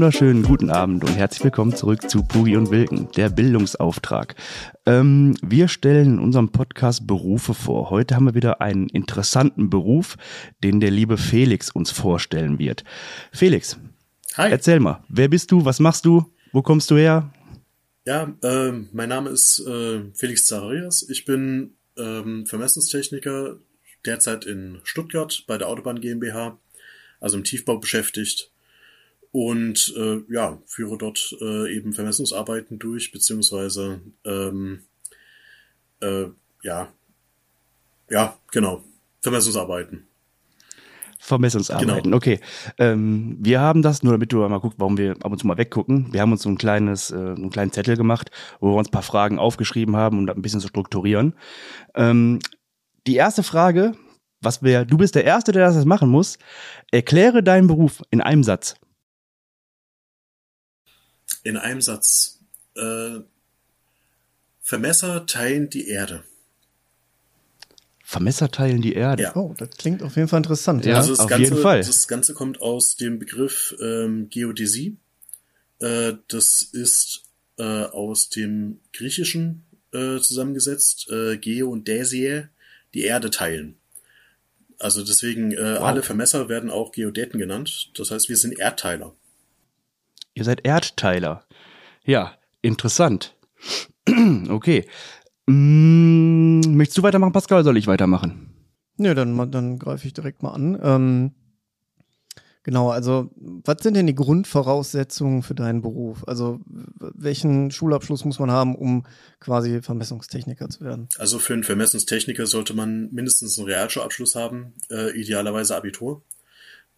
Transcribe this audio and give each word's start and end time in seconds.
wunderschönen 0.00 0.42
guten 0.42 0.70
Abend 0.70 1.04
und 1.04 1.14
herzlich 1.14 1.44
willkommen 1.44 1.76
zurück 1.76 2.08
zu 2.08 2.22
Pugi 2.22 2.56
und 2.56 2.70
Wilken, 2.70 3.10
der 3.16 3.28
Bildungsauftrag. 3.28 4.34
Ähm, 4.86 5.36
wir 5.42 5.68
stellen 5.68 6.14
in 6.14 6.18
unserem 6.18 6.52
Podcast 6.52 7.06
Berufe 7.06 7.52
vor. 7.52 7.90
Heute 7.90 8.14
haben 8.14 8.24
wir 8.24 8.34
wieder 8.34 8.62
einen 8.62 8.88
interessanten 8.88 9.68
Beruf, 9.68 10.16
den 10.64 10.80
der 10.80 10.90
liebe 10.90 11.18
Felix 11.18 11.70
uns 11.70 11.90
vorstellen 11.90 12.58
wird. 12.58 12.82
Felix, 13.30 13.76
Hi. 14.38 14.50
erzähl 14.50 14.80
mal, 14.80 15.04
wer 15.10 15.28
bist 15.28 15.52
du, 15.52 15.66
was 15.66 15.80
machst 15.80 16.06
du, 16.06 16.24
wo 16.52 16.62
kommst 16.62 16.90
du 16.90 16.96
her? 16.96 17.30
Ja, 18.06 18.34
äh, 18.42 18.72
mein 18.92 19.10
Name 19.10 19.28
ist 19.28 19.62
äh, 19.66 20.04
Felix 20.14 20.46
Zacharias. 20.46 21.06
Ich 21.10 21.26
bin 21.26 21.74
ähm, 21.98 22.46
Vermessungstechniker, 22.46 23.58
derzeit 24.06 24.46
in 24.46 24.80
Stuttgart 24.82 25.44
bei 25.46 25.58
der 25.58 25.68
Autobahn 25.68 26.00
GmbH, 26.00 26.58
also 27.20 27.36
im 27.36 27.44
Tiefbau 27.44 27.76
beschäftigt 27.76 28.49
und 29.32 29.94
äh, 29.96 30.20
ja, 30.28 30.60
führe 30.66 30.98
dort 30.98 31.36
äh, 31.40 31.74
eben 31.74 31.92
Vermessungsarbeiten 31.92 32.78
durch, 32.78 33.12
beziehungsweise 33.12 34.00
ähm, 34.24 34.82
äh, 36.00 36.26
ja, 36.62 36.92
ja, 38.08 38.36
genau, 38.50 38.82
Vermessungsarbeiten. 39.20 40.06
Vermessungsarbeiten, 41.22 42.04
genau. 42.04 42.16
okay. 42.16 42.40
Ähm, 42.78 43.36
wir 43.40 43.60
haben 43.60 43.82
das, 43.82 44.02
nur 44.02 44.14
damit 44.14 44.32
du 44.32 44.38
mal 44.48 44.58
guckst, 44.58 44.80
warum 44.80 44.96
wir 44.96 45.12
ab 45.22 45.30
und 45.30 45.38
zu 45.38 45.46
mal 45.46 45.58
weggucken. 45.58 46.12
Wir 46.12 46.22
haben 46.22 46.32
uns 46.32 46.42
so 46.42 46.48
ein 46.48 46.56
kleines, 46.56 47.10
äh, 47.10 47.14
einen 47.14 47.50
kleinen 47.50 47.72
Zettel 47.72 47.96
gemacht, 47.96 48.30
wo 48.58 48.70
wir 48.70 48.76
uns 48.76 48.88
ein 48.88 48.92
paar 48.92 49.02
Fragen 49.02 49.38
aufgeschrieben 49.38 49.96
haben, 49.96 50.18
um 50.18 50.26
das 50.26 50.34
ein 50.34 50.42
bisschen 50.42 50.60
zu 50.60 50.68
strukturieren. 50.68 51.34
Ähm, 51.94 52.38
die 53.06 53.16
erste 53.16 53.42
Frage, 53.42 53.92
was 54.40 54.62
wir, 54.62 54.86
du 54.86 54.96
bist 54.96 55.14
der 55.14 55.24
Erste, 55.24 55.52
der 55.52 55.66
das 55.66 55.84
machen 55.84 56.08
muss. 56.08 56.38
Erkläre 56.90 57.42
deinen 57.42 57.66
Beruf 57.66 58.02
in 58.10 58.22
einem 58.22 58.42
Satz. 58.42 58.74
In 61.42 61.56
einem 61.56 61.80
Satz. 61.80 62.38
Äh, 62.76 63.20
Vermesser 64.60 65.26
teilen 65.26 65.68
die 65.68 65.88
Erde. 65.88 66.22
Vermesser 68.04 68.50
teilen 68.50 68.82
die 68.82 68.94
Erde. 68.94 69.22
Ja. 69.22 69.36
Oh, 69.36 69.54
das 69.56 69.70
klingt 69.70 70.02
auf 70.02 70.16
jeden 70.16 70.28
Fall 70.28 70.38
interessant. 70.38 70.84
Ja, 70.84 70.96
also 70.96 71.10
das 71.10 71.20
auf 71.20 71.28
Ganze, 71.28 71.44
jeden 71.44 71.62
Fall. 71.62 71.78
Das 71.78 72.08
Ganze 72.08 72.34
kommt 72.34 72.60
aus 72.60 72.96
dem 72.96 73.18
Begriff 73.18 73.74
ähm, 73.80 74.28
Geodäsie. 74.30 74.96
Äh, 75.80 76.14
das 76.28 76.62
ist 76.62 77.22
äh, 77.58 77.62
aus 77.62 78.28
dem 78.28 78.80
Griechischen 78.92 79.64
äh, 79.92 80.18
zusammengesetzt. 80.18 81.08
Äh, 81.10 81.38
Geo 81.38 81.70
und 81.70 81.88
Däsie, 81.88 82.44
die 82.94 83.02
Erde 83.02 83.30
teilen. 83.30 83.76
Also 84.78 85.04
deswegen, 85.04 85.52
äh, 85.52 85.76
wow. 85.76 85.82
alle 85.82 86.02
Vermesser 86.02 86.48
werden 86.48 86.70
auch 86.70 86.92
Geodäten 86.92 87.38
genannt. 87.38 87.90
Das 87.94 88.10
heißt, 88.10 88.28
wir 88.28 88.36
sind 88.36 88.58
Erdteiler. 88.58 89.14
Ihr 90.34 90.44
seid 90.44 90.64
Erdteiler. 90.64 91.44
Ja, 92.04 92.34
interessant. 92.62 93.36
okay. 94.48 94.86
Hm, 95.48 96.60
möchtest 96.76 96.98
du 96.98 97.02
weitermachen, 97.02 97.32
Pascal, 97.32 97.58
oder 97.58 97.64
soll 97.64 97.76
ich 97.76 97.86
weitermachen? 97.86 98.54
Nö, 98.96 99.14
dann, 99.14 99.50
dann 99.50 99.78
greife 99.78 100.06
ich 100.06 100.12
direkt 100.12 100.42
mal 100.42 100.50
an. 100.50 100.78
Ähm, 100.82 101.32
genau, 102.62 102.90
also 102.90 103.30
was 103.36 103.82
sind 103.82 103.94
denn 103.94 104.06
die 104.06 104.14
Grundvoraussetzungen 104.14 105.42
für 105.42 105.54
deinen 105.54 105.82
Beruf? 105.82 106.26
Also 106.28 106.60
welchen 106.66 107.70
Schulabschluss 107.70 108.24
muss 108.24 108.38
man 108.38 108.50
haben, 108.50 108.76
um 108.76 109.06
quasi 109.40 109.82
Vermessungstechniker 109.82 110.68
zu 110.68 110.84
werden? 110.84 111.08
Also 111.18 111.38
für 111.38 111.54
einen 111.54 111.64
Vermessungstechniker 111.64 112.46
sollte 112.46 112.74
man 112.74 113.08
mindestens 113.10 113.58
einen 113.58 113.68
Realschulabschluss 113.68 114.34
haben, 114.34 114.74
äh, 114.90 115.18
idealerweise 115.18 115.74
Abitur. 115.74 116.22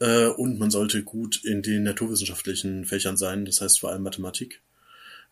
Äh, 0.03 0.27
und 0.27 0.59
man 0.59 0.73
sollte 0.73 1.05
gut 1.05 1.45
in 1.45 1.63
den 1.63 1.85
naturwissenschaftlichen 1.85 2.85
Fächern 2.85 3.17
sein, 3.17 3.45
das 3.45 3.61
heißt 3.61 3.79
vor 3.79 3.91
allem 3.91 4.03
Mathematik. 4.03 4.61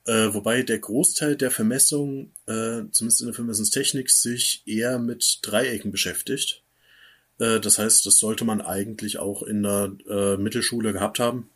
Äh, 0.06 0.32
wobei 0.32 0.62
der 0.62 0.78
Großteil 0.78 1.34
der 1.34 1.50
Vermessung, 1.50 2.30
äh, 2.46 2.82
zumindest 2.92 3.20
in 3.20 3.26
der 3.26 3.34
Vermessungstechnik, 3.34 4.10
sich 4.10 4.62
eher 4.66 5.00
mit 5.00 5.40
Dreiecken 5.42 5.90
beschäftigt. 5.90 6.62
Äh, 7.40 7.58
das 7.58 7.78
heißt, 7.80 8.06
das 8.06 8.18
sollte 8.18 8.44
man 8.44 8.60
eigentlich 8.60 9.18
auch 9.18 9.42
in 9.42 9.64
der 9.64 9.92
äh, 10.08 10.36
Mittelschule 10.36 10.92
gehabt 10.92 11.18
haben. 11.18 11.50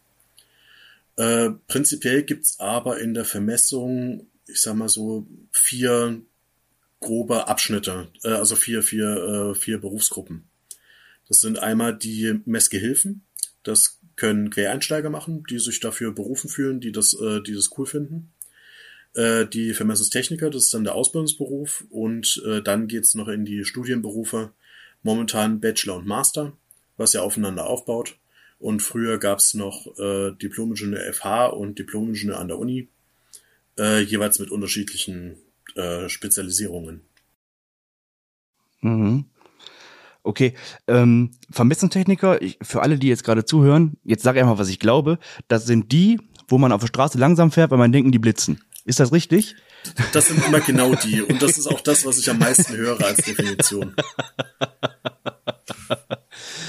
Äh, 1.17 1.51
prinzipiell 1.69 2.25
gibt's 2.25 2.59
aber 2.59 2.99
in 2.99 3.15
der 3.15 3.25
Vermessung, 3.25 4.27
ich 4.49 4.61
sag 4.61 4.75
mal 4.75 4.89
so, 4.89 5.25
vier 5.53 6.21
grobe 6.99 7.47
Abschnitte, 7.47 8.09
äh, 8.25 8.31
also 8.31 8.57
vier, 8.57 8.83
vier, 8.83 9.55
vier 9.57 9.79
Berufsgruppen. 9.81 10.49
Das 11.35 11.41
sind 11.41 11.59
einmal 11.59 11.97
die 11.99 12.41
Messgehilfen. 12.45 13.25
Das 13.65 14.01
können 14.15 14.51
Quereinsteiger 14.51 15.11
machen, 15.11 15.43
die 15.51 15.59
sich 15.59 15.81
dafür 15.81 16.13
berufen 16.13 16.49
fühlen, 16.49 16.79
die 16.79 16.93
das, 16.93 17.13
äh, 17.15 17.43
die 17.43 17.55
das 17.55 17.77
cool 17.77 17.87
finden. 17.87 18.33
Äh, 19.15 19.45
die 19.45 19.75
Vermessungstechniker, 19.75 20.49
das 20.49 20.67
ist 20.67 20.75
dann 20.75 20.85
der 20.85 20.95
Ausbildungsberuf. 20.95 21.87
Und 21.91 22.41
äh, 22.47 22.63
dann 22.63 22.87
geht's 22.87 23.17
noch 23.17 23.27
in 23.27 23.45
die 23.45 23.65
Studienberufe. 23.65 24.53
Momentan 25.03 25.59
Bachelor 25.59 25.97
und 25.97 26.07
Master, 26.07 26.57
was 26.97 27.15
ja 27.15 27.23
aufeinander 27.23 27.67
aufbaut. 27.67 28.17
Und 28.61 28.81
früher 28.81 29.19
gab's 29.19 29.55
noch 29.55 29.89
äh, 29.99 30.31
Diplom-Ingenieur 30.41 31.13
FH 31.13 31.47
und 31.47 31.81
Diplom-Ingenieur 31.81 32.39
an 32.39 32.47
der 32.47 32.61
Uni, 32.61 32.87
äh, 33.77 34.01
jeweils 34.03 34.39
mit 34.39 34.53
unterschiedlichen 34.53 35.35
äh, 35.75 36.09
Spezialisierungen. 36.09 37.01
Mhm. 38.83 39.25
Okay, 40.25 40.55
ähm, 40.87 41.33
Vermessungstechniker, 41.51 42.41
ich, 42.41 42.59
für 42.63 42.81
alle, 42.81 42.99
die 42.99 43.09
jetzt 43.09 43.25
gerade 43.25 43.45
zuhören, 43.45 43.99
jetzt 44.05 44.23
sage 44.23 44.39
ich 44.39 44.43
einfach, 44.43 44.59
was 44.59 44.71
ich 44.71 44.79
glaube, 44.79 45.19
das 45.49 45.67
sind 45.67 45.93
die, 45.93 46.19
wo 46.49 46.57
man 46.57 46.73
auf 46.73 46.81
der 46.81 46.89
Straße 46.89 47.19
langsam 47.19 47.51
fährt, 47.51 47.71
weil 47.71 47.79
man 47.79 47.93
denken, 47.93 48.11
die 48.11 48.19
blitzen. 48.19 48.65
Ist 48.87 49.01
das 49.01 49.13
richtig? 49.13 49.55
Das 50.13 50.29
sind 50.29 50.47
immer 50.47 50.61
genau 50.61 50.95
die. 50.95 51.21
Und 51.21 51.43
das 51.43 51.59
ist 51.59 51.67
auch 51.67 51.81
das, 51.83 52.07
was 52.07 52.19
ich 52.19 52.31
am 52.31 52.39
meisten 52.39 52.75
höre 52.75 53.03
als 53.05 53.19
Definition. 53.19 53.95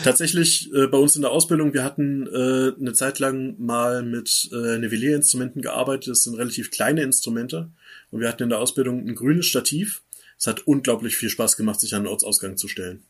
Tatsächlich 0.04 0.72
äh, 0.74 0.88
bei 0.88 0.98
uns 0.98 1.16
in 1.16 1.22
der 1.22 1.32
Ausbildung, 1.32 1.74
wir 1.74 1.84
hatten 1.84 2.28
äh, 2.28 2.74
eine 2.80 2.94
Zeit 2.94 3.20
lang 3.20 3.56
mal 3.58 4.04
mit 4.04 4.50
äh, 4.52 4.78
Nivellierinstrumenten 4.78 5.62
gearbeitet. 5.62 6.12
Das 6.12 6.24
sind 6.24 6.36
relativ 6.36 6.72
kleine 6.72 7.04
Instrumente. 7.04 7.72
Und 8.12 8.20
wir 8.20 8.28
hatten 8.28 8.44
in 8.44 8.50
der 8.50 8.60
Ausbildung 8.60 9.08
ein 9.08 9.16
grünes 9.16 9.46
Stativ. 9.46 10.04
Es 10.38 10.46
hat 10.48 10.68
unglaublich 10.68 11.16
viel 11.16 11.30
Spaß 11.30 11.56
gemacht, 11.58 11.80
sich 11.80 11.96
an 11.96 12.04
den 12.04 12.12
Ortsausgang 12.12 12.58
zu 12.58 12.68
stellen. 12.68 13.06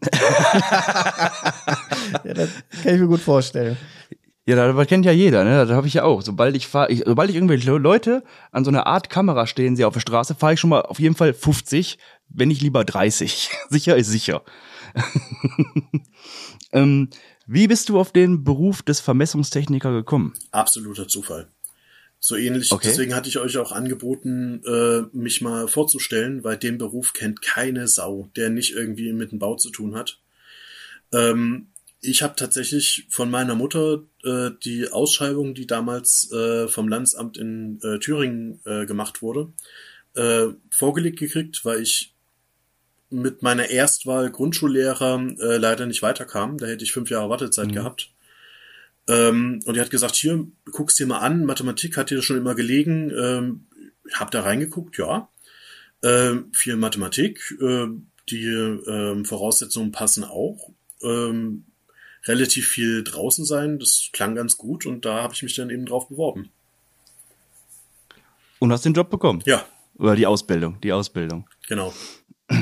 ja, 2.24 2.34
das 2.34 2.50
kann 2.82 2.94
ich 2.94 3.00
mir 3.00 3.06
gut 3.06 3.20
vorstellen. 3.20 3.76
Ja, 4.44 4.72
das 4.72 4.86
kennt 4.88 5.06
ja 5.06 5.12
jeder, 5.12 5.44
ne? 5.44 5.64
Das 5.64 5.70
habe 5.76 5.86
ich 5.86 5.94
ja 5.94 6.02
auch. 6.02 6.20
Sobald 6.22 6.56
ich 6.56 6.66
fahre, 6.66 6.94
sobald 7.06 7.30
ich 7.30 7.36
irgendwelche 7.36 7.70
Leute 7.76 8.24
an 8.50 8.64
so 8.64 8.70
einer 8.70 8.88
Art 8.88 9.08
Kamera 9.08 9.46
stehen 9.46 9.76
sie 9.76 9.84
auf 9.84 9.94
der 9.94 10.00
Straße, 10.00 10.34
fahre 10.34 10.54
ich 10.54 10.60
schon 10.60 10.70
mal 10.70 10.82
auf 10.82 10.98
jeden 10.98 11.14
Fall 11.14 11.32
50, 11.32 11.98
wenn 12.28 12.48
nicht 12.48 12.60
lieber 12.60 12.84
30. 12.84 13.50
sicher 13.68 13.96
ist 13.96 14.08
sicher. 14.08 14.42
ähm, 16.72 17.08
wie 17.46 17.68
bist 17.68 17.88
du 17.88 18.00
auf 18.00 18.12
den 18.12 18.42
Beruf 18.42 18.82
des 18.82 19.00
Vermessungstechniker 19.00 19.92
gekommen? 19.92 20.34
Absoluter 20.50 21.06
Zufall. 21.06 21.48
So 22.24 22.36
ähnlich. 22.36 22.70
Okay. 22.70 22.86
Deswegen 22.88 23.16
hatte 23.16 23.28
ich 23.28 23.38
euch 23.38 23.58
auch 23.58 23.72
angeboten, 23.72 24.62
äh, 24.64 25.02
mich 25.12 25.40
mal 25.40 25.66
vorzustellen, 25.66 26.44
weil 26.44 26.56
den 26.56 26.78
Beruf 26.78 27.14
kennt 27.14 27.42
keine 27.42 27.88
Sau, 27.88 28.30
der 28.36 28.48
nicht 28.48 28.74
irgendwie 28.74 29.12
mit 29.12 29.32
dem 29.32 29.40
Bau 29.40 29.56
zu 29.56 29.70
tun 29.70 29.96
hat. 29.96 30.20
Ähm, 31.12 31.72
ich 32.00 32.22
habe 32.22 32.36
tatsächlich 32.36 33.08
von 33.10 33.28
meiner 33.28 33.56
Mutter 33.56 34.04
äh, 34.22 34.50
die 34.62 34.88
Ausschreibung, 34.88 35.54
die 35.54 35.66
damals 35.66 36.30
äh, 36.30 36.68
vom 36.68 36.86
Landsamt 36.86 37.38
in 37.38 37.80
äh, 37.82 37.98
Thüringen 37.98 38.60
äh, 38.66 38.86
gemacht 38.86 39.20
wurde, 39.20 39.52
äh, 40.14 40.46
vorgelegt 40.70 41.18
gekriegt, 41.18 41.64
weil 41.64 41.82
ich 41.82 42.14
mit 43.10 43.42
meiner 43.42 43.68
Erstwahl 43.68 44.30
Grundschullehrer 44.30 45.26
äh, 45.40 45.56
leider 45.56 45.86
nicht 45.86 46.02
weiterkam. 46.02 46.56
Da 46.56 46.66
hätte 46.66 46.84
ich 46.84 46.92
fünf 46.92 47.10
Jahre 47.10 47.30
Wartezeit 47.30 47.66
mhm. 47.66 47.72
gehabt. 47.72 48.11
Ähm, 49.08 49.60
und 49.64 49.74
die 49.74 49.80
hat 49.80 49.90
gesagt, 49.90 50.14
hier, 50.14 50.46
guck's 50.70 50.94
dir 50.94 51.06
mal 51.06 51.18
an, 51.18 51.44
Mathematik 51.44 51.96
hat 51.96 52.10
dir 52.10 52.22
schon 52.22 52.36
immer 52.36 52.54
gelegen. 52.54 53.10
Ähm, 53.10 53.66
hab 54.14 54.30
da 54.30 54.42
reingeguckt, 54.42 54.98
ja. 54.98 55.28
Ähm, 56.02 56.50
viel 56.52 56.76
Mathematik, 56.76 57.40
äh, 57.60 57.86
die 58.28 58.44
ähm, 58.44 59.24
Voraussetzungen 59.24 59.92
passen 59.92 60.24
auch. 60.24 60.70
Ähm, 61.02 61.64
relativ 62.24 62.68
viel 62.68 63.02
draußen 63.02 63.44
sein, 63.44 63.78
das 63.78 64.10
klang 64.12 64.34
ganz 64.34 64.56
gut 64.56 64.86
und 64.86 65.04
da 65.04 65.22
habe 65.22 65.34
ich 65.34 65.42
mich 65.42 65.56
dann 65.56 65.70
eben 65.70 65.86
drauf 65.86 66.08
beworben. 66.08 66.50
Und 68.58 68.70
hast 68.70 68.84
den 68.84 68.94
Job 68.94 69.10
bekommen? 69.10 69.42
Ja. 69.44 69.66
Oder 69.98 70.14
die 70.14 70.26
Ausbildung, 70.26 70.80
die 70.82 70.92
Ausbildung. 70.92 71.48
Genau. 71.68 71.92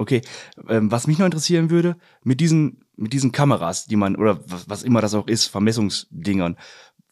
Okay, 0.00 0.22
ähm, 0.66 0.90
was 0.90 1.06
mich 1.06 1.18
noch 1.18 1.26
interessieren 1.26 1.68
würde, 1.68 1.94
mit 2.24 2.40
diesen, 2.40 2.86
mit 3.00 3.12
diesen 3.12 3.32
Kameras, 3.32 3.86
die 3.86 3.96
man, 3.96 4.16
oder 4.16 4.40
was, 4.46 4.68
was 4.68 4.82
immer 4.82 5.00
das 5.00 5.14
auch 5.14 5.26
ist, 5.26 5.46
Vermessungsdingern, 5.46 6.56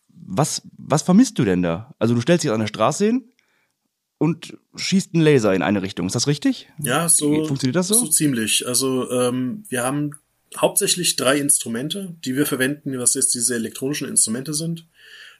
was, 0.09 0.63
was 0.77 1.03
vermisst 1.03 1.39
du 1.39 1.45
denn 1.45 1.63
da? 1.63 1.95
Also 1.99 2.15
du 2.15 2.21
stellst 2.21 2.45
dich 2.45 2.51
an 2.51 2.61
der 2.61 2.67
Straße 2.67 3.07
hin 3.07 3.33
und 4.19 4.59
schießt 4.77 5.15
einen 5.15 5.25
Laser 5.25 5.55
in 5.55 5.63
eine 5.63 5.83
Richtung. 5.83 6.07
Ist 6.07 6.15
das 6.15 6.27
richtig? 6.27 6.69
Ja, 6.83 7.09
so 7.09 7.47
funktioniert 7.47 7.77
das 7.77 7.89
so? 7.89 7.95
So 7.95 8.09
ziemlich. 8.09 8.67
Also 8.67 9.11
ähm, 9.11 9.65
wir 9.69 9.85
haben 9.85 10.13
hauptsächlich 10.57 11.17
drei 11.17 11.39
Instrumente, 11.39 12.17
die 12.25 12.37
wir 12.37 12.47
verwenden, 12.47 12.99
was 12.99 13.15
jetzt 13.15 13.35
diese 13.35 13.55
elektronischen 13.55 14.09
Instrumente 14.09 14.55
sind. 14.55 14.87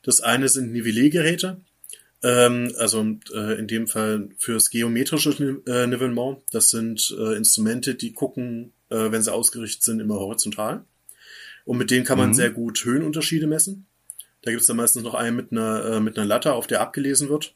Das 0.03 0.21
eine 0.21 0.49
sind 0.49 0.73
Nivelliergeräte, 0.73 1.61
ähm, 2.23 2.73
also 2.79 3.05
äh, 3.35 3.59
in 3.59 3.67
dem 3.67 3.87
Fall 3.89 4.31
fürs 4.39 4.71
geometrische 4.71 5.61
äh, 5.67 5.87
Nivellement. 5.87 6.43
Das 6.53 6.71
sind 6.71 7.15
äh, 7.19 7.37
Instrumente, 7.37 7.95
die 7.95 8.13
gucken, 8.13 8.73
äh, 8.91 9.11
wenn 9.11 9.23
sie 9.23 9.33
ausgerichtet 9.33 9.83
sind, 9.83 10.01
immer 10.01 10.17
horizontal. 10.17 10.85
Und 11.65 11.79
mit 11.79 11.91
denen 11.91 12.05
kann 12.05 12.19
man 12.19 12.31
mhm. 12.31 12.35
sehr 12.35 12.51
gut 12.51 12.85
Höhenunterschiede 12.85 13.47
messen. 13.47 13.87
Da 14.43 14.51
gibt 14.51 14.63
es 14.63 14.67
dann 14.67 14.77
meistens 14.77 15.03
noch 15.03 15.15
einen 15.15 15.37
mit 15.37 15.53
einer, 15.53 15.85
äh, 15.85 16.01
mit 16.01 16.19
einer 16.19 16.27
Latte, 16.27 16.55
auf 16.55 16.67
der 16.67 16.81
abgelesen 16.81 17.29
wird. 17.29 17.55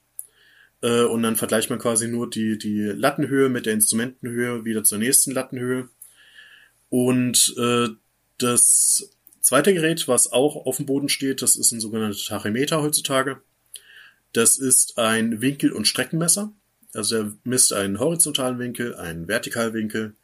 Äh, 0.82 1.05
und 1.05 1.23
dann 1.23 1.37
vergleicht 1.37 1.70
man 1.70 1.79
quasi 1.79 2.08
nur 2.08 2.29
die, 2.29 2.58
die 2.58 2.82
Lattenhöhe 2.82 3.49
mit 3.49 3.67
der 3.67 3.73
Instrumentenhöhe 3.73 4.64
wieder 4.64 4.84
zur 4.84 4.99
nächsten 4.99 5.31
Lattenhöhe. 5.31 5.88
Und 6.88 7.55
äh, 7.56 7.88
das 8.38 9.11
zweite 9.40 9.73
Gerät, 9.73 10.08
was 10.08 10.31
auch 10.31 10.67
auf 10.67 10.76
dem 10.76 10.87
Boden 10.87 11.08
steht, 11.08 11.40
das 11.40 11.56
ist 11.56 11.73
ein 11.73 11.81
sogenannter 11.81 12.19
Tachymeter 12.19 12.82
heutzutage. 12.82 13.40
Das 14.32 14.58
ist 14.58 14.99
ein 14.99 15.40
Winkel- 15.40 15.73
und 15.73 15.87
Streckenmesser. 15.87 16.52
Also 16.94 17.17
er 17.17 17.32
misst 17.44 17.73
einen 17.73 17.99
horizontalen 17.99 18.58
Winkel, 18.58 18.94
einen 18.94 19.29
Vertikalwinkel 19.29 20.14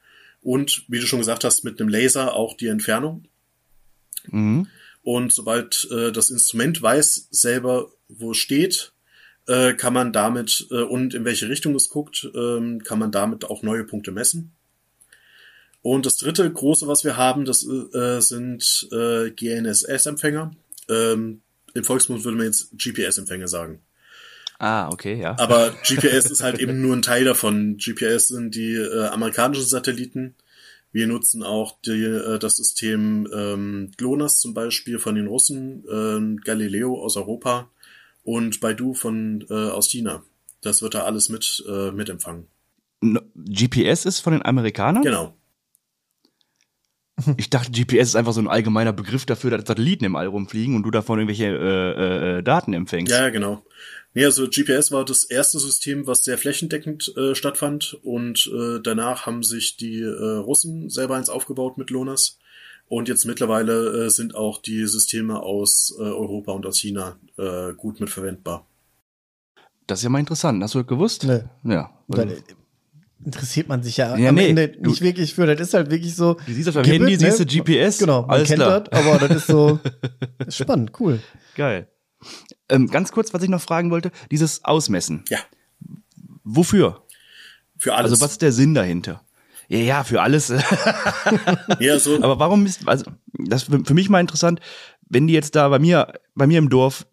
und, 0.43 0.85
wie 0.88 1.00
du 1.00 1.06
schon 1.06 1.19
gesagt 1.19 1.44
hast, 1.44 1.64
mit 1.64 1.81
einem 1.81 1.88
Laser 1.88 2.35
auch 2.35 2.56
die 2.56 2.69
Entfernung. 2.69 3.26
Mhm. 4.26 4.69
Und 5.02 5.32
sobald 5.32 5.88
äh, 5.90 6.12
das 6.12 6.31
Instrument 6.31 6.81
weiß 6.82 7.29
selber, 7.31 7.90
wo 8.08 8.32
es 8.32 8.38
steht, 8.38 8.93
äh, 9.46 9.75
kann 9.75 9.94
man 9.94 10.12
damit 10.12 10.67
äh, 10.70 10.82
und 10.82 11.14
in 11.14 11.25
welche 11.25 11.49
Richtung 11.49 11.75
es 11.75 11.88
guckt, 11.88 12.25
äh, 12.25 12.79
kann 12.79 12.99
man 12.99 13.11
damit 13.11 13.44
auch 13.44 13.62
neue 13.62 13.85
Punkte 13.85 14.12
messen. 14.12 14.52
Und 15.81 16.06
das 16.06 16.17
dritte 16.17 16.50
große, 16.50 16.87
was 16.87 17.05
wir 17.05 17.17
haben, 17.17 17.44
das 17.44 17.67
äh, 17.67 18.20
sind 18.20 18.88
äh, 18.93 19.31
GNSS-Empfänger. 19.31 20.50
Ähm, 20.88 21.41
Im 21.75 21.84
Volksmund 21.84 22.25
würde 22.25 22.37
man 22.37 22.46
jetzt 22.46 22.76
GPS-Empfänger 22.76 23.49
sagen. 23.49 23.81
Ah, 24.58 24.88
okay, 24.90 25.20
ja. 25.20 25.37
Aber 25.38 25.70
GPS 25.87 26.31
ist 26.31 26.43
halt 26.43 26.58
eben 26.58 26.82
nur 26.82 26.96
ein 26.96 27.02
Teil 27.02 27.25
davon. 27.25 27.76
GPS 27.76 28.28
sind 28.28 28.55
die 28.55 28.75
äh, 28.75 29.06
amerikanischen 29.06 29.66
Satelliten. 29.66 30.34
Wir 30.90 31.06
nutzen 31.06 31.43
auch 31.43 31.81
die, 31.82 32.02
äh, 32.02 32.38
das 32.38 32.56
System 32.56 33.28
ähm, 33.32 33.93
GLONASS 33.96 34.40
zum 34.40 34.55
Beispiel 34.55 34.99
von 34.99 35.14
den 35.14 35.28
Russen, 35.28 35.84
äh, 35.88 36.43
Galileo 36.43 37.00
aus 37.00 37.16
Europa 37.16 37.70
und 38.25 38.60
Baidu 38.60 38.94
von 38.94 39.44
äh, 39.49 39.55
aus 39.55 39.88
China. 39.88 40.25
Das 40.60 40.82
wird 40.82 40.94
da 40.94 41.05
alles 41.05 41.28
mit 41.28 41.64
äh, 41.69 41.93
mitempfangen. 41.93 42.49
No, 43.00 43.20
GPS 43.37 44.06
ist 44.06 44.20
von 44.20 44.32
den 44.32 44.44
Amerikanern? 44.44 45.02
Genau. 45.02 45.34
Ich 47.37 47.50
dachte, 47.50 47.73
GPS 47.73 48.09
ist 48.09 48.17
einfach 48.17 48.32
so 48.32 48.41
ein 48.41 48.49
allgemeiner 48.49 48.93
Begriff 48.93 49.26
dafür, 49.26 49.50
dass 49.50 49.67
Satelliten 49.67 50.05
im 50.05 50.17
All 50.17 50.26
rumfliegen 50.26 50.76
und 50.76 50.85
du 50.85 50.91
davon 50.91 51.19
irgendwelche 51.19 51.47
äh, 51.47 52.38
äh, 52.38 52.43
Daten 52.43 52.73
empfängst. 52.73 53.12
Ja, 53.12 53.29
genau. 53.31 53.65
Nee, 54.15 54.25
also 54.25 54.49
GPS 54.49 54.91
war 54.91 55.05
das 55.05 55.25
erste 55.25 55.59
System, 55.59 56.06
was 56.06 56.25
sehr 56.25 56.38
flächendeckend 56.38 57.12
äh, 57.17 57.35
stattfand 57.35 57.99
und 58.03 58.50
äh, 58.53 58.81
danach 58.82 59.26
haben 59.26 59.43
sich 59.43 59.76
die 59.76 60.00
äh, 60.00 60.37
Russen 60.37 60.88
selber 60.91 61.17
eins 61.17 61.29
aufgebaut 61.29 61.76
mit 61.79 61.91
Lonas 61.91 62.38
und 62.88 63.09
jetzt 63.09 63.26
mittlerweile 63.26 64.06
äh, 64.06 64.11
sind 64.11 64.35
auch 64.35 64.62
die 64.62 64.87
Systeme 64.87 65.41
aus 65.41 65.94
äh, 65.99 66.03
Europa 66.03 66.53
und 66.53 66.67
aus 66.67 66.79
China 66.79 67.19
äh, 67.37 67.75
gut 67.75 68.00
mitverwendbar. 68.00 68.67
Das 69.87 70.00
ist 70.00 70.05
ja 70.05 70.11
mal 70.11 70.20
interessant. 70.20 70.62
Hast 70.62 70.75
du 70.75 70.79
das 70.81 70.88
gewusst? 70.88 71.25
Nee. 71.25 71.43
Ja. 71.65 71.91
Also, 72.11 72.35
interessiert 73.25 73.69
man 73.69 73.82
sich 73.82 73.97
ja, 73.97 74.17
ja 74.17 74.29
am 74.29 74.35
nee, 74.35 74.49
Ende 74.49 74.76
nicht 74.81 75.00
wirklich 75.00 75.35
für. 75.35 75.47
Das 75.47 75.61
ist 75.61 75.75
halt 75.75 75.91
wirklich 75.91 76.15
so. 76.15 76.35
Du 76.47 76.53
siehst 76.53 76.69
auf 76.69 76.75
deinem 76.75 76.87
Handy, 76.87 77.12
ne? 77.12 77.19
siehst 77.19 77.41
du 77.41 77.47
GPS. 77.47 77.99
Genau, 77.99 78.26
man 78.26 78.44
kennt 78.44 78.61
klar. 78.61 78.81
das, 78.81 78.99
aber 78.99 79.19
das 79.19 79.37
ist 79.38 79.47
so 79.47 79.81
ist 80.47 80.56
spannend, 80.56 80.93
cool. 81.00 81.20
Geil. 81.55 81.88
Ähm, 82.69 82.88
ganz 82.88 83.12
kurz, 83.12 83.32
was 83.32 83.43
ich 83.43 83.49
noch 83.49 83.61
fragen 83.61 83.91
wollte, 83.91 84.11
dieses 84.31 84.65
Ausmessen. 84.65 85.25
Ja. 85.29 85.38
Wofür? 86.44 87.03
Für 87.76 87.94
alles. 87.94 88.12
Also 88.12 88.25
was 88.25 88.32
ist 88.32 88.43
der 88.43 88.53
Sinn 88.53 88.75
dahinter? 88.75 89.23
Ja, 89.69 89.79
ja, 89.79 90.05
für 90.05 90.23
alles. 90.23 90.49
ja, 91.79 91.99
so. 91.99 92.17
Aber 92.23 92.38
warum 92.38 92.65
ist, 92.67 92.88
also 92.88 93.11
das 93.32 93.69
ist 93.69 93.87
für 93.87 93.94
mich 93.94 94.09
mal 94.09 94.20
interessant, 94.20 94.61
wenn 95.09 95.26
die 95.26 95.35
jetzt 95.35 95.55
da 95.55 95.69
bei 95.69 95.79
mir, 95.79 96.15
bei 96.35 96.47
mir 96.47 96.59
im 96.59 96.70
Dorf 96.70 97.06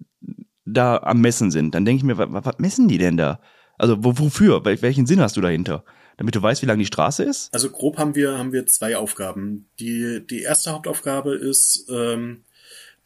da 0.66 0.98
am 0.98 1.22
Messen 1.22 1.52
sind, 1.52 1.76
dann 1.76 1.86
denke 1.86 2.00
ich 2.00 2.04
mir, 2.04 2.18
was, 2.18 2.46
was 2.46 2.60
messen 2.60 2.88
die 2.88 2.98
denn 2.98 3.18
da? 3.18 3.40
Also 3.78 3.98
wofür? 4.00 4.64
Welchen 4.66 5.06
Sinn 5.06 5.22
hast 5.22 5.38
du 5.38 5.42
dahinter? 5.42 5.84
Damit 6.18 6.36
du 6.36 6.42
weißt, 6.42 6.62
wie 6.62 6.66
lang 6.66 6.80
die 6.80 6.86
Straße 6.86 7.24
ist? 7.24 7.54
Also 7.54 7.70
grob 7.70 7.98
haben 7.98 8.16
wir 8.16 8.38
haben 8.38 8.54
wir 8.54 8.66
zwei 8.68 8.96
Aufgaben. 8.96 9.68
Die 9.80 10.26
die 10.26 10.42
erste 10.42 10.72
Hauptaufgabe 10.72 11.36
ist 11.36 11.88
ähm, 11.90 12.46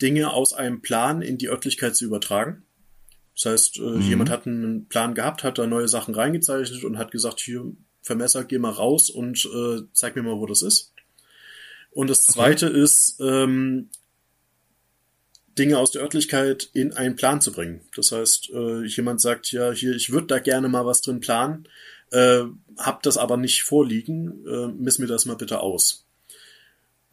Dinge 0.02 0.32
aus 0.32 0.54
einem 0.54 0.82
Plan 0.82 1.22
in 1.22 1.38
die 1.38 1.50
Örtlichkeit 1.50 1.96
zu 1.96 2.06
übertragen. 2.06 2.64
Das 3.36 3.52
heißt, 3.52 3.78
äh, 3.80 3.82
mhm. 3.82 4.02
jemand 4.02 4.30
hat 4.30 4.46
einen 4.46 4.88
Plan 4.88 5.16
gehabt, 5.16 5.44
hat 5.44 5.58
da 5.58 5.66
neue 5.66 5.88
Sachen 5.88 6.14
reingezeichnet 6.14 6.84
und 6.84 6.98
hat 6.98 7.12
gesagt, 7.12 7.40
hier, 7.40 7.72
Vermesser, 8.02 8.44
geh 8.44 8.60
mal 8.60 8.72
raus 8.72 9.10
und 9.10 9.46
äh, 9.46 9.82
zeig 9.94 10.16
mir 10.16 10.24
mal, 10.24 10.40
wo 10.40 10.46
das 10.46 10.62
ist. 10.62 10.94
Und 11.92 12.10
das 12.10 12.24
zweite 12.24 12.70
okay. 12.70 12.82
ist, 12.82 13.20
ähm, 13.20 13.90
Dinge 15.60 15.78
aus 15.78 15.92
der 15.92 16.02
Örtlichkeit 16.02 16.70
in 16.74 16.94
einen 16.94 17.16
Plan 17.16 17.42
zu 17.42 17.52
bringen. 17.52 17.82
Das 17.96 18.12
heißt, 18.12 18.50
äh, 18.52 18.86
jemand 18.86 19.22
sagt, 19.22 19.52
ja, 19.52 19.72
hier, 19.72 19.96
ich 19.96 20.12
würde 20.12 20.28
da 20.28 20.40
gerne 20.40 20.70
mal 20.70 20.86
was 20.86 21.02
drin 21.02 21.20
planen, 21.20 21.68
äh, 22.12 22.44
hab 22.78 23.04
das 23.04 23.18
aber 23.18 23.38
nicht 23.38 23.64
vorliegen, 23.64 24.46
äh, 24.48 24.68
miss 24.68 24.98
mir 24.98 25.08
das 25.08 25.26
mal 25.26 25.36
bitte 25.36 25.60
aus 25.60 26.06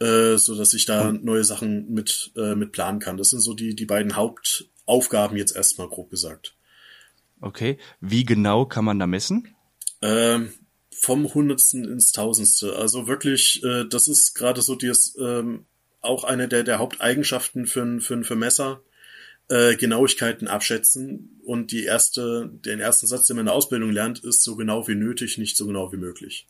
äh, 0.01 0.37
so 0.37 0.55
dass 0.57 0.75
ich 0.75 0.85
da 0.85 1.13
neue 1.13 1.45
Sachen 1.45 1.93
mit 1.93 2.33
äh, 2.37 2.55
mit 2.55 2.73
planen 2.73 3.01
kann. 3.01 3.17
Das 3.17 3.31
sind 3.31 3.41
so 3.41 3.55
die 3.55 3.75
die 3.75 3.87
beiden 3.87 4.17
Hauptaufgaben 4.17 5.37
jetzt 5.37 5.57
erstmal 5.57 5.89
grob 5.89 6.11
gesagt. 6.11 6.55
Okay, 7.41 7.79
wie 8.01 8.25
genau 8.25 8.67
kann 8.67 8.85
man 8.85 8.99
da 8.99 9.07
messen? 9.07 9.55
Ähm, 10.03 10.53
vom 10.91 11.33
Hundertsten 11.33 11.85
ins 11.85 12.13
Tausendste. 12.13 12.77
Also 12.77 13.07
wirklich, 13.07 13.63
äh, 13.63 13.85
das 13.85 14.09
ist 14.09 14.35
gerade 14.35 14.63
so 14.63 14.75
das 14.75 15.17
ähm, 15.21 15.67
auch 16.07 16.25
eine 16.25 16.49
der 16.49 16.65
der 16.65 16.79
Haupteigenschaften 16.79 17.67
für 17.67 17.83
ein 17.83 18.01
für 18.01 18.15
ein 18.15 18.25
Vermesser. 18.25 18.81
Äh, 19.49 19.77
Genauigkeiten 19.77 20.49
abschätzen 20.49 21.41
und 21.45 21.71
die 21.71 21.85
erste, 21.85 22.51
den 22.65 22.81
ersten 22.81 23.07
Satz, 23.07 23.29
den 23.29 23.37
man 23.37 23.43
in 23.43 23.47
der 23.47 23.55
Ausbildung 23.55 23.93
lernt, 23.93 24.19
ist 24.25 24.43
so 24.43 24.57
genau 24.57 24.89
wie 24.89 24.97
nötig, 24.97 25.39
nicht 25.39 25.57
so 25.57 25.69
genau 25.69 25.93
wie 25.93 25.99
möglich. 25.99 26.49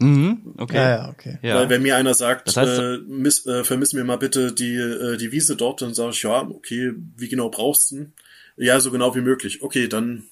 Mhm, 0.00 0.54
okay. 0.58 0.76
Ja, 0.76 0.90
ja, 0.90 1.08
okay. 1.10 1.38
Ja. 1.42 1.54
Weil 1.54 1.68
wenn 1.68 1.82
mir 1.82 1.94
einer 1.94 2.14
sagt, 2.14 2.48
das 2.48 2.56
heißt, 2.56 2.80
äh, 2.80 2.98
miss, 3.06 3.46
äh, 3.46 3.62
vermiss 3.62 3.92
mir 3.92 4.02
mal 4.02 4.16
bitte 4.16 4.52
die, 4.52 4.74
äh, 4.74 5.16
die 5.18 5.30
Wiese 5.30 5.54
dort, 5.54 5.82
dann 5.82 5.94
sage 5.94 6.10
ich, 6.10 6.22
ja, 6.24 6.42
okay, 6.42 6.94
wie 7.16 7.28
genau 7.28 7.48
brauchst 7.48 7.92
du 7.92 8.10
Ja, 8.56 8.80
so 8.80 8.90
genau 8.90 9.14
wie 9.14 9.20
möglich. 9.20 9.62
Okay, 9.62 9.86
dann, 9.86 10.24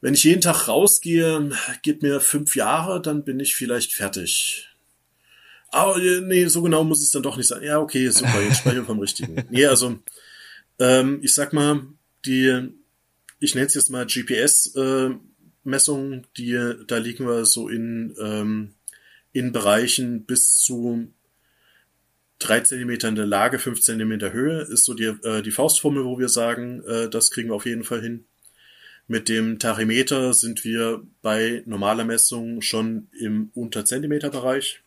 wenn 0.00 0.14
ich 0.14 0.24
jeden 0.24 0.40
Tag 0.40 0.66
rausgehe, 0.66 1.50
gib 1.82 2.02
mir 2.02 2.20
fünf 2.20 2.56
Jahre, 2.56 3.02
dann 3.02 3.24
bin 3.24 3.38
ich 3.38 3.54
vielleicht 3.54 3.92
fertig. 3.92 4.69
Aber 5.70 5.96
äh, 5.96 6.20
nee, 6.20 6.46
so 6.46 6.62
genau 6.62 6.84
muss 6.84 7.02
es 7.02 7.10
dann 7.10 7.22
doch 7.22 7.36
nicht 7.36 7.48
sein. 7.48 7.62
Ja, 7.62 7.78
okay, 7.78 8.08
super, 8.08 8.42
jetzt 8.42 8.58
sprechen 8.58 8.78
wir 8.78 8.84
vom 8.84 8.98
Richtigen. 8.98 9.36
Nee, 9.50 9.66
also, 9.66 9.98
ähm, 10.78 11.20
ich 11.22 11.34
sag 11.34 11.52
mal, 11.52 11.82
die, 12.26 12.70
ich 13.38 13.54
nenne 13.54 13.66
es 13.66 13.74
jetzt 13.74 13.90
mal 13.90 14.06
GPS, 14.06 14.74
äh, 14.74 15.10
die, 16.36 16.74
da 16.86 16.96
liegen 16.96 17.26
wir 17.26 17.44
so 17.44 17.68
in, 17.68 18.14
ähm, 18.20 18.74
in 19.32 19.52
Bereichen 19.52 20.24
bis 20.24 20.54
zu 20.56 21.12
drei 22.40 22.60
Zentimeter 22.60 23.08
in 23.08 23.14
der 23.14 23.26
Lage, 23.26 23.58
fünf 23.58 23.80
Zentimeter 23.80 24.32
Höhe, 24.32 24.62
ist 24.62 24.84
so 24.84 24.94
die, 24.94 25.04
äh, 25.04 25.42
die 25.42 25.50
Faustformel, 25.52 26.04
wo 26.04 26.18
wir 26.18 26.28
sagen, 26.28 26.82
äh, 26.84 27.08
das 27.08 27.30
kriegen 27.30 27.50
wir 27.50 27.54
auf 27.54 27.66
jeden 27.66 27.84
Fall 27.84 28.00
hin. 28.00 28.24
Mit 29.06 29.28
dem 29.28 29.58
Tarimeter 29.58 30.32
sind 30.32 30.64
wir 30.64 31.02
bei 31.20 31.62
normaler 31.66 32.04
Messung 32.04 32.62
schon 32.62 33.08
im 33.18 33.50
Unter-Zentimeter-Bereich. 33.54 34.82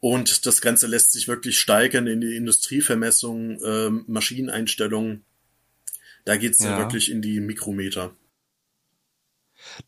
Und 0.00 0.46
das 0.46 0.62
Ganze 0.62 0.86
lässt 0.86 1.12
sich 1.12 1.28
wirklich 1.28 1.58
steigern 1.58 2.06
in 2.06 2.22
die 2.22 2.34
Industrievermessung, 2.34 3.62
äh, 3.62 3.90
Maschineneinstellungen. 3.90 5.24
Da 6.24 6.36
geht's 6.36 6.62
ja. 6.62 6.70
ja 6.70 6.78
wirklich 6.78 7.10
in 7.10 7.20
die 7.20 7.40
Mikrometer. 7.40 8.14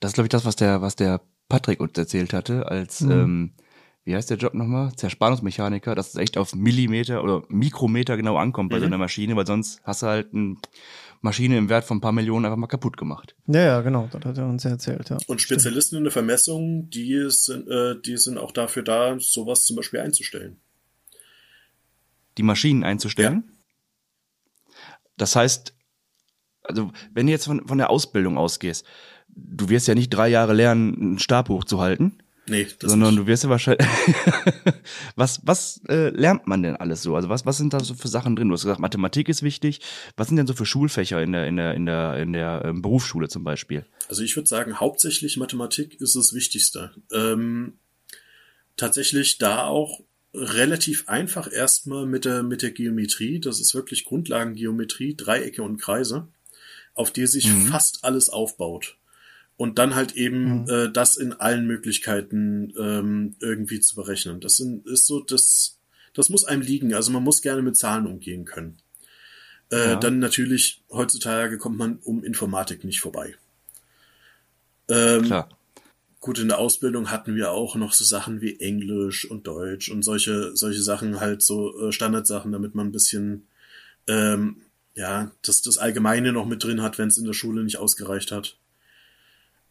Das 0.01 0.11
ist, 0.11 0.15
glaube 0.15 0.27
ich, 0.27 0.31
das, 0.31 0.45
was 0.45 0.57
der, 0.57 0.83
was 0.83 0.97
der 0.97 1.23
Patrick 1.49 1.81
uns 1.81 1.97
erzählt 1.97 2.35
hatte, 2.35 2.67
als, 2.67 3.01
mhm. 3.01 3.11
ähm, 3.11 3.53
wie 4.05 4.15
heißt 4.15 4.29
der 4.29 4.37
Job 4.37 4.53
nochmal? 4.53 4.95
Zerspannungsmechaniker, 4.97 5.95
dass 5.95 6.09
es 6.09 6.17
echt 6.17 6.37
auf 6.37 6.55
Millimeter 6.55 7.25
oder 7.25 7.45
Mikrometer 7.49 8.17
genau 8.17 8.37
ankommt 8.37 8.71
bei 8.71 8.77
mhm. 8.77 8.81
so 8.81 8.87
einer 8.87 8.99
Maschine, 8.99 9.35
weil 9.37 9.47
sonst 9.47 9.81
hast 9.85 10.03
du 10.03 10.07
halt 10.07 10.35
eine 10.35 10.57
Maschine 11.23 11.57
im 11.57 11.69
Wert 11.69 11.85
von 11.85 11.99
ein 11.99 12.01
paar 12.01 12.13
Millionen 12.13 12.45
einfach 12.45 12.59
mal 12.59 12.67
kaputt 12.67 12.97
gemacht. 12.97 13.35
Ja, 13.47 13.61
ja, 13.61 13.81
genau, 13.81 14.09
das 14.11 14.25
hat 14.25 14.39
er 14.39 14.47
uns 14.47 14.65
erzählt, 14.65 15.09
ja. 15.09 15.19
Und 15.27 15.41
Spezialisten 15.41 15.97
in 15.97 16.03
der 16.03 16.13
Vermessung, 16.13 16.91
die 16.91 17.27
sind, 17.29 17.69
äh, 17.69 17.95
die 18.01 18.17
sind 18.17 18.39
auch 18.39 18.51
dafür 18.53 18.83
da, 18.83 19.17
sowas 19.19 19.65
zum 19.65 19.77
Beispiel 19.77 20.01
einzustellen. 20.01 20.61
Die 22.39 22.43
Maschinen 22.43 22.83
einzustellen? 22.83 23.45
Ja. 23.47 24.75
Das 25.17 25.37
heißt, 25.37 25.75
also 26.65 26.91
wenn 27.13 27.27
du 27.27 27.33
jetzt 27.33 27.45
von, 27.45 27.67
von 27.67 27.79
der 27.79 27.91
Ausbildung 27.91 28.37
ausgehst, 28.37 28.85
du 29.29 29.69
wirst 29.69 29.89
ja 29.89 29.95
nicht 29.95 30.11
drei 30.11 30.29
Jahre 30.29 30.53
lernen, 30.53 30.95
einen 30.95 31.19
Stab 31.19 31.49
hochzuhalten. 31.49 32.22
Nee, 32.47 32.67
das 32.81 32.91
sondern 32.91 33.15
nicht. 33.15 33.23
du 33.23 33.27
wirst 33.29 33.45
ja 33.45 33.51
wahrscheinlich. 33.51 33.87
was 35.17 35.41
was 35.45 35.81
äh, 35.89 36.09
lernt 36.09 36.49
man 36.49 36.63
denn 36.63 36.75
alles 36.75 37.03
so? 37.03 37.15
Also 37.15 37.29
was 37.29 37.47
was 37.47 37.57
sind 37.57 37.73
da 37.73 37.81
so 37.81 37.95
für 37.95 38.09
Sachen 38.09 38.35
drin? 38.35 38.49
Du 38.49 38.55
hast 38.55 38.63
gesagt, 38.63 38.81
Mathematik 38.81 39.29
ist 39.29 39.43
wichtig. 39.43 39.81
Was 40.17 40.27
sind 40.27 40.37
denn 40.37 40.49
so 40.49 40.55
für 40.55 40.67
Schulfächer 40.67 41.23
in 41.23 41.33
der 41.33 41.47
in 41.47 41.57
der 41.57 41.75
in 41.75 41.87
der 41.87 42.17
in 42.17 42.33
der 42.33 42.63
ähm, 42.65 42.83
Berufsschule 42.83 43.29
zum 43.29 43.45
Beispiel? 43.45 43.87
Also 44.09 44.23
ich 44.23 44.35
würde 44.37 44.49
sagen, 44.49 44.81
hauptsächlich 44.81 45.37
Mathematik 45.37 46.01
ist 46.01 46.17
das 46.17 46.35
Wichtigste. 46.35 46.91
Ähm, 47.13 47.75
tatsächlich 48.77 49.39
da 49.39 49.67
auch 49.67 50.01
relativ 50.35 51.09
einfach 51.09 51.51
erstmal 51.53 52.07
mit 52.07 52.25
der 52.25 52.43
mit 52.43 52.63
der 52.63 52.73
Geometrie. 52.73 53.39
Das 53.39 53.61
ist 53.61 53.73
wirklich 53.73 54.05
Grundlagengeometrie, 54.05 55.15
Dreiecke 55.15 55.63
und 55.63 55.79
Kreise, 55.79 56.27
auf 56.95 57.13
die 57.13 57.29
sich 57.29 57.47
mhm. 57.47 57.67
fast 57.67 58.03
alles 58.03 58.29
aufbaut 58.29 58.97
und 59.57 59.79
dann 59.79 59.95
halt 59.95 60.13
eben 60.13 60.63
mhm. 60.63 60.69
äh, 60.69 60.91
das 60.91 61.17
in 61.17 61.33
allen 61.33 61.67
Möglichkeiten 61.67 62.73
ähm, 62.79 63.37
irgendwie 63.41 63.81
zu 63.81 63.95
berechnen. 63.95 64.41
Das 64.41 64.57
sind, 64.57 64.87
ist 64.87 65.07
so, 65.07 65.21
das, 65.21 65.79
das 66.15 66.31
muss 66.31 66.45
einem 66.45 66.63
liegen. 66.63 66.95
Also 66.95 67.13
man 67.13 67.23
muss 67.23 67.43
gerne 67.43 67.63
mit 67.63 67.77
Zahlen 67.77 68.07
umgehen 68.07 68.45
können. 68.45 68.79
Äh, 69.71 69.91
ja. 69.91 69.97
Dann 69.97 70.19
natürlich, 70.19 70.83
heutzutage 70.91 71.59
kommt 71.59 71.79
man 71.79 71.99
um 72.03 72.25
Informatik 72.25 72.85
nicht 72.85 73.01
vorbei. 73.01 73.35
Ähm, 74.89 75.23
Klar. 75.23 75.49
Gut, 76.21 76.39
in 76.39 76.49
der 76.49 76.59
Ausbildung 76.59 77.11
hatten 77.11 77.35
wir 77.35 77.51
auch 77.51 77.75
noch 77.75 77.93
so 77.93 78.05
Sachen 78.05 78.41
wie 78.41 78.61
Englisch 78.61 79.29
und 79.29 79.47
Deutsch 79.47 79.91
und 79.91 80.03
solche, 80.03 80.57
solche 80.57 80.83
Sachen, 80.83 81.19
halt 81.19 81.43
so 81.43 81.89
äh, 81.89 81.93
Standardsachen, 81.93 82.53
damit 82.53 82.75
man 82.77 82.89
ein 82.89 82.93
bisschen 82.93 83.49
ähm, 84.07 84.63
ja, 84.95 85.33
das, 85.43 85.63
das 85.63 85.79
Allgemeine 85.79 86.33
noch 86.33 86.47
mit 86.47 86.63
drin 86.63 86.83
hat, 86.83 86.99
wenn 86.99 87.09
es 87.09 87.19
in 87.19 87.25
der 87.25 87.33
Schule 87.33 87.65
nicht 87.65 87.79
ausgereicht 87.79 88.31
hat. 88.31 88.59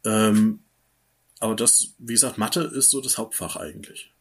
Ähm, 0.04 0.60
aber 1.40 1.56
das, 1.56 1.94
wie 1.98 2.12
gesagt, 2.12 2.38
Mathe 2.38 2.62
ist 2.62 2.90
so 2.90 3.00
das 3.00 3.18
Hauptfach 3.18 3.56
eigentlich. 3.56 4.12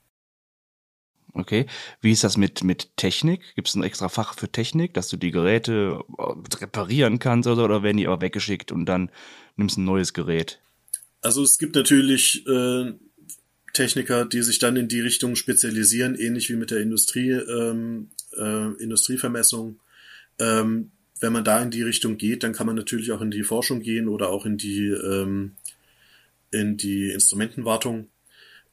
Okay. 1.33 1.65
Wie 2.01 2.11
ist 2.11 2.23
das 2.23 2.35
mit, 2.35 2.63
mit 2.63 2.97
Technik? 2.97 3.55
Gibt 3.55 3.69
es 3.69 3.75
ein 3.75 3.83
extra 3.83 4.09
Fach 4.09 4.35
für 4.35 4.51
Technik, 4.51 4.93
dass 4.93 5.07
du 5.07 5.17
die 5.17 5.31
Geräte 5.31 6.03
äh, 6.17 6.55
reparieren 6.57 7.19
kannst 7.19 7.47
oder, 7.47 7.65
oder 7.65 7.83
werden 7.83 7.97
die 7.97 8.07
aber 8.07 8.21
weggeschickt 8.21 8.71
und 8.71 8.85
dann 8.85 9.11
nimmst 9.55 9.77
du 9.77 9.81
ein 9.81 9.85
neues 9.85 10.13
Gerät? 10.13 10.59
Also 11.21 11.43
es 11.43 11.57
gibt 11.57 11.75
natürlich 11.75 12.45
äh, 12.47 12.93
Techniker, 13.73 14.25
die 14.25 14.41
sich 14.41 14.59
dann 14.59 14.75
in 14.75 14.87
die 14.87 14.99
Richtung 14.99 15.35
spezialisieren, 15.35 16.15
ähnlich 16.15 16.49
wie 16.49 16.55
mit 16.55 16.71
der 16.71 16.81
Industrie, 16.81 17.31
ähm, 17.31 18.09
äh, 18.37 18.73
Industrievermessung. 18.81 19.79
Ähm, 20.39 20.91
wenn 21.19 21.33
man 21.33 21.43
da 21.43 21.61
in 21.61 21.69
die 21.69 21.83
Richtung 21.83 22.17
geht, 22.17 22.43
dann 22.43 22.53
kann 22.53 22.65
man 22.67 22.75
natürlich 22.75 23.11
auch 23.11 23.21
in 23.21 23.31
die 23.31 23.43
Forschung 23.43 23.81
gehen 23.81 24.07
oder 24.09 24.29
auch 24.29 24.45
in 24.45 24.57
die 24.57 24.87
ähm, 24.87 25.53
in 26.51 26.77
die 26.77 27.11
Instrumentenwartung. 27.11 28.09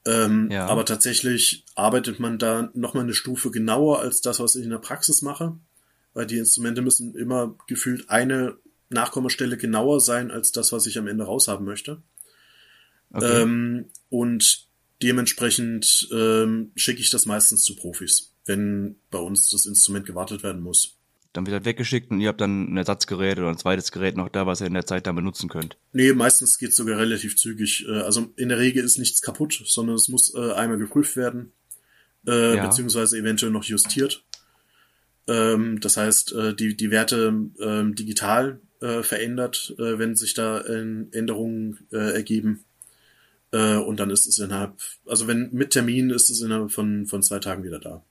Ähm, 0.07 0.51
ja. 0.51 0.67
Aber 0.67 0.85
tatsächlich 0.85 1.65
arbeitet 1.75 2.21
man 2.21 2.39
da 2.39 2.71
nochmal 2.75 3.05
eine 3.05 3.15
Stufe 3.15 3.51
genauer 3.51 4.01
als 4.01 4.21
das, 4.21 4.41
was 4.41 4.55
ich 4.55 4.65
in 4.65 4.71
der 4.71 4.79
Praxis 4.79 5.23
mache, 5.23 5.59
weil 6.15 6.27
die 6.27 6.39
Instrumente 6.39 6.83
müssen 6.83 7.15
immer 7.15 7.57
gefühlt 7.67 8.09
eine 8.09 8.57
Nachkommastelle 8.91 9.57
genauer 9.57 10.01
sein 10.01 10.31
als 10.31 10.53
das, 10.53 10.73
was 10.73 10.87
ich 10.87 10.99
am 10.99 11.09
Ende 11.09 11.25
raushaben 11.25 11.67
möchte. 11.67 12.03
Okay. 13.13 13.43
Ähm, 13.43 13.87
und 14.09 14.69
dementsprechend 15.03 16.09
ähm, 16.13 16.73
schicke 16.77 17.01
ich 17.01 17.11
das 17.11 17.27
meistens 17.27 17.63
zu 17.65 17.77
Profis, 17.77 18.35
wenn 18.47 18.97
bei 19.11 19.19
uns 19.19 19.51
das 19.51 19.67
Instrument 19.67 20.07
gewartet 20.07 20.43
werden 20.43 20.63
muss. 20.63 20.98
Dann 21.39 21.47
wird 21.47 21.63
er 21.63 21.65
weggeschickt 21.65 22.11
und 22.11 22.21
ihr 22.21 22.31
habt 22.31 22.41
dann 22.41 22.73
ein 22.73 22.77
Ersatzgerät 22.77 23.39
oder 23.39 23.49
ein 23.49 23.59
zweites 23.59 23.93
Gerät 23.93 24.17
noch 24.17 24.29
da, 24.29 24.49
was 24.49 24.61
ihr 24.61 24.67
in 24.67 24.75
der 24.75 24.87
Zeit 24.87 25.07
dann 25.07 25.15
benutzen 25.15 25.49
könnt. 25.49 25.77
Nee, 25.93 26.13
meistens 26.13 26.59
geht's 26.59 26.75
sogar 26.75 26.99
relativ 26.99 27.37
zügig. 27.37 27.87
Äh, 27.89 28.01
also 28.01 28.33
in 28.35 28.49
der 28.49 28.59
Regel 28.59 28.83
ist 28.83 28.99
nichts 28.99 29.23
kaputt, 29.23 29.63
sondern 29.65 29.95
es 29.95 30.09
muss 30.09 30.35
äh, 30.35 30.51
einmal 30.55 30.79
geprüft 30.79 31.15
werden, 31.15 31.53
äh, 32.27 32.57
ja. 32.57 32.67
beziehungsweise 32.67 33.19
eventuell 33.19 33.53
noch 33.53 33.63
justiert. 33.63 34.25
Ähm, 35.29 35.79
das 35.79 35.97
heißt, 35.97 36.35
die, 36.59 36.77
die 36.77 36.91
Werte 36.91 37.33
ähm, 37.61 37.95
digital 37.95 38.61
verändert, 38.81 39.75
wenn 39.77 40.15
sich 40.15 40.35
da 40.35 40.61
Änderungen 40.61 41.89
ergeben. 41.91 42.65
und 43.51 43.97
dann 43.99 44.11
ist 44.11 44.29
es 44.29 44.39
innerhalb, 44.39 44.75
also 45.05 45.27
wenn 45.27 45.51
mit 45.53 45.71
Termin 45.71 46.11
ist 46.11 46.31
es 46.31 46.43
innerhalb 46.43 46.71
von, 46.71 47.07
von 47.07 47.21
zwei 47.25 47.41
Tagen 47.41 47.65
wieder 47.65 47.81
da. 47.81 48.05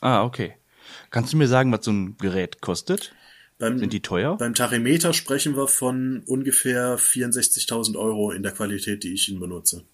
Ah, 0.00 0.22
okay. 0.22 0.54
Kannst 1.10 1.32
du 1.32 1.36
mir 1.36 1.48
sagen, 1.48 1.72
was 1.72 1.84
so 1.84 1.92
ein 1.92 2.16
Gerät 2.18 2.60
kostet? 2.60 3.14
Beim, 3.58 3.78
Sind 3.78 3.92
die 3.92 4.00
teuer? 4.00 4.36
Beim 4.36 4.54
Tarimeter 4.54 5.12
sprechen 5.12 5.56
wir 5.56 5.66
von 5.66 6.22
ungefähr 6.26 6.96
64.000 6.98 7.98
Euro 7.98 8.30
in 8.30 8.42
der 8.42 8.52
Qualität, 8.52 9.02
die 9.02 9.12
ich 9.12 9.28
ihn 9.28 9.40
benutze. 9.40 9.84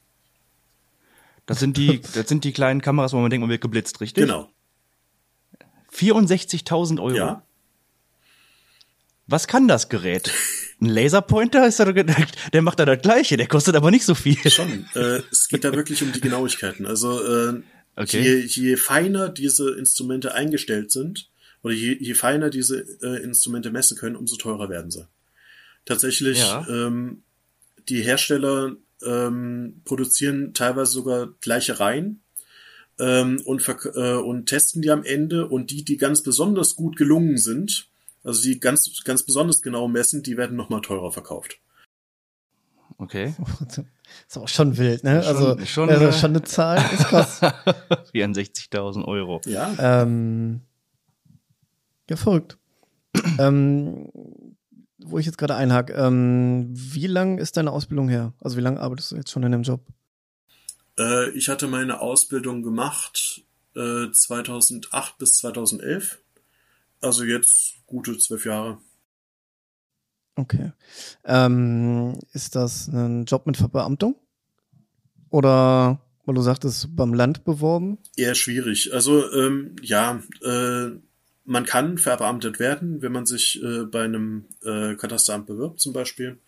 Das 1.47 1.61
sind 1.61 1.77
die, 1.77 2.01
das 2.15 2.29
sind 2.29 2.45
die 2.45 2.53
kleinen 2.53 2.83
Kameras, 2.83 3.13
wo 3.15 3.19
man 3.19 3.31
denkt, 3.31 3.41
man 3.41 3.51
wird 3.51 3.63
geblitzt, 3.63 4.01
richtig? 4.01 4.25
Genau. 4.25 4.51
64.000 5.93 7.01
Euro? 7.01 7.17
Ja. 7.17 7.43
Was 9.27 9.47
kann 9.47 9.69
das 9.69 9.89
Gerät? 9.89 10.31
Ein 10.81 10.89
Laserpointer 10.89 11.67
ist 11.67 11.81
da, 11.81 11.91
der 11.91 12.63
macht 12.63 12.79
da 12.79 12.85
das 12.85 13.01
Gleiche, 13.01 13.39
der 13.39 13.47
kostet 13.47 13.75
aber 13.75 13.91
nicht 13.91 14.05
so 14.05 14.15
viel. 14.15 14.37
Schon. 14.51 14.87
Äh, 14.95 15.23
es 15.31 15.49
geht 15.49 15.65
da 15.65 15.73
wirklich 15.73 16.03
um 16.03 16.13
die 16.13 16.21
Genauigkeiten. 16.21 16.85
Also 16.85 17.23
äh, 17.23 17.63
Okay. 17.97 18.23
Je, 18.23 18.47
je 18.47 18.77
feiner 18.77 19.29
diese 19.29 19.77
Instrumente 19.77 20.35
eingestellt 20.35 20.91
sind, 20.91 21.31
oder 21.63 21.75
je, 21.75 21.97
je 21.99 22.15
feiner 22.15 22.51
diese 22.51 22.81
äh, 23.03 23.23
Instrumente 23.23 23.71
messen 23.71 23.97
können, 23.97 24.17
umso 24.17 24.37
teurer 24.37 24.69
werden 24.69 24.91
sie. 24.91 25.09
Tatsächlich, 25.85 26.39
ja. 26.39 26.67
ähm, 26.69 27.23
die 27.89 28.03
Hersteller 28.03 28.77
ähm, 29.03 29.81
produzieren 29.85 30.55
teilweise 30.55 30.93
sogar 30.93 31.29
gleiche 31.41 31.81
Reihen 31.81 32.23
ähm, 32.99 33.41
und, 33.45 33.67
äh, 33.95 34.15
und 34.15 34.47
testen 34.47 34.83
die 34.83 34.91
am 34.91 35.05
Ende 35.05 35.49
und 35.49 35.71
die, 35.71 35.85
die 35.85 35.97
ganz 35.97 36.23
besonders 36.23 36.75
gut 36.75 36.97
gelungen 36.97 37.39
sind, 37.39 37.89
also 38.23 38.43
die 38.43 38.61
ganz, 38.61 39.03
ganz 39.05 39.23
besonders 39.23 39.63
genau 39.63 39.89
messen, 39.89 40.23
die 40.23 40.37
werden 40.37 40.57
nochmal 40.57 40.81
teurer 40.81 41.13
verkauft. 41.13 41.59
Okay. 42.99 43.35
Ist 44.29 44.39
auch 44.39 44.49
schon 44.49 44.77
wild, 44.77 45.05
ne? 45.05 45.23
Schon, 45.23 45.37
also 45.37 45.65
schon, 45.65 45.91
also 45.91 46.13
schon 46.13 46.31
eine 46.31 46.43
Zahl, 46.43 46.79
ist 46.93 47.05
krass. 47.07 47.43
64.000 48.13 49.05
Euro. 49.05 49.41
Ja. 49.47 49.75
Ähm, 49.79 50.61
ja, 52.09 52.17
verrückt. 52.17 52.59
ähm, 53.39 54.09
wo 54.99 55.19
ich 55.19 55.27
jetzt 55.27 55.39
gerade 55.39 55.57
einhake, 55.57 55.93
ähm, 55.95 56.69
wie 56.73 57.07
lang 57.07 57.39
ist 57.39 57.57
deine 57.57 57.73
Ausbildung 57.73 58.09
her? 58.09 58.33
Also 58.41 58.57
wie 58.57 58.61
lange 58.61 58.81
arbeitest 58.81 59.13
du 59.13 59.17
jetzt 59.17 59.31
schon 59.31 59.43
in 59.43 59.53
dem 59.53 59.63
Job? 59.63 59.81
Äh, 60.99 61.31
ich 61.31 61.49
hatte 61.49 61.67
meine 61.67 62.01
Ausbildung 62.01 62.63
gemacht 62.63 63.43
äh, 63.75 64.11
2008 64.11 65.19
bis 65.19 65.39
2011. 65.39 66.21
Also 67.01 67.25
jetzt 67.25 67.75
gute 67.87 68.17
zwölf 68.19 68.47
Jahre. 68.47 68.79
Okay. 70.37 70.73
Ähm, 71.25 72.19
ist 72.33 72.57
das 72.57 72.89
ein 72.89 73.25
Job 73.25 73.47
mit 73.47 73.57
Verbeamtung? 73.57 74.17
Oder, 75.31 76.01
weil 76.25 76.35
du 76.35 76.43
sagtest, 76.43 76.95
beim 76.97 77.15
Land 77.15 77.45
beworben? 77.45 77.99
Eher 78.17 78.35
schwierig. 78.35 78.93
Also, 78.93 79.31
ähm, 79.33 79.77
ja, 79.83 80.23
äh, 80.43 80.91
man 81.45 81.65
kann 81.67 81.99
verbeamtet 81.99 82.59
werden, 82.59 83.03
wenn 83.03 83.13
man 83.13 83.27
sich 83.27 83.63
äh, 83.63 83.85
bei 83.85 84.05
einem 84.05 84.47
äh, 84.65 84.95
Katasteramt 84.95 85.47
bewirbt, 85.47 85.81
zum 85.81 85.93
Beispiel. 85.93 86.39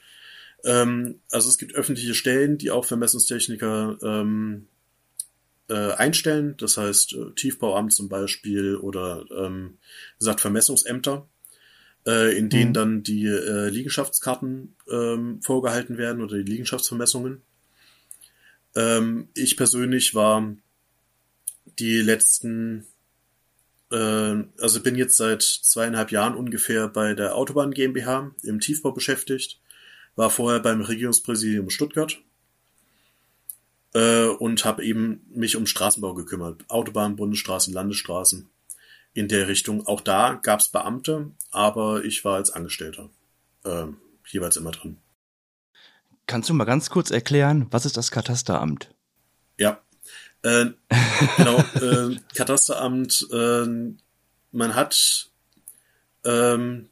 Ähm, 0.64 1.20
also 1.30 1.48
es 1.48 1.58
gibt 1.58 1.74
öffentliche 1.74 2.14
Stellen, 2.14 2.58
die 2.58 2.70
auch 2.70 2.84
Vermessungstechniker 2.84 3.98
ähm, 4.02 4.66
äh, 5.68 5.92
einstellen. 5.92 6.54
Das 6.58 6.76
heißt, 6.76 7.12
äh, 7.12 7.34
Tiefbauamt 7.36 7.92
zum 7.92 8.08
Beispiel 8.08 8.76
oder, 8.76 9.24
ähm, 9.36 9.78
gesagt, 10.18 10.40
Vermessungsämter 10.40 11.28
äh, 12.06 12.36
in 12.36 12.48
denen 12.48 12.70
mhm. 12.70 12.74
dann 12.74 13.02
die 13.02 13.26
äh, 13.26 13.68
Liegenschaftskarten 13.68 14.76
ähm, 14.90 15.42
vorgehalten 15.42 15.98
werden 15.98 16.22
oder 16.22 16.36
die 16.36 16.50
Liegenschaftsvermessungen. 16.50 17.42
Ähm, 18.76 19.28
ich 19.34 19.56
persönlich 19.56 20.14
war 20.14 20.54
die 21.78 22.00
letzten, 22.00 22.86
äh, 23.90 24.44
also 24.60 24.82
bin 24.82 24.94
jetzt 24.94 25.16
seit 25.16 25.42
zweieinhalb 25.42 26.12
Jahren 26.12 26.36
ungefähr 26.36 26.88
bei 26.88 27.14
der 27.14 27.34
Autobahn 27.34 27.72
GmbH 27.72 28.30
im 28.42 28.60
Tiefbau 28.60 28.92
beschäftigt, 28.92 29.60
war 30.14 30.30
vorher 30.30 30.60
beim 30.60 30.80
Regierungspräsidium 30.80 31.70
Stuttgart 31.70 32.18
äh, 33.94 34.26
und 34.26 34.64
habe 34.64 34.84
eben 34.84 35.26
mich 35.34 35.56
um 35.56 35.66
Straßenbau 35.66 36.14
gekümmert. 36.14 36.64
Autobahn, 36.68 37.16
Bundesstraßen, 37.16 37.74
Landesstraßen 37.74 38.48
in 39.16 39.28
der 39.28 39.48
Richtung. 39.48 39.86
Auch 39.86 40.02
da 40.02 40.34
gab 40.42 40.60
es 40.60 40.68
Beamte, 40.68 41.30
aber 41.50 42.04
ich 42.04 42.24
war 42.24 42.36
als 42.36 42.50
Angestellter 42.50 43.08
äh, 43.64 43.86
jeweils 44.26 44.56
immer 44.56 44.72
drin. 44.72 44.98
Kannst 46.26 46.50
du 46.50 46.54
mal 46.54 46.64
ganz 46.64 46.90
kurz 46.90 47.10
erklären, 47.10 47.66
was 47.70 47.86
ist 47.86 47.96
das 47.96 48.10
Katasteramt? 48.10 48.94
Ja, 49.56 49.80
äh, 50.42 50.66
genau. 51.38 51.58
äh, 51.80 52.16
Katasteramt, 52.34 53.26
äh, 53.32 53.66
man 54.52 54.74
hat 54.74 55.30
ähm, 56.24 56.90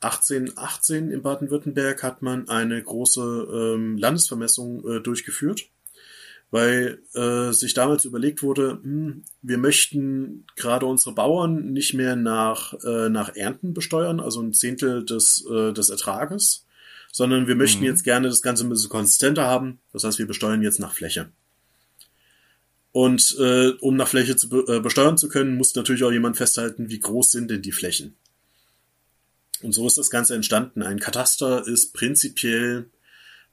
1818 0.00 1.10
in 1.10 1.22
Baden-Württemberg 1.22 2.02
hat 2.02 2.20
man 2.20 2.48
eine 2.48 2.82
große 2.82 3.20
ähm, 3.22 3.96
Landesvermessung 3.96 4.86
äh, 4.86 5.00
durchgeführt 5.00 5.70
weil 6.50 7.02
äh, 7.14 7.52
sich 7.52 7.74
damals 7.74 8.04
überlegt 8.04 8.42
wurde, 8.42 8.80
hm, 8.82 9.24
wir 9.42 9.58
möchten 9.58 10.46
gerade 10.56 10.86
unsere 10.86 11.14
Bauern 11.14 11.72
nicht 11.72 11.94
mehr 11.94 12.16
nach, 12.16 12.74
äh, 12.84 13.08
nach 13.08 13.34
Ernten 13.36 13.72
besteuern, 13.72 14.20
also 14.20 14.42
ein 14.42 14.52
Zehntel 14.52 15.04
des, 15.04 15.44
äh, 15.50 15.72
des 15.72 15.90
Ertrages, 15.90 16.66
sondern 17.12 17.46
wir 17.46 17.56
möchten 17.56 17.80
mhm. 17.80 17.86
jetzt 17.86 18.04
gerne 18.04 18.28
das 18.28 18.42
Ganze 18.42 18.64
ein 18.64 18.68
bisschen 18.68 18.90
konsistenter 18.90 19.44
haben. 19.44 19.80
Das 19.92 20.04
heißt, 20.04 20.18
wir 20.18 20.26
besteuern 20.26 20.62
jetzt 20.62 20.80
nach 20.80 20.92
Fläche. 20.92 21.30
Und 22.92 23.36
äh, 23.38 23.70
um 23.80 23.96
nach 23.96 24.08
Fläche 24.08 24.34
zu 24.34 24.48
be 24.48 24.64
äh, 24.66 24.80
besteuern 24.80 25.16
zu 25.16 25.28
können, 25.28 25.56
muss 25.56 25.74
natürlich 25.74 26.02
auch 26.02 26.10
jemand 26.10 26.36
festhalten, 26.36 26.90
wie 26.90 26.98
groß 26.98 27.30
sind 27.30 27.50
denn 27.50 27.62
die 27.62 27.72
Flächen. 27.72 28.16
Und 29.62 29.72
so 29.72 29.86
ist 29.86 29.98
das 29.98 30.10
Ganze 30.10 30.34
entstanden. 30.34 30.82
Ein 30.82 30.98
Kataster 30.98 31.66
ist 31.66 31.92
prinzipiell 31.92 32.90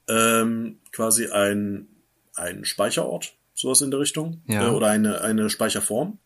ähm, 0.08 0.80
quasi 0.92 1.28
ein, 1.28 1.88
ein 2.38 2.66
Speicherort, 2.66 3.34
sowas 3.54 3.82
in 3.82 3.92
der 3.92 4.00
Richtung, 4.00 4.42
ja. 4.48 4.68
äh, 4.68 4.70
oder 4.72 4.88
eine, 4.88 5.22
eine 5.22 5.50
Speicherform. 5.50 6.20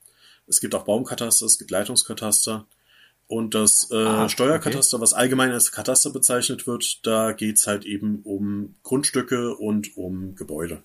Es 0.48 0.60
gibt 0.60 0.75
auch 0.75 0.84
Baumkataster, 0.84 1.46
es 1.46 1.58
gibt 1.58 1.72
Leitungskataster. 1.72 2.65
Und 3.27 3.56
das 3.56 3.89
äh, 3.91 3.96
ah, 3.96 4.27
Steuerkataster, 4.27 4.98
okay. 4.98 5.03
was 5.03 5.13
allgemein 5.13 5.51
als 5.51 5.72
Kataster 5.72 6.10
bezeichnet 6.10 6.68
wird, 6.68 7.00
da 7.08 7.32
geht's 7.32 7.65
halt 7.65 7.86
eben 7.86 8.22
um 8.24 8.75
Grundstücke 8.84 9.56
und 9.56 9.96
um 9.96 10.36
Gebäude. 10.36 10.84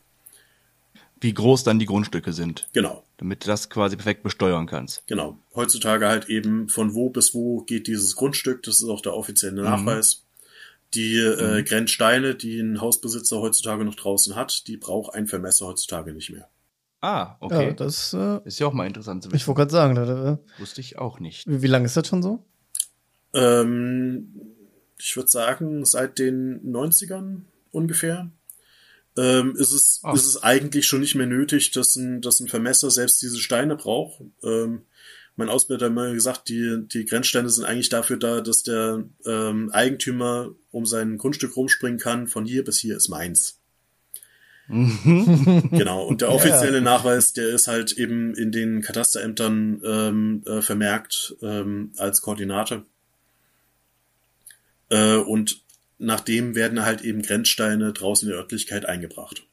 Wie 1.20 1.34
groß 1.34 1.64
dann 1.64 1.78
die 1.78 1.86
Grundstücke 1.86 2.32
sind. 2.32 2.68
Genau. 2.72 3.02
Damit 3.16 3.42
du 3.42 3.48
das 3.48 3.68
quasi 3.68 3.96
perfekt 3.96 4.22
besteuern 4.22 4.66
kannst. 4.66 5.04
Genau. 5.06 5.38
Heutzutage 5.54 6.06
halt 6.06 6.28
eben 6.28 6.68
von 6.68 6.94
wo 6.94 7.10
bis 7.10 7.34
wo 7.34 7.62
geht 7.62 7.88
dieses 7.88 8.14
Grundstück, 8.14 8.62
das 8.62 8.80
ist 8.80 8.88
auch 8.88 9.00
der 9.00 9.14
offizielle 9.14 9.62
mhm. 9.62 9.68
Die 10.94 11.16
äh, 11.18 11.60
mhm. 11.60 11.64
Grenzsteine, 11.64 12.34
die 12.34 12.60
ein 12.60 12.80
Hausbesitzer 12.80 13.40
heutzutage 13.40 13.84
noch 13.84 13.96
draußen 13.96 14.34
hat, 14.34 14.66
die 14.66 14.76
braucht 14.76 15.14
ein 15.14 15.26
Vermesser 15.26 15.66
heutzutage 15.66 16.12
nicht 16.12 16.30
mehr. 16.30 16.48
Ah, 17.00 17.36
okay. 17.40 17.68
Ja, 17.68 17.72
das 17.72 18.14
äh, 18.14 18.40
ist 18.44 18.58
ja 18.58 18.66
auch 18.66 18.72
mal 18.72 18.86
interessant 18.86 19.22
zu 19.22 19.28
wissen. 19.28 19.36
Ich 19.36 19.46
wollte 19.46 19.58
gerade 19.58 19.72
sagen, 19.72 19.94
da, 19.94 20.32
äh, 20.32 20.60
wusste 20.60 20.80
ich 20.80 20.98
auch 20.98 21.20
nicht. 21.20 21.46
Wie, 21.46 21.62
wie 21.62 21.66
lange 21.66 21.86
ist 21.86 21.96
das 21.96 22.08
schon 22.08 22.22
so? 22.22 22.44
Ähm, 23.34 24.32
ich 24.98 25.14
würde 25.16 25.28
sagen, 25.28 25.84
seit 25.84 26.18
den 26.18 26.60
90ern 26.72 27.42
ungefähr. 27.70 28.30
Ähm, 29.18 29.54
ist, 29.56 29.72
es, 29.72 30.00
Ach. 30.02 30.14
ist 30.14 30.26
es 30.26 30.42
eigentlich 30.42 30.86
schon 30.86 31.00
nicht 31.00 31.14
mehr 31.14 31.26
nötig, 31.26 31.70
dass 31.70 31.96
ein, 31.96 32.20
dass 32.20 32.40
ein 32.40 32.48
Vermesser 32.48 32.90
selbst 32.90 33.22
diese 33.22 33.38
Steine 33.38 33.76
braucht. 33.76 34.22
Ähm, 34.42 34.82
mein 35.36 35.50
Ausbilder 35.50 35.86
hat 35.86 35.92
mal 35.92 36.14
gesagt, 36.14 36.48
die, 36.48 36.86
die 36.92 37.04
Grenzsteine 37.04 37.48
sind 37.50 37.64
eigentlich 37.64 37.90
dafür 37.90 38.16
da, 38.16 38.40
dass 38.40 38.62
der 38.62 39.04
ähm, 39.26 39.70
Eigentümer 39.70 40.50
um 40.70 40.86
sein 40.86 41.18
Grundstück 41.18 41.56
rumspringen 41.56 41.98
kann, 41.98 42.26
von 42.26 42.46
hier 42.46 42.64
bis 42.64 42.78
hier 42.78 42.96
ist 42.96 43.08
meins. 43.08 43.60
Mhm. 44.68 45.68
genau, 45.72 46.06
und 46.06 46.22
der 46.22 46.32
offizielle 46.32 46.78
ja. 46.78 46.82
Nachweis, 46.82 47.34
der 47.34 47.48
ist 47.48 47.68
halt 47.68 47.92
eben 47.92 48.34
in 48.34 48.50
den 48.50 48.80
Katasterämtern 48.80 49.82
ähm, 49.84 50.42
äh, 50.46 50.62
vermerkt 50.62 51.36
ähm, 51.42 51.92
als 51.98 52.22
Koordinate. 52.22 52.84
Äh, 54.88 55.16
und 55.16 55.62
nachdem 55.98 56.54
werden 56.54 56.82
halt 56.82 57.02
eben 57.02 57.22
Grenzsteine 57.22 57.92
draußen 57.92 58.26
in 58.26 58.32
der 58.32 58.40
Örtlichkeit 58.40 58.86
eingebracht. 58.86 59.46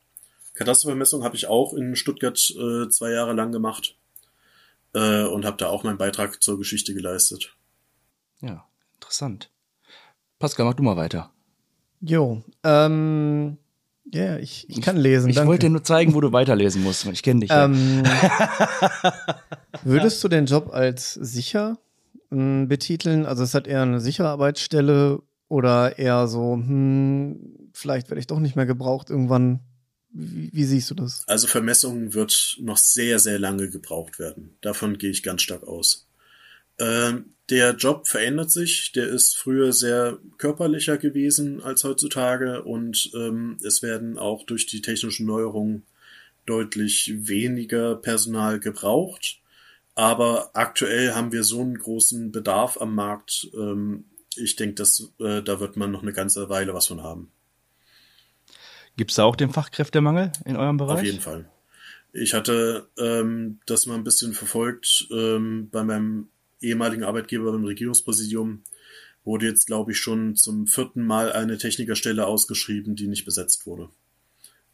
Katastervermessung 0.53 1.23
habe 1.23 1.35
ich 1.35 1.47
auch 1.47 1.73
in 1.73 1.95
Stuttgart 1.95 2.39
äh, 2.51 2.87
zwei 2.89 3.11
Jahre 3.11 3.33
lang 3.33 3.51
gemacht 3.51 3.97
äh, 4.93 5.23
und 5.23 5.45
habe 5.45 5.57
da 5.57 5.67
auch 5.67 5.83
meinen 5.83 5.97
Beitrag 5.97 6.41
zur 6.41 6.57
Geschichte 6.57 6.93
geleistet. 6.93 7.55
Ja, 8.41 8.67
interessant. 8.95 9.49
Pascal, 10.39 10.65
mach 10.65 10.73
du 10.73 10.83
mal 10.83 10.97
weiter. 10.97 11.31
Jo, 12.01 12.43
ähm, 12.63 13.57
ja, 14.11 14.21
yeah, 14.21 14.39
ich, 14.39 14.69
ich 14.69 14.81
kann 14.81 14.97
lesen. 14.97 15.29
Ich, 15.29 15.37
ich 15.37 15.45
wollte 15.45 15.67
dir 15.67 15.71
nur 15.71 15.83
zeigen, 15.83 16.13
wo 16.13 16.19
du 16.19 16.33
weiterlesen 16.33 16.83
musst. 16.83 17.05
Ich 17.05 17.23
kenne 17.23 17.39
dich. 17.39 17.49
Ähm, 17.51 18.03
würdest 19.83 20.21
du 20.23 20.27
den 20.27 20.45
Job 20.45 20.73
als 20.73 21.13
sicher 21.13 21.77
äh, 22.29 22.65
betiteln? 22.65 23.25
Also 23.25 23.43
es 23.43 23.53
hat 23.53 23.67
eher 23.67 23.83
eine 23.83 24.01
sichere 24.01 24.27
Arbeitsstelle 24.27 25.21
oder 25.47 25.97
eher 25.97 26.27
so, 26.27 26.55
hm, 26.55 27.69
vielleicht 27.73 28.09
werde 28.09 28.19
ich 28.19 28.27
doch 28.27 28.39
nicht 28.39 28.55
mehr 28.55 28.65
gebraucht 28.65 29.09
irgendwann. 29.09 29.61
Wie, 30.13 30.63
siehst 30.63 30.91
du 30.91 30.95
das? 30.95 31.23
Also 31.27 31.47
Vermessung 31.47 32.13
wird 32.13 32.57
noch 32.59 32.77
sehr, 32.77 33.17
sehr 33.17 33.39
lange 33.39 33.69
gebraucht 33.69 34.19
werden. 34.19 34.55
Davon 34.61 34.99
gehe 34.99 35.09
ich 35.09 35.23
ganz 35.23 35.41
stark 35.41 35.63
aus. 35.63 36.07
Ähm, 36.79 37.33
der 37.49 37.75
Job 37.75 38.07
verändert 38.07 38.51
sich. 38.51 38.91
Der 38.91 39.07
ist 39.07 39.35
früher 39.35 39.73
sehr 39.73 40.19
körperlicher 40.37 40.97
gewesen 40.97 41.61
als 41.61 41.83
heutzutage 41.83 42.63
und 42.63 43.11
ähm, 43.15 43.57
es 43.63 43.81
werden 43.81 44.17
auch 44.17 44.45
durch 44.45 44.67
die 44.67 44.81
technischen 44.81 45.25
Neuerungen 45.25 45.83
deutlich 46.45 47.11
weniger 47.27 47.95
Personal 47.95 48.59
gebraucht. 48.59 49.39
Aber 49.95 50.51
aktuell 50.53 51.13
haben 51.13 51.31
wir 51.31 51.43
so 51.43 51.61
einen 51.61 51.77
großen 51.77 52.31
Bedarf 52.31 52.79
am 52.79 52.95
Markt. 52.95 53.49
Ähm, 53.55 54.05
ich 54.35 54.55
denke, 54.55 54.75
dass 54.75 55.11
äh, 55.19 55.41
da 55.41 55.59
wird 55.59 55.75
man 55.75 55.91
noch 55.91 56.01
eine 56.01 56.13
ganze 56.13 56.49
Weile 56.49 56.73
was 56.73 56.87
von 56.87 57.03
haben. 57.03 57.31
Gibt 58.95 59.11
es 59.11 59.15
da 59.15 59.23
auch 59.23 59.35
den 59.35 59.51
Fachkräftemangel 59.51 60.31
in 60.45 60.55
eurem 60.55 60.77
Bereich? 60.77 60.99
Auf 60.99 61.03
jeden 61.03 61.21
Fall. 61.21 61.49
Ich 62.11 62.33
hatte 62.33 62.87
ähm, 62.97 63.59
das 63.65 63.87
mal 63.87 63.95
ein 63.95 64.03
bisschen 64.03 64.33
verfolgt 64.33 65.07
ähm, 65.11 65.69
bei 65.71 65.83
meinem 65.83 66.27
ehemaligen 66.61 67.03
Arbeitgeber 67.03 67.51
beim 67.51 67.65
Regierungspräsidium 67.65 68.63
wurde 69.23 69.47
jetzt, 69.47 69.67
glaube 69.67 69.91
ich, 69.91 69.99
schon 69.99 70.35
zum 70.35 70.67
vierten 70.67 71.05
Mal 71.05 71.31
eine 71.31 71.57
Technikerstelle 71.57 72.25
ausgeschrieben, 72.25 72.95
die 72.95 73.07
nicht 73.07 73.25
besetzt 73.25 73.65
wurde. 73.65 73.89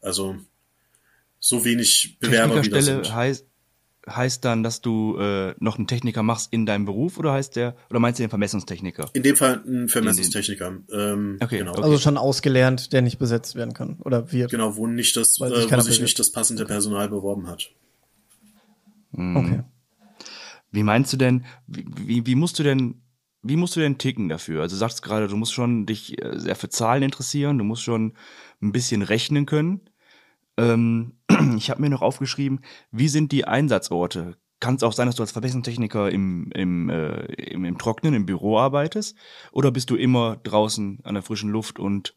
Also 0.00 0.38
so 1.38 1.64
wenig 1.64 2.16
Bewerber 2.20 2.62
wie 2.64 2.68
das 2.68 2.84
sind. 2.84 3.14
Heißt, 3.14 3.46
heißt 4.08 4.44
dann, 4.44 4.62
dass 4.62 4.80
du 4.80 5.18
äh, 5.18 5.54
noch 5.58 5.76
einen 5.76 5.86
Techniker 5.86 6.22
machst 6.22 6.52
in 6.52 6.66
deinem 6.66 6.84
Beruf 6.84 7.18
oder 7.18 7.32
heißt 7.32 7.56
der 7.56 7.76
oder 7.90 8.00
meinst 8.00 8.18
du 8.18 8.22
den 8.22 8.30
Vermessungstechniker? 8.30 9.10
In 9.12 9.22
dem 9.22 9.36
Fall 9.36 9.62
ein 9.66 9.88
Vermessungstechniker. 9.88 10.78
Ähm, 10.92 11.38
okay, 11.40 11.58
genau. 11.58 11.74
Also 11.74 11.98
schon 11.98 12.16
ausgelernt, 12.16 12.92
der 12.92 13.02
nicht 13.02 13.18
besetzt 13.18 13.54
werden 13.54 13.74
kann 13.74 13.96
oder 14.00 14.32
wird. 14.32 14.50
Genau, 14.50 14.76
wo 14.76 14.86
nicht 14.86 15.16
das, 15.16 15.38
äh, 15.40 15.70
wo 15.70 15.80
sich 15.80 16.00
nicht 16.00 16.18
das 16.18 16.32
passende 16.32 16.64
Personal 16.64 17.08
beworben 17.08 17.46
hat. 17.46 17.70
Mhm. 19.12 19.36
Okay. 19.36 19.62
Wie 20.72 20.82
meinst 20.82 21.12
du 21.12 21.16
denn, 21.16 21.44
wie, 21.66 21.84
wie, 21.96 22.26
wie 22.26 22.34
musst 22.34 22.58
du 22.58 22.62
denn, 22.62 23.02
wie 23.42 23.56
musst 23.56 23.74
du 23.76 23.80
denn 23.80 23.98
ticken 23.98 24.28
dafür? 24.28 24.62
Also 24.62 24.76
du 24.76 24.80
sagst 24.80 25.02
gerade, 25.02 25.28
du 25.28 25.36
musst 25.36 25.52
schon 25.52 25.86
dich 25.86 26.22
äh, 26.22 26.38
sehr 26.38 26.56
für 26.56 26.68
Zahlen 26.68 27.02
interessieren, 27.02 27.58
du 27.58 27.64
musst 27.64 27.82
schon 27.82 28.14
ein 28.62 28.72
bisschen 28.72 29.02
rechnen 29.02 29.46
können. 29.46 29.80
Ähm, 30.56 31.14
ich 31.56 31.70
habe 31.70 31.80
mir 31.80 31.90
noch 31.90 32.02
aufgeschrieben, 32.02 32.60
wie 32.90 33.08
sind 33.08 33.32
die 33.32 33.44
Einsatzorte? 33.44 34.36
Kann 34.60 34.74
es 34.74 34.82
auch 34.82 34.92
sein, 34.92 35.06
dass 35.06 35.16
du 35.16 35.22
als 35.22 35.32
Verbesserungstechniker 35.32 36.10
im, 36.10 36.50
im, 36.52 36.90
äh, 36.90 37.24
im, 37.34 37.64
im 37.64 37.78
Trocknen, 37.78 38.14
im 38.14 38.26
Büro 38.26 38.58
arbeitest? 38.58 39.16
Oder 39.52 39.70
bist 39.70 39.90
du 39.90 39.96
immer 39.96 40.36
draußen 40.42 41.00
an 41.02 41.14
der 41.14 41.22
frischen 41.22 41.50
Luft 41.50 41.78
und 41.78 42.14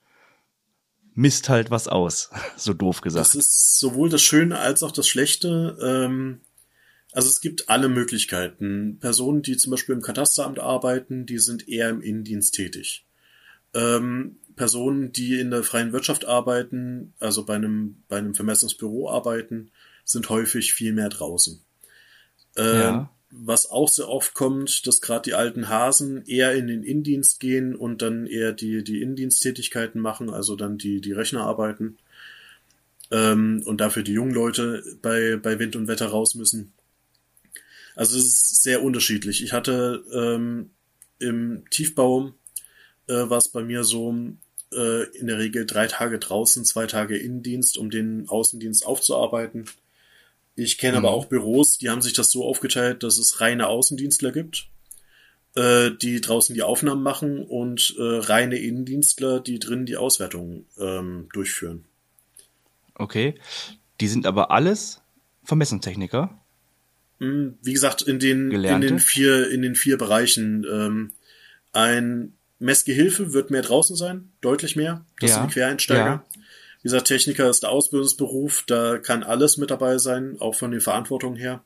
misst 1.14 1.48
halt 1.48 1.72
was 1.72 1.88
aus? 1.88 2.32
so 2.58 2.74
doof 2.74 3.02
gesagt. 3.02 3.26
Das 3.26 3.36
ist 3.36 3.80
sowohl 3.80 4.10
das 4.10 4.22
Schöne 4.22 4.60
als 4.60 4.84
auch 4.84 4.92
das 4.92 5.08
Schlechte. 5.08 5.78
Ähm, 5.82 6.42
also 7.14 7.30
es 7.30 7.42
gibt 7.42 7.70
alle 7.70 7.90
Möglichkeiten. 7.90 8.98
Personen, 9.00 9.42
die 9.42 9.56
zum 9.56 9.72
Beispiel 9.72 9.96
im 9.96 10.02
Katasteramt 10.02 10.60
arbeiten, 10.60 11.26
die 11.26 11.38
sind 11.38 11.70
eher 11.70 11.90
im 11.90 12.02
Innendienst 12.02 12.56
tätig. 12.56 13.06
Ähm, 13.74 14.38
Personen, 14.56 15.12
die 15.12 15.40
in 15.40 15.52
der 15.52 15.64
freien 15.64 15.94
Wirtschaft 15.94 16.26
arbeiten, 16.26 17.14
also 17.20 17.46
bei 17.46 17.56
einem, 17.56 18.04
bei 18.08 18.18
einem 18.18 18.36
Vermessungsbüro 18.36 19.10
arbeiten, 19.10 19.72
sind 20.06 20.30
häufig 20.30 20.74
viel 20.74 20.94
mehr 20.94 21.10
draußen. 21.10 21.62
Ähm, 22.58 22.76
ja. 22.76 23.10
Was 23.32 23.70
auch 23.70 23.90
sehr 23.90 24.10
oft 24.10 24.36
kommt, 24.36 24.86
dass 24.86 25.02
gerade 25.02 25.24
die 25.24 25.34
alten 25.34 25.68
Hasen 25.68 26.24
eher 26.26 26.54
in 26.54 26.68
den 26.68 26.84
Innendienst 26.84 27.40
gehen 27.40 27.76
und 27.76 28.02
dann 28.02 28.28
eher 28.28 28.52
die, 28.52 28.84
die 28.84 29.02
Innendiensttätigkeiten 29.02 30.00
machen, 30.00 30.30
also 30.30 30.56
dann 30.56 30.78
die, 30.78 31.02
die 31.02 31.14
Rechnerarbeiten. 31.14 31.98
Ähm, 33.10 33.64
und 33.66 33.82
dafür 33.82 34.04
die 34.04 34.14
jungen 34.14 34.34
Leute 34.34 34.84
bei, 35.02 35.38
bei 35.38 35.58
Wind 35.58 35.76
und 35.76 35.88
Wetter 35.88 36.08
raus 36.08 36.36
müssen. 36.36 36.74
Also 37.96 38.18
es 38.18 38.26
ist 38.26 38.64
sehr 38.64 38.84
unterschiedlich. 38.84 39.44
Ich 39.44 39.54
hatte 39.54 40.04
ähm, 40.14 40.72
im 41.20 41.64
Tiefbau 41.70 42.34
äh, 43.08 43.14
war 43.14 43.38
es 43.38 43.50
bei 43.50 43.64
mir 43.64 43.84
so 43.84 44.16
äh, 44.76 45.04
in 45.18 45.28
der 45.28 45.38
Regel 45.38 45.66
drei 45.66 45.88
Tage 45.88 46.20
draußen, 46.20 46.66
zwei 46.66 46.88
Tage 46.88 47.18
Innendienst, 47.18 47.78
um 47.78 47.90
den 47.90 48.28
Außendienst 48.28 48.86
aufzuarbeiten. 48.86 49.66
Ich 50.56 50.78
kenne 50.78 51.00
mhm. 51.00 51.06
aber 51.06 51.16
auch 51.16 51.26
Büros, 51.26 51.78
die 51.78 51.90
haben 51.90 52.02
sich 52.02 52.14
das 52.14 52.32
so 52.32 52.46
aufgeteilt, 52.46 53.04
dass 53.04 53.18
es 53.18 53.42
reine 53.42 53.68
Außendienstler 53.68 54.32
gibt, 54.32 54.68
äh, 55.56 55.92
die 55.92 56.22
draußen 56.22 56.54
die 56.54 56.64
Aufnahmen 56.64 57.04
machen 57.04 57.44
und 57.44 57.96
äh, 57.98 58.02
reine 58.02 58.58
Innendienstler, 58.58 59.40
die 59.40 59.60
drinnen 59.60 59.86
die 59.86 59.98
Auswertung 59.98 60.66
ähm, 60.80 61.28
durchführen. 61.34 61.86
Okay. 62.96 63.36
Die 64.00 64.08
sind 64.08 64.26
aber 64.26 64.52
alles 64.52 65.02
Vermessungstechniker? 65.44 66.40
Hm, 67.20 67.58
wie 67.62 67.74
gesagt, 67.74 68.02
in 68.02 68.20
den, 68.20 68.52
in 68.52 68.82
den 68.82 69.00
vier, 69.00 69.50
in 69.50 69.62
den 69.62 69.76
vier 69.76 69.98
Bereichen. 69.98 70.66
Ähm, 70.70 71.12
ein 71.72 72.34
Messgehilfe 72.64 73.34
wird 73.34 73.52
mehr 73.52 73.62
draußen 73.62 73.96
sein, 73.96 74.32
deutlich 74.42 74.76
mehr. 74.76 75.06
Das 75.20 75.32
ja, 75.32 75.36
sind 75.38 75.50
die 75.50 75.54
Quereinsteiger. 75.54 76.06
Ja. 76.06 76.26
Dieser 76.84 77.04
Techniker 77.04 77.50
ist 77.50 77.64
der 77.64 77.72
Ausbildungsberuf, 77.72 78.64
da 78.68 78.98
kann 78.98 79.24
alles 79.24 79.58
mit 79.58 79.70
dabei 79.70 79.98
sein, 79.98 80.38
auch 80.40 80.56
von 80.56 80.72
den 80.72 80.82
Verantwortungen 80.82 81.38
her. 81.38 81.64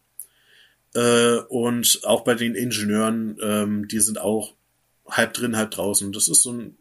Äh, 0.93 1.37
und 1.49 2.01
auch 2.03 2.23
bei 2.23 2.35
den 2.35 2.55
Ingenieuren, 2.55 3.37
ähm, 3.41 3.87
die 3.87 3.99
sind 3.99 4.19
auch 4.19 4.53
halb 5.07 5.33
drin, 5.33 5.55
halb 5.55 5.71
draußen. 5.71 6.11
Das 6.11 6.27
ist 6.27 6.41
so 6.41 6.51
ein, 6.53 6.77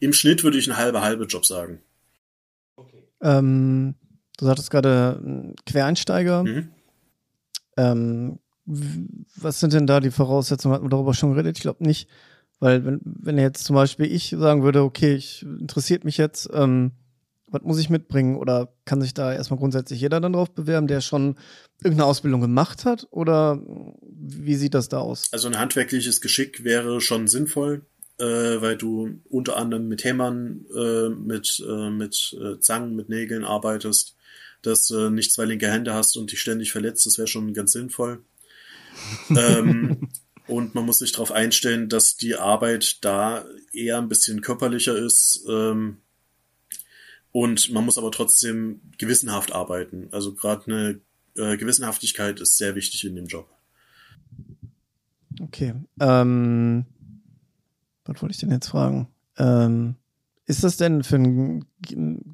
im 0.00 0.12
Schnitt 0.12 0.42
würde 0.42 0.58
ich 0.58 0.68
ein 0.68 0.76
halber 0.76 1.02
halbe 1.02 1.24
Job 1.24 1.46
sagen. 1.46 1.80
Okay. 2.76 3.04
Ähm, 3.20 3.94
du 4.36 4.46
sagtest 4.46 4.70
gerade 4.70 5.54
Quereinsteiger. 5.66 6.44
Mhm. 6.44 6.68
Ähm, 7.76 8.38
was 9.36 9.60
sind 9.60 9.72
denn 9.72 9.86
da 9.86 10.00
die 10.00 10.10
Voraussetzungen? 10.10 10.74
Hat 10.74 10.82
man 10.82 10.90
darüber 10.90 11.14
schon 11.14 11.30
geredet? 11.30 11.56
Ich 11.56 11.62
glaube 11.62 11.84
nicht. 11.84 12.08
Weil 12.60 12.84
wenn, 12.84 13.00
wenn 13.04 13.38
jetzt 13.38 13.64
zum 13.64 13.76
Beispiel 13.76 14.06
ich 14.06 14.34
sagen 14.36 14.62
würde, 14.62 14.82
okay, 14.82 15.14
ich 15.14 15.42
interessiert 15.42 16.04
mich 16.04 16.16
jetzt, 16.16 16.48
ähm, 16.52 16.92
was 17.50 17.62
muss 17.62 17.78
ich 17.78 17.90
mitbringen? 17.90 18.36
Oder 18.36 18.72
kann 18.84 19.00
sich 19.00 19.14
da 19.14 19.32
erstmal 19.32 19.58
grundsätzlich 19.58 20.00
jeder 20.00 20.20
dann 20.20 20.32
drauf 20.32 20.50
bewerben, 20.50 20.86
der 20.86 21.00
schon 21.00 21.36
irgendeine 21.82 22.06
Ausbildung 22.06 22.40
gemacht 22.40 22.84
hat? 22.84 23.06
Oder 23.10 23.62
wie 24.02 24.56
sieht 24.56 24.74
das 24.74 24.88
da 24.88 24.98
aus? 24.98 25.32
Also 25.32 25.48
ein 25.48 25.58
handwerkliches 25.58 26.20
Geschick 26.20 26.64
wäre 26.64 27.00
schon 27.00 27.28
sinnvoll, 27.28 27.86
äh, 28.18 28.24
weil 28.24 28.76
du 28.76 29.20
unter 29.28 29.56
anderem 29.56 29.88
mit 29.88 30.04
Hämmern, 30.04 30.66
äh, 30.74 31.08
mit, 31.08 31.62
äh, 31.66 31.90
mit 31.90 32.36
äh, 32.40 32.58
Zangen, 32.60 32.96
mit 32.96 33.08
Nägeln 33.08 33.44
arbeitest, 33.44 34.16
dass 34.62 34.86
du 34.88 35.08
nicht 35.10 35.32
zwei 35.32 35.44
linke 35.44 35.70
Hände 35.70 35.94
hast 35.94 36.16
und 36.16 36.32
dich 36.32 36.40
ständig 36.40 36.72
verletzt, 36.72 37.06
das 37.06 37.18
wäre 37.18 37.28
schon 37.28 37.54
ganz 37.54 37.72
sinnvoll. 37.72 38.20
ähm, 39.30 40.08
und 40.48 40.74
man 40.74 40.86
muss 40.86 40.98
sich 40.98 41.12
darauf 41.12 41.30
einstellen, 41.30 41.88
dass 41.88 42.16
die 42.16 42.36
Arbeit 42.36 43.04
da 43.04 43.44
eher 43.72 43.98
ein 43.98 44.08
bisschen 44.08 44.40
körperlicher 44.40 44.96
ist. 44.96 45.44
Ähm, 45.48 45.98
und 47.32 47.70
man 47.70 47.84
muss 47.84 47.98
aber 47.98 48.10
trotzdem 48.10 48.80
gewissenhaft 48.96 49.52
arbeiten. 49.52 50.08
Also 50.10 50.34
gerade 50.34 50.64
eine 50.66 51.00
äh, 51.36 51.56
Gewissenhaftigkeit 51.56 52.40
ist 52.40 52.56
sehr 52.56 52.74
wichtig 52.74 53.04
in 53.04 53.14
dem 53.14 53.26
Job. 53.26 53.48
Okay. 55.40 55.74
Ähm, 56.00 56.86
was 58.04 58.22
wollte 58.22 58.32
ich 58.32 58.40
denn 58.40 58.50
jetzt 58.50 58.68
fragen? 58.68 59.08
Ähm, 59.36 59.96
ist 60.46 60.64
das 60.64 60.78
denn 60.78 61.04
für 61.04 61.16
einen 61.16 61.66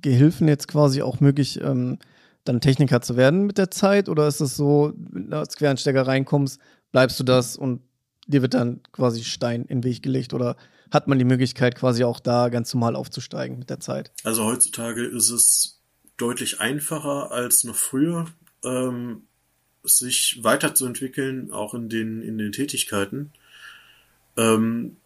Gehilfen 0.01 0.47
jetzt 0.47 0.69
quasi 0.69 1.03
auch 1.03 1.19
möglich, 1.19 1.61
ähm, 1.61 1.99
dann 2.45 2.61
Techniker 2.61 3.01
zu 3.01 3.17
werden 3.17 3.47
mit 3.47 3.59
der 3.59 3.73
Zeit? 3.73 4.09
Oder 4.09 4.29
ist 4.29 4.41
das 4.41 4.57
so, 4.57 4.93
wenn 4.97 5.31
du 5.31 5.37
als 5.37 5.57
Quereinsteiger 5.57 6.07
reinkommst, 6.07 6.61
bleibst 6.93 7.19
du 7.19 7.25
das 7.25 7.57
und 7.57 7.81
dir 8.27 8.43
wird 8.43 8.55
dann 8.55 8.81
quasi 8.93 9.25
Stein 9.25 9.63
in 9.63 9.81
den 9.81 9.85
Weg 9.85 10.03
gelegt? 10.03 10.35
Oder 10.35 10.57
hat 10.91 11.09
man 11.09 11.19
die 11.19 11.25
Möglichkeit, 11.25 11.77
quasi 11.77 12.05
auch 12.05 12.21
da 12.21 12.49
ganz 12.49 12.73
normal 12.75 12.97
aufzusteigen 12.97 13.59
mit 13.59 13.71
der 13.71 13.81
Zeit? 13.81 14.13
Also 14.23 14.45
heutzutage 14.45 15.05
ist 15.05 15.31
es 15.31 15.81
deutlich 16.17 16.61
einfacher 16.61 17.33
als 17.33 17.65
noch 17.65 17.77
früher, 17.77 18.27
ähm, 18.65 19.23
sich 19.83 20.41
weiterzuentwickeln, 20.43 21.51
auch 21.51 21.75
in 21.75 21.89
den, 21.89 22.23
in 22.23 22.39
den 22.39 22.53
Tätigkeiten. 22.53 23.33
Ähm, 24.37 24.97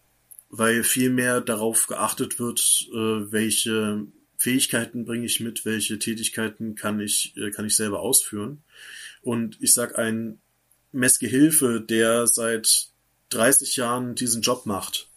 weil 0.50 0.82
viel 0.82 1.10
mehr 1.10 1.40
darauf 1.40 1.86
geachtet 1.86 2.38
wird, 2.38 2.88
äh, 2.92 3.32
welche 3.32 4.06
Fähigkeiten 4.38 5.04
bringe 5.04 5.26
ich 5.26 5.40
mit, 5.40 5.64
welche 5.64 5.98
Tätigkeiten 5.98 6.74
kann 6.74 7.00
ich, 7.00 7.36
äh, 7.36 7.50
kann 7.50 7.66
ich 7.66 7.76
selber 7.76 8.00
ausführen. 8.00 8.62
Und 9.20 9.58
ich 9.60 9.74
sag 9.74 9.98
ein 9.98 10.38
Messgehilfe, 10.92 11.80
der 11.80 12.26
seit 12.26 12.87
30 13.30 13.76
Jahren 13.76 14.14
diesen 14.14 14.42
Job 14.42 14.66
macht, 14.66 15.08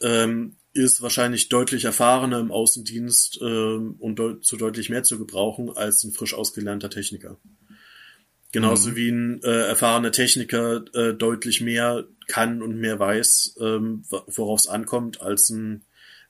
ähm, 0.00 0.56
ist 0.72 1.02
wahrscheinlich 1.02 1.48
deutlich 1.48 1.84
erfahrener 1.84 2.38
im 2.38 2.52
Außendienst 2.52 3.40
ähm, 3.42 3.96
und 3.98 4.16
deut 4.18 4.44
zu 4.44 4.56
deutlich 4.56 4.88
mehr 4.88 5.02
zu 5.02 5.18
gebrauchen 5.18 5.76
als 5.76 6.04
ein 6.04 6.12
frisch 6.12 6.34
ausgelernter 6.34 6.90
Techniker. 6.90 7.36
Genauso 8.52 8.90
mhm. 8.90 8.96
wie 8.96 9.08
ein 9.10 9.42
äh, 9.42 9.68
erfahrener 9.68 10.12
Techniker 10.12 10.84
äh, 10.94 11.14
deutlich 11.14 11.60
mehr 11.60 12.04
kann 12.26 12.62
und 12.62 12.76
mehr 12.76 12.98
weiß, 12.98 13.56
ähm, 13.60 14.04
worauf 14.08 14.60
es 14.60 14.68
ankommt, 14.68 15.20
als 15.20 15.50
ein 15.50 15.84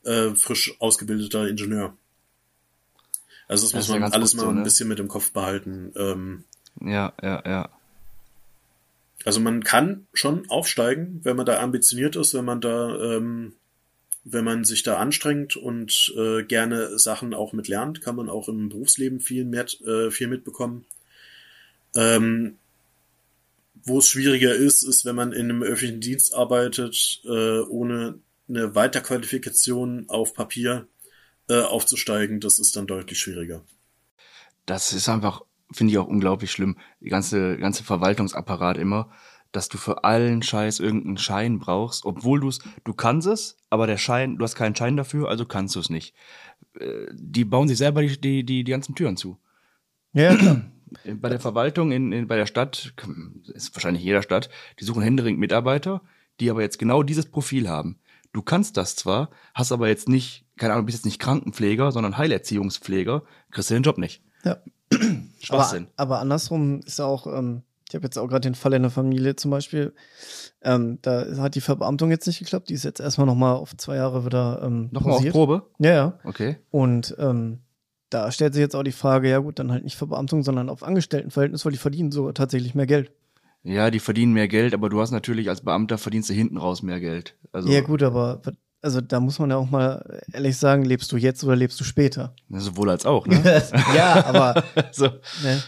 äh, 0.04 0.30
frisch 0.34 0.74
ausgebildeter 0.80 1.48
Ingenieur. 1.48 1.96
Also 3.48 3.64
das, 3.66 3.72
das 3.72 3.88
muss 3.88 3.98
man 4.00 4.12
alles 4.12 4.34
mal 4.34 4.42
so, 4.42 4.52
ne? 4.52 4.60
ein 4.60 4.64
bisschen 4.64 4.88
mit 4.88 5.00
im 5.00 5.08
Kopf 5.08 5.32
behalten. 5.32 5.92
Ähm, 5.96 6.44
ja, 6.80 7.12
ja, 7.22 7.42
ja. 7.44 7.79
Also 9.24 9.40
man 9.40 9.64
kann 9.64 10.06
schon 10.14 10.48
aufsteigen, 10.48 11.20
wenn 11.24 11.36
man 11.36 11.46
da 11.46 11.60
ambitioniert 11.60 12.16
ist, 12.16 12.34
wenn 12.34 12.44
man 12.44 12.60
da, 12.60 13.16
ähm, 13.16 13.54
wenn 14.24 14.44
man 14.44 14.64
sich 14.64 14.82
da 14.82 14.96
anstrengt 14.96 15.56
und 15.56 16.12
äh, 16.16 16.42
gerne 16.44 16.98
Sachen 16.98 17.34
auch 17.34 17.52
mit 17.52 17.68
lernt, 17.68 18.00
kann 18.00 18.16
man 18.16 18.30
auch 18.30 18.48
im 18.48 18.68
Berufsleben 18.68 19.20
viel 19.20 19.44
mehr, 19.44 19.66
äh, 19.86 20.10
viel 20.10 20.28
mitbekommen. 20.28 20.86
Ähm, 21.94 22.56
wo 23.84 23.98
es 23.98 24.08
schwieriger 24.08 24.54
ist, 24.54 24.82
ist, 24.82 25.04
wenn 25.04 25.16
man 25.16 25.32
in 25.32 25.50
einem 25.50 25.62
öffentlichen 25.62 26.00
Dienst 26.00 26.34
arbeitet, 26.34 27.20
äh, 27.24 27.60
ohne 27.60 28.18
eine 28.48 28.74
Weiterqualifikation 28.74 30.08
auf 30.08 30.34
Papier 30.34 30.86
äh, 31.48 31.60
aufzusteigen. 31.60 32.40
Das 32.40 32.58
ist 32.58 32.76
dann 32.76 32.86
deutlich 32.86 33.18
schwieriger. 33.18 33.64
Das 34.66 34.92
ist 34.92 35.08
einfach, 35.08 35.42
finde 35.72 35.92
ich 35.92 35.98
auch 35.98 36.06
unglaublich 36.06 36.50
schlimm. 36.50 36.76
Die 37.00 37.08
ganze, 37.08 37.56
ganze 37.58 37.84
Verwaltungsapparat 37.84 38.78
immer, 38.78 39.10
dass 39.52 39.68
du 39.68 39.78
für 39.78 40.04
allen 40.04 40.42
Scheiß 40.42 40.80
irgendeinen 40.80 41.18
Schein 41.18 41.58
brauchst, 41.58 42.04
obwohl 42.04 42.40
du 42.40 42.48
es, 42.48 42.60
du 42.84 42.94
kannst 42.94 43.26
es, 43.26 43.56
aber 43.68 43.86
der 43.86 43.96
Schein, 43.96 44.38
du 44.38 44.44
hast 44.44 44.54
keinen 44.54 44.76
Schein 44.76 44.96
dafür, 44.96 45.28
also 45.28 45.44
kannst 45.44 45.74
du 45.74 45.80
es 45.80 45.90
nicht. 45.90 46.14
Äh, 46.78 47.06
die 47.12 47.44
bauen 47.44 47.68
sich 47.68 47.78
selber 47.78 48.02
die, 48.02 48.20
die, 48.20 48.44
die, 48.44 48.64
die 48.64 48.70
ganzen 48.70 48.94
Türen 48.94 49.16
zu. 49.16 49.38
Ja, 50.12 50.34
klar. 50.34 50.62
Bei 51.20 51.28
der 51.28 51.38
Verwaltung 51.38 51.92
in, 51.92 52.10
in, 52.10 52.26
bei 52.26 52.36
der 52.36 52.46
Stadt, 52.46 52.94
ist 53.54 53.74
wahrscheinlich 53.76 54.02
jeder 54.02 54.22
Stadt, 54.22 54.50
die 54.80 54.84
suchen 54.84 55.02
händeringend 55.02 55.38
Mitarbeiter, 55.38 56.02
die 56.40 56.50
aber 56.50 56.62
jetzt 56.62 56.80
genau 56.80 57.04
dieses 57.04 57.26
Profil 57.26 57.68
haben. 57.68 58.00
Du 58.32 58.42
kannst 58.42 58.76
das 58.76 58.96
zwar, 58.96 59.30
hast 59.54 59.70
aber 59.70 59.88
jetzt 59.88 60.08
nicht, 60.08 60.46
keine 60.56 60.72
Ahnung, 60.72 60.86
bist 60.86 60.98
jetzt 60.98 61.04
nicht 61.04 61.20
Krankenpfleger, 61.20 61.92
sondern 61.92 62.18
Heilerziehungspfleger, 62.18 63.22
kriegst 63.50 63.70
du 63.70 63.74
den 63.74 63.82
Job 63.84 63.98
nicht. 63.98 64.22
Ja. 64.44 64.58
Schwachsinn. 65.40 65.86
Aber, 65.96 66.16
aber 66.16 66.20
andersrum 66.20 66.80
ist 66.80 67.00
auch, 67.00 67.26
ähm, 67.26 67.62
ich 67.88 67.94
habe 67.94 68.04
jetzt 68.04 68.18
auch 68.18 68.28
gerade 68.28 68.42
den 68.42 68.54
Fall 68.54 68.72
in 68.74 68.82
der 68.82 68.90
Familie 68.90 69.36
zum 69.36 69.50
Beispiel, 69.50 69.92
ähm, 70.62 70.98
da 71.02 71.24
hat 71.38 71.54
die 71.54 71.60
Verbeamtung 71.60 72.10
jetzt 72.10 72.26
nicht 72.26 72.38
geklappt, 72.38 72.68
die 72.68 72.74
ist 72.74 72.84
jetzt 72.84 73.00
erstmal 73.00 73.26
nochmal 73.26 73.54
auf 73.56 73.76
zwei 73.76 73.96
Jahre 73.96 74.24
wieder 74.24 74.62
ähm, 74.62 74.88
Nochmal 74.92 75.14
auf 75.14 75.28
Probe? 75.28 75.62
Ja, 75.78 75.92
ja. 75.92 76.18
Okay. 76.24 76.58
Und 76.70 77.14
ähm, 77.18 77.60
da 78.10 78.30
stellt 78.32 78.54
sich 78.54 78.60
jetzt 78.60 78.76
auch 78.76 78.82
die 78.82 78.92
Frage, 78.92 79.30
ja 79.30 79.38
gut, 79.38 79.58
dann 79.58 79.72
halt 79.72 79.84
nicht 79.84 79.96
Verbeamtung, 79.96 80.42
sondern 80.42 80.68
auf 80.68 80.82
Angestelltenverhältnis, 80.82 81.64
weil 81.64 81.72
die 81.72 81.78
verdienen 81.78 82.10
so 82.10 82.30
tatsächlich 82.32 82.74
mehr 82.74 82.86
Geld. 82.86 83.12
Ja, 83.62 83.90
die 83.90 84.00
verdienen 84.00 84.32
mehr 84.32 84.48
Geld, 84.48 84.74
aber 84.74 84.88
du 84.88 85.00
hast 85.00 85.10
natürlich 85.10 85.48
als 85.48 85.60
Beamter 85.60 85.98
verdienst 85.98 86.30
du 86.30 86.34
hinten 86.34 86.56
raus 86.56 86.82
mehr 86.82 86.98
Geld. 86.98 87.36
Also, 87.52 87.68
ja 87.68 87.82
gut, 87.82 88.02
aber 88.02 88.40
also 88.82 89.00
da 89.00 89.20
muss 89.20 89.38
man 89.38 89.50
ja 89.50 89.56
auch 89.56 89.70
mal 89.70 90.22
ehrlich 90.32 90.56
sagen, 90.56 90.84
lebst 90.84 91.12
du 91.12 91.16
jetzt 91.16 91.44
oder 91.44 91.56
lebst 91.56 91.78
du 91.80 91.84
später? 91.84 92.34
sowohl 92.50 92.90
als 92.90 93.06
auch, 93.06 93.26
ne? 93.26 93.42
ja, 93.94 94.24
aber 94.24 94.64
so. 94.92 95.06
Ne? 95.42 95.62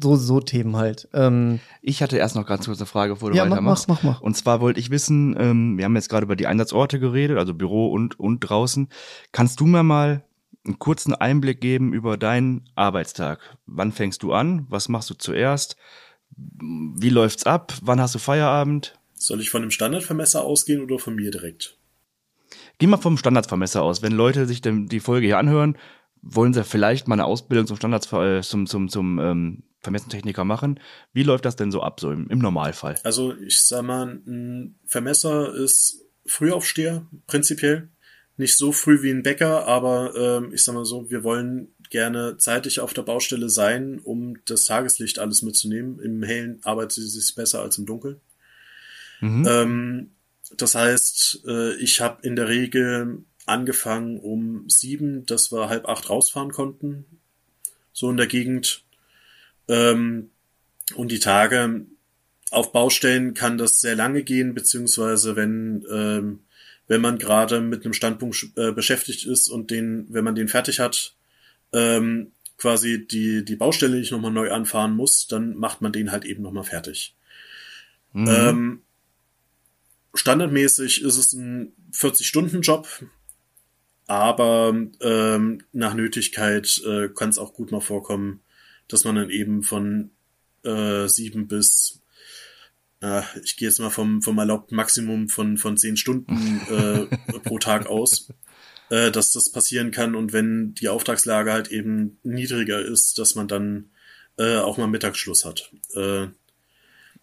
So, 0.00 0.16
so 0.16 0.40
Themen 0.40 0.76
halt. 0.76 1.08
Ähm, 1.12 1.60
ich 1.82 2.02
hatte 2.02 2.16
erst 2.16 2.36
noch 2.36 2.46
ganz 2.46 2.66
kurz 2.66 2.78
eine 2.78 2.86
Frage, 2.86 3.14
bevor 3.14 3.30
du 3.30 3.36
ja, 3.36 3.44
weitermachst. 3.44 3.88
Mach, 3.88 4.02
mach, 4.02 4.14
mach. 4.14 4.20
Und 4.20 4.36
zwar 4.36 4.60
wollte 4.60 4.80
ich 4.80 4.90
wissen, 4.90 5.36
ähm, 5.38 5.76
wir 5.76 5.84
haben 5.84 5.96
jetzt 5.96 6.08
gerade 6.08 6.24
über 6.24 6.36
die 6.36 6.46
Einsatzorte 6.46 7.00
geredet, 7.00 7.38
also 7.38 7.54
Büro 7.54 7.90
und, 7.90 8.18
und 8.18 8.40
draußen. 8.40 8.88
Kannst 9.32 9.60
du 9.60 9.66
mir 9.66 9.82
mal 9.82 10.24
einen 10.64 10.78
kurzen 10.78 11.14
Einblick 11.14 11.60
geben 11.60 11.92
über 11.92 12.16
deinen 12.16 12.68
Arbeitstag. 12.76 13.40
Wann 13.66 13.92
fängst 13.92 14.22
du 14.22 14.32
an? 14.32 14.66
Was 14.68 14.88
machst 14.88 15.10
du 15.10 15.14
zuerst? 15.14 15.76
Wie 16.36 17.10
läuft's 17.10 17.44
ab? 17.44 17.74
Wann 17.82 18.00
hast 18.00 18.14
du 18.14 18.18
Feierabend? 18.18 18.98
Soll 19.14 19.40
ich 19.40 19.50
von 19.50 19.62
dem 19.62 19.70
Standardvermesser 19.70 20.44
ausgehen 20.44 20.82
oder 20.82 20.98
von 20.98 21.16
mir 21.16 21.30
direkt? 21.30 21.77
Geh 22.78 22.86
mal 22.86 22.96
vom 22.96 23.16
Standardvermesser 23.16 23.82
aus. 23.82 24.02
Wenn 24.02 24.12
Leute 24.12 24.46
sich 24.46 24.60
die 24.62 25.00
Folge 25.00 25.26
hier 25.26 25.38
anhören, 25.38 25.76
wollen 26.22 26.54
sie 26.54 26.64
vielleicht 26.64 27.08
mal 27.08 27.14
eine 27.14 27.24
Ausbildung 27.24 27.66
zum 27.66 27.76
Standards 27.76 28.12
äh, 28.12 28.40
zum 28.42 28.66
zum 28.66 28.88
zum 28.88 29.18
ähm, 29.18 29.62
Vermessentechniker 29.80 30.44
machen. 30.44 30.80
Wie 31.12 31.22
läuft 31.22 31.44
das 31.44 31.56
denn 31.56 31.70
so 31.70 31.82
ab 31.82 32.00
so 32.00 32.10
im, 32.10 32.28
im 32.28 32.38
Normalfall? 32.38 32.96
Also 33.04 33.34
ich 33.36 33.62
sag 33.64 33.82
mal, 33.82 34.20
ein 34.26 34.78
Vermesser 34.86 35.54
ist 35.54 36.04
Frühaufsteher 36.26 37.06
prinzipiell 37.26 37.90
nicht 38.38 38.56
so 38.56 38.70
früh 38.70 39.02
wie 39.02 39.10
ein 39.10 39.24
Bäcker, 39.24 39.66
aber 39.66 40.14
ähm, 40.16 40.52
ich 40.54 40.62
sag 40.62 40.74
mal 40.74 40.84
so, 40.84 41.10
wir 41.10 41.24
wollen 41.24 41.74
gerne 41.90 42.36
zeitig 42.38 42.78
auf 42.78 42.94
der 42.94 43.02
Baustelle 43.02 43.50
sein, 43.50 43.98
um 43.98 44.36
das 44.44 44.64
Tageslicht 44.64 45.18
alles 45.18 45.42
mitzunehmen. 45.42 45.98
Im 45.98 46.22
Hellen 46.22 46.60
arbeitet 46.62 46.98
es 46.98 47.14
sich 47.14 47.34
besser 47.34 47.60
als 47.60 47.78
im 47.78 47.86
Dunkeln. 47.86 48.20
Mhm. 49.20 49.46
Ähm, 49.48 50.10
das 50.56 50.74
heißt, 50.74 51.44
äh, 51.46 51.74
ich 51.76 52.00
habe 52.00 52.26
in 52.26 52.36
der 52.36 52.48
Regel 52.48 53.24
angefangen 53.46 54.18
um 54.18 54.68
sieben, 54.68 55.26
dass 55.26 55.52
wir 55.52 55.68
halb 55.68 55.88
acht 55.88 56.10
rausfahren 56.10 56.52
konnten, 56.52 57.04
so 57.92 58.10
in 58.10 58.16
der 58.16 58.26
Gegend. 58.26 58.84
Ähm, 59.68 60.30
und 60.94 61.10
die 61.10 61.18
Tage 61.18 61.86
auf 62.50 62.72
Baustellen 62.72 63.34
kann 63.34 63.58
das 63.58 63.80
sehr 63.80 63.94
lange 63.94 64.22
gehen, 64.22 64.54
beziehungsweise 64.54 65.36
wenn 65.36 65.84
ähm, 65.90 66.40
wenn 66.88 67.02
man 67.02 67.18
gerade 67.18 67.60
mit 67.60 67.84
einem 67.84 67.92
Standpunkt 67.92 68.48
äh, 68.56 68.72
beschäftigt 68.72 69.26
ist 69.26 69.48
und 69.48 69.70
den, 69.70 70.06
wenn 70.08 70.24
man 70.24 70.34
den 70.34 70.48
fertig 70.48 70.80
hat, 70.80 71.14
ähm, 71.72 72.32
quasi 72.56 73.06
die, 73.06 73.44
die 73.44 73.56
Baustelle 73.56 73.98
nicht 73.98 74.10
nochmal 74.10 74.32
neu 74.32 74.50
anfahren 74.50 74.96
muss, 74.96 75.26
dann 75.28 75.54
macht 75.56 75.82
man 75.82 75.92
den 75.92 76.10
halt 76.10 76.24
eben 76.24 76.42
nochmal 76.42 76.64
fertig. 76.64 77.14
Mhm. 78.14 78.28
Ähm, 78.28 78.82
standardmäßig 80.18 81.02
ist 81.02 81.16
es 81.16 81.32
ein 81.32 81.72
40-Stunden-Job, 81.92 82.88
aber 84.06 84.74
ähm, 85.00 85.62
nach 85.72 85.94
Nötigkeit 85.94 86.80
äh, 86.86 87.08
kann 87.08 87.30
es 87.30 87.38
auch 87.38 87.52
gut 87.52 87.72
mal 87.72 87.80
vorkommen, 87.80 88.40
dass 88.88 89.04
man 89.04 89.16
dann 89.16 89.30
eben 89.30 89.62
von 89.62 90.10
äh, 90.64 91.06
sieben 91.08 91.46
bis 91.46 92.00
äh, 93.00 93.22
ich 93.44 93.56
gehe 93.56 93.68
jetzt 93.68 93.78
mal 93.78 93.90
vom, 93.90 94.22
vom 94.22 94.38
erlaubten 94.38 94.76
Maximum 94.76 95.28
von, 95.28 95.56
von 95.56 95.76
zehn 95.76 95.96
Stunden 95.96 96.60
äh, 96.68 97.38
pro 97.38 97.58
Tag 97.58 97.86
aus, 97.86 98.32
äh, 98.90 99.10
dass 99.10 99.32
das 99.32 99.52
passieren 99.52 99.90
kann 99.90 100.14
und 100.14 100.32
wenn 100.32 100.74
die 100.74 100.88
Auftragslage 100.88 101.52
halt 101.52 101.68
eben 101.68 102.18
niedriger 102.22 102.80
ist, 102.80 103.18
dass 103.18 103.34
man 103.34 103.48
dann 103.48 103.90
äh, 104.38 104.56
auch 104.56 104.78
mal 104.78 104.86
Mittagsschluss 104.86 105.44
hat. 105.44 105.70
Äh, 105.94 106.28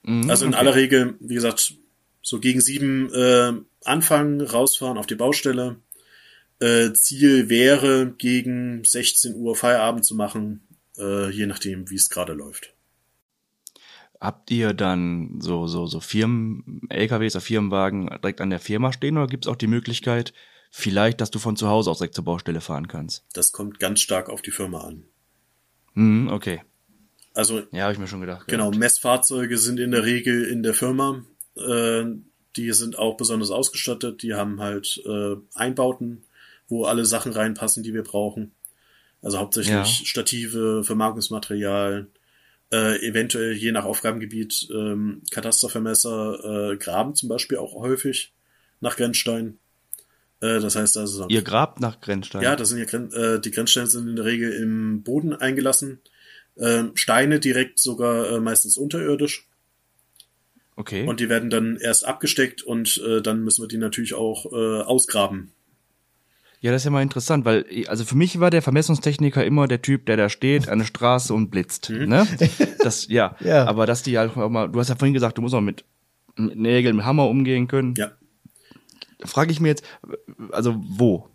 mhm, 0.03 0.29
also 0.29 0.45
in 0.45 0.53
okay. 0.53 0.59
aller 0.59 0.75
Regel, 0.75 1.15
wie 1.19 1.35
gesagt, 1.35 1.73
so 2.25 2.39
gegen 2.39 2.59
sieben 2.59 3.13
äh, 3.13 3.53
anfangen, 3.83 4.41
rausfahren 4.41 4.97
auf 4.97 5.05
die 5.05 5.15
Baustelle, 5.15 5.75
äh, 6.59 6.91
Ziel 6.93 7.49
wäre, 7.49 8.15
gegen 8.17 8.83
16 8.83 9.35
Uhr 9.35 9.55
Feierabend 9.55 10.05
zu 10.05 10.15
machen, 10.15 10.67
äh, 10.97 11.29
je 11.29 11.45
nachdem, 11.45 11.87
wie 11.91 11.95
es 11.95 12.09
gerade 12.09 12.33
läuft. 12.33 12.73
Habt 14.19 14.49
ihr 14.49 14.73
dann 14.73 15.39
so, 15.39 15.67
so, 15.67 15.85
so 15.85 15.99
Firmen-LKWs 15.99 17.35
oder 17.35 17.41
Firmenwagen 17.41 18.07
direkt 18.07 18.41
an 18.41 18.49
der 18.49 18.59
Firma 18.59 18.91
stehen 18.91 19.17
oder 19.17 19.27
gibt 19.27 19.45
es 19.45 19.51
auch 19.51 19.55
die 19.55 19.67
Möglichkeit, 19.67 20.33
vielleicht, 20.71 21.21
dass 21.21 21.29
du 21.29 21.37
von 21.37 21.55
zu 21.55 21.67
Hause 21.67 21.91
aus 21.91 21.99
direkt 21.99 22.15
zur 22.15 22.25
Baustelle 22.25 22.61
fahren 22.61 22.87
kannst? 22.87 23.23
Das 23.33 23.51
kommt 23.51 23.79
ganz 23.79 23.99
stark 23.99 24.29
auf 24.29 24.41
die 24.41 24.51
Firma 24.51 24.79
an. 24.81 25.03
Mhm, 25.93 26.29
okay. 26.29 26.63
Also, 27.35 27.61
ja, 27.71 27.83
habe 27.83 27.93
ich 27.93 27.99
mir 27.99 28.07
schon 28.07 28.21
gedacht. 28.21 28.47
Genau, 28.47 28.69
gehabt. 28.71 28.79
Messfahrzeuge 28.79 29.59
sind 29.59 29.79
in 29.79 29.91
der 29.91 30.05
Regel 30.05 30.45
in 30.45 30.63
der 30.63 30.73
Firma. 30.73 31.23
Äh, 31.57 32.05
die 32.55 32.71
sind 32.71 32.97
auch 32.97 33.17
besonders 33.17 33.51
ausgestattet. 33.51 34.23
Die 34.23 34.33
haben 34.33 34.61
halt 34.61 35.01
äh, 35.05 35.35
Einbauten 35.53 36.23
wo 36.67 36.85
alle 36.85 37.05
Sachen 37.05 37.31
reinpassen, 37.31 37.83
die 37.83 37.93
wir 37.93 38.03
brauchen. 38.03 38.51
Also 39.21 39.39
hauptsächlich 39.39 39.73
ja. 39.73 39.85
Stative, 39.85 40.83
Vermarkungsmaterial, 40.83 42.07
äh, 42.71 43.07
eventuell 43.07 43.53
je 43.53 43.71
nach 43.71 43.85
Aufgabengebiet 43.85 44.67
ähm, 44.71 45.21
Katastervermesser, 45.31 46.71
äh, 46.73 46.77
graben 46.77 47.15
zum 47.15 47.29
Beispiel 47.29 47.57
auch 47.57 47.73
häufig 47.75 48.33
nach 48.81 48.97
Grenzstein. 48.97 49.57
Äh, 50.41 50.59
das 50.59 50.75
heißt 50.75 50.97
also. 50.97 51.27
Ihr 51.29 51.41
grabt 51.41 51.79
nach 51.79 52.01
Grenzstein? 52.01 52.41
Ja, 52.41 52.55
das 52.55 52.69
sind 52.69 52.79
ja 52.79 52.85
Gren 52.85 53.11
äh, 53.13 53.39
die 53.39 53.51
Grenzsteine 53.51 53.87
sind 53.87 54.07
in 54.07 54.15
der 54.15 54.25
Regel 54.25 54.51
im 54.51 55.03
Boden 55.03 55.33
eingelassen. 55.33 56.01
Äh, 56.55 56.85
Steine 56.93 57.39
direkt 57.39 57.79
sogar 57.79 58.31
äh, 58.31 58.39
meistens 58.39 58.77
unterirdisch. 58.77 59.47
Okay. 60.75 61.07
Und 61.07 61.19
die 61.19 61.29
werden 61.29 61.49
dann 61.49 61.77
erst 61.77 62.05
abgesteckt 62.05 62.61
und 62.61 63.01
äh, 63.05 63.21
dann 63.21 63.43
müssen 63.43 63.63
wir 63.63 63.67
die 63.67 63.77
natürlich 63.77 64.13
auch 64.13 64.51
äh, 64.51 64.81
ausgraben. 64.81 65.51
Ja, 66.59 66.71
das 66.71 66.81
ist 66.81 66.85
ja 66.85 66.91
mal 66.91 67.03
interessant, 67.03 67.45
weil 67.45 67.65
also 67.87 68.05
für 68.05 68.15
mich 68.15 68.39
war 68.39 68.49
der 68.49 68.61
Vermessungstechniker 68.61 69.45
immer 69.45 69.67
der 69.67 69.81
Typ, 69.81 70.05
der 70.07 70.17
da 70.17 70.29
steht 70.29 70.67
an 70.67 70.79
der 70.79 70.85
Straße 70.85 71.33
und 71.33 71.49
blitzt. 71.51 71.89
Mhm. 71.89 72.09
Ne? 72.09 72.27
Das 72.79 73.07
ja, 73.07 73.35
ja. 73.39 73.65
Aber 73.65 73.85
dass 73.85 74.03
die 74.03 74.17
halt 74.17 74.37
auch 74.37 74.49
mal, 74.49 74.67
du 74.67 74.79
hast 74.79 74.89
ja 74.89 74.95
vorhin 74.95 75.13
gesagt, 75.13 75.37
du 75.37 75.41
musst 75.41 75.55
auch 75.55 75.61
mit, 75.61 75.85
mit 76.35 76.55
Nägeln, 76.57 76.95
mit 76.95 77.05
Hammer 77.05 77.27
umgehen 77.29 77.67
können. 77.67 77.95
Ja. 77.97 78.11
Frage 79.23 79.51
ich 79.51 79.59
mir 79.59 79.69
jetzt, 79.69 79.83
also 80.51 80.75
wo? 80.77 81.29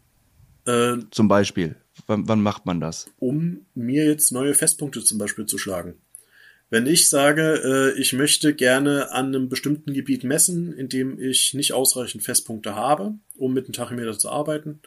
Äh, 0.66 0.98
zum 1.10 1.28
Beispiel. 1.28 1.76
Wann, 2.06 2.28
wann 2.28 2.42
macht 2.42 2.66
man 2.66 2.80
das? 2.80 3.06
Um 3.18 3.66
mir 3.74 4.04
jetzt 4.06 4.32
neue 4.32 4.54
Festpunkte 4.54 5.02
zum 5.02 5.18
Beispiel 5.18 5.46
zu 5.46 5.58
schlagen. 5.58 5.94
Wenn 6.70 6.86
ich 6.86 7.08
sage, 7.08 7.94
äh, 7.96 8.00
ich 8.00 8.12
möchte 8.12 8.54
gerne 8.54 9.10
an 9.10 9.26
einem 9.26 9.48
bestimmten 9.48 9.92
Gebiet 9.92 10.22
messen, 10.22 10.72
in 10.72 10.88
dem 10.88 11.20
ich 11.20 11.52
nicht 11.52 11.72
ausreichend 11.72 12.22
Festpunkte 12.22 12.76
habe, 12.76 13.14
um 13.36 13.52
mit 13.52 13.66
dem 13.66 13.72
Tachymeter 13.72 14.16
zu 14.16 14.30
arbeiten, 14.30 14.80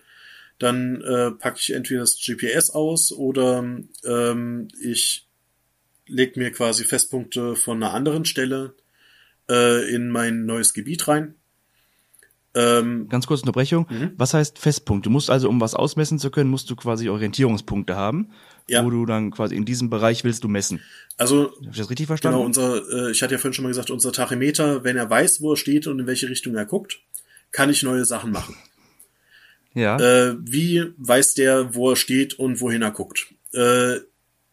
dann 0.60 1.02
äh, 1.02 1.32
packe 1.32 1.60
ich 1.60 1.74
entweder 1.74 2.02
das 2.02 2.18
GPS 2.18 2.70
aus 2.70 3.12
oder 3.12 3.60
ähm, 4.06 4.68
ich 4.82 5.28
leg 6.08 6.38
mir 6.38 6.52
quasi 6.52 6.86
Festpunkte 6.86 7.58
von 7.58 7.84
einer 7.84 7.94
anderen 7.94 8.24
Stelle 8.24 8.76
äh, 9.50 9.94
in 9.94 10.10
mein 10.10 10.46
neues 10.46 10.74
Gebiet 10.74 11.08
rein. 11.10 11.36
Ähm, 12.56 13.10
Ganz 13.10 13.26
kurze 13.26 13.42
Unterbrechung. 13.42 13.88
Mhm. 13.90 14.12
Was 14.18 14.34
heißt 14.34 14.60
Festpunkt? 14.60 15.06
Du 15.06 15.10
musst 15.10 15.30
also, 15.30 15.50
um 15.50 15.60
was 15.60 15.74
ausmessen 15.74 16.20
zu 16.20 16.30
können, 16.30 16.50
musst 16.50 16.70
du 16.70 16.76
quasi 16.76 17.10
Orientierungspunkte 17.10 17.96
haben, 17.96 18.30
ja. 18.68 18.86
wo 18.86 18.90
du 18.90 19.06
dann 19.06 19.32
quasi 19.32 19.56
in 19.56 19.66
diesem 19.66 19.90
Bereich 19.90 20.24
willst 20.24 20.44
du 20.44 20.48
messen. 20.48 20.80
Also, 21.18 21.52
habe 21.52 21.70
ich 21.72 21.78
das 21.78 21.90
richtig 21.90 22.08
verstanden? 22.08 22.38
Genau, 22.38 22.46
unser, 22.46 23.08
äh, 23.08 23.12
ich 23.12 23.24
hatte 23.24 23.34
ja 23.34 23.38
vorhin 23.40 23.54
schon 23.54 23.64
mal 23.64 23.70
gesagt, 23.70 23.90
unser 23.90 24.12
Tachymeter, 24.12 24.84
wenn 24.84 24.98
er 24.98 25.10
weiß, 25.10 25.42
wo 25.42 25.54
er 25.54 25.58
steht 25.58 25.88
und 25.88 26.00
in 26.00 26.08
welche 26.08 26.30
Richtung 26.30 26.56
er 26.56 26.66
guckt, 26.66 27.00
kann 27.52 27.70
ich 27.70 27.84
neue 27.84 28.06
Sachen 28.06 28.32
machen. 28.32 28.56
Ja. 29.76 29.98
Äh, 29.98 30.36
wie 30.40 30.86
weiß 30.98 31.34
der, 31.34 31.74
wo 31.74 31.90
er 31.90 31.96
steht 31.96 32.36
und 32.36 32.62
wohin 32.62 32.84
er 32.84 32.92
guckt? 32.92 33.34
Äh, 33.54 34.02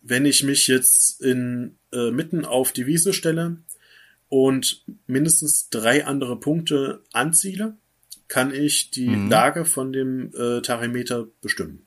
wenn 0.00 0.24
ich 0.24 0.44
mich 0.44 0.66
jetzt 0.66 1.20
in 1.20 1.76
äh, 1.92 2.10
mitten 2.10 2.46
auf 2.46 2.72
die 2.72 2.86
Wiese 2.86 3.12
stelle 3.12 3.58
und 4.30 4.82
mindestens 5.06 5.68
drei 5.68 6.06
andere 6.06 6.40
Punkte 6.40 7.02
anziele, 7.12 7.76
kann 8.30 8.54
ich 8.54 8.90
die 8.90 9.08
mhm. 9.08 9.28
Lage 9.28 9.64
von 9.64 9.92
dem 9.92 10.32
äh, 10.34 10.62
Tarimeter 10.62 11.26
bestimmen. 11.42 11.84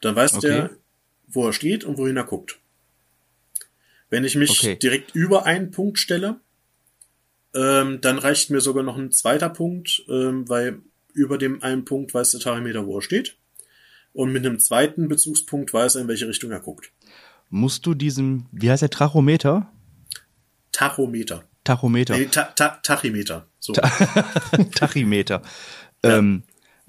Dann 0.00 0.14
weiß 0.14 0.34
okay. 0.34 0.46
der, 0.46 0.70
wo 1.26 1.46
er 1.46 1.52
steht 1.52 1.84
und 1.84 1.98
wohin 1.98 2.16
er 2.16 2.24
guckt. 2.24 2.60
Wenn 4.08 4.24
ich 4.24 4.36
mich 4.36 4.50
okay. 4.50 4.76
direkt 4.76 5.14
über 5.14 5.46
einen 5.46 5.72
Punkt 5.72 5.98
stelle, 5.98 6.40
ähm, 7.52 8.00
dann 8.00 8.18
reicht 8.18 8.50
mir 8.50 8.60
sogar 8.60 8.84
noch 8.84 8.96
ein 8.96 9.10
zweiter 9.10 9.50
Punkt, 9.50 10.04
ähm, 10.08 10.48
weil 10.48 10.82
über 11.12 11.36
dem 11.36 11.62
einen 11.64 11.84
Punkt 11.84 12.14
weiß 12.14 12.30
der 12.30 12.40
Tachymeter, 12.40 12.86
wo 12.86 12.98
er 12.98 13.02
steht. 13.02 13.36
Und 14.12 14.32
mit 14.32 14.46
einem 14.46 14.60
zweiten 14.60 15.08
Bezugspunkt 15.08 15.74
weiß 15.74 15.96
er, 15.96 16.02
in 16.02 16.08
welche 16.08 16.28
Richtung 16.28 16.52
er 16.52 16.60
guckt. 16.60 16.92
Musst 17.48 17.86
du 17.86 17.94
diesem, 17.94 18.46
wie 18.52 18.70
heißt 18.70 18.82
der, 18.82 18.90
Trachometer? 18.90 19.72
Tachometer. 20.70 21.44
Tachometer. 21.64 22.16
Nee, 22.16 22.26
ta 22.26 22.44
ta 22.44 22.78
Tachymeter. 22.84 23.49
So. 23.60 23.72
Tachymeter. 24.74 25.42
Ja. 26.04 26.18
Ähm, 26.18 26.42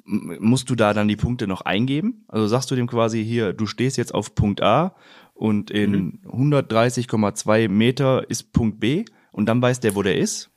musst 0.03 0.69
du 0.69 0.75
da 0.75 0.93
dann 0.93 1.07
die 1.07 1.15
Punkte 1.15 1.47
noch 1.47 1.61
eingeben? 1.61 2.25
Also 2.27 2.47
sagst 2.47 2.71
du 2.71 2.75
dem 2.75 2.87
quasi 2.87 3.23
hier, 3.23 3.53
du 3.53 3.67
stehst 3.67 3.97
jetzt 3.97 4.13
auf 4.13 4.33
Punkt 4.35 4.61
A 4.61 4.95
und 5.33 5.69
in 5.69 6.19
mhm. 6.23 6.53
130,2 6.53 7.69
Meter 7.69 8.29
ist 8.29 8.51
Punkt 8.51 8.79
B 8.79 9.05
und 9.31 9.45
dann 9.45 9.61
weiß 9.61 9.79
der, 9.79 9.95
wo 9.95 10.01
der 10.01 10.17
ist? 10.17 10.49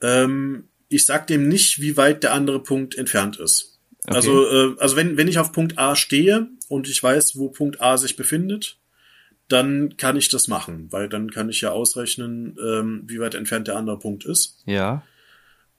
Ähm, 0.00 0.68
ich 0.88 1.04
sag 1.04 1.26
dem 1.26 1.48
nicht, 1.48 1.80
wie 1.80 1.96
weit 1.96 2.22
der 2.22 2.32
andere 2.32 2.62
Punkt 2.62 2.96
entfernt 2.96 3.38
ist. 3.38 3.78
Okay. 4.04 4.16
Also, 4.16 4.46
äh, 4.46 4.76
also 4.78 4.96
wenn, 4.96 5.16
wenn 5.16 5.28
ich 5.28 5.38
auf 5.38 5.52
Punkt 5.52 5.78
A 5.78 5.96
stehe 5.96 6.48
und 6.68 6.88
ich 6.88 7.02
weiß, 7.02 7.36
wo 7.36 7.48
Punkt 7.48 7.80
A 7.80 7.98
sich 7.98 8.16
befindet, 8.16 8.78
dann 9.48 9.96
kann 9.96 10.16
ich 10.16 10.28
das 10.28 10.48
machen, 10.48 10.88
weil 10.90 11.08
dann 11.08 11.30
kann 11.30 11.48
ich 11.48 11.62
ja 11.62 11.70
ausrechnen, 11.70 12.56
ähm, 12.62 13.02
wie 13.06 13.18
weit 13.18 13.34
entfernt 13.34 13.68
der 13.68 13.76
andere 13.76 13.98
Punkt 13.98 14.24
ist. 14.24 14.62
Ja. 14.66 15.02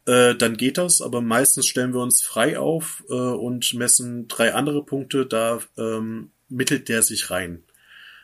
Äh, 0.09 0.33
dann 0.33 0.57
geht 0.57 0.79
das, 0.79 1.03
aber 1.03 1.21
meistens 1.21 1.67
stellen 1.67 1.93
wir 1.93 2.01
uns 2.01 2.23
frei 2.23 2.57
auf 2.57 3.03
äh, 3.09 3.13
und 3.13 3.75
messen 3.75 4.27
drei 4.27 4.55
andere 4.55 4.83
Punkte, 4.83 5.27
da 5.27 5.61
ähm, 5.77 6.31
mittelt 6.47 6.89
der 6.89 7.03
sich 7.03 7.29
rein. 7.29 7.61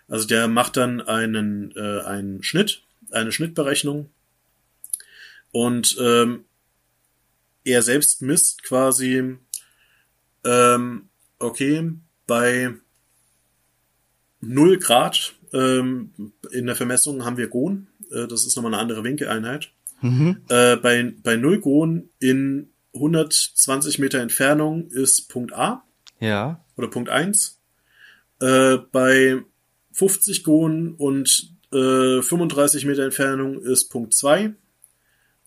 Also 0.07 0.25
der 0.25 0.47
macht 0.47 0.77
dann 0.77 0.99
einen, 0.99 1.75
äh, 1.75 2.01
einen 2.01 2.41
Schnitt, 2.41 2.81
eine 3.11 3.31
Schnittberechnung 3.31 4.09
und 5.51 5.95
ähm, 5.99 6.45
er 7.63 7.83
selbst 7.83 8.23
misst 8.23 8.63
quasi, 8.63 9.37
ähm, 10.43 11.09
okay, 11.37 11.91
bei 12.25 12.73
0 14.41 14.79
Grad 14.79 15.35
ähm, 15.53 16.33
in 16.51 16.65
der 16.65 16.75
Vermessung 16.75 17.25
haben 17.25 17.37
wir 17.37 17.47
Gon, 17.47 17.85
äh, 18.09 18.25
das 18.25 18.43
ist 18.47 18.55
nochmal 18.55 18.73
eine 18.73 18.81
andere 18.81 19.03
Winkeleinheit. 19.03 19.71
Mhm. 20.01 20.41
Äh, 20.49 20.77
bei, 20.77 21.13
bei 21.23 21.35
0 21.35 21.61
Gon 21.61 22.09
in 22.19 22.69
120 22.93 23.99
Meter 23.99 24.19
Entfernung 24.19 24.87
ist 24.89 25.29
Punkt 25.29 25.53
A. 25.53 25.83
Ja. 26.19 26.63
Oder 26.77 26.87
Punkt 26.87 27.09
1. 27.09 27.59
Äh, 28.39 28.77
bei 28.91 29.41
50 29.91 30.43
Gon 30.43 30.93
und 30.93 31.55
äh, 31.71 32.21
35 32.21 32.85
Meter 32.85 33.03
Entfernung 33.03 33.61
ist 33.61 33.89
Punkt 33.89 34.13
2. 34.13 34.53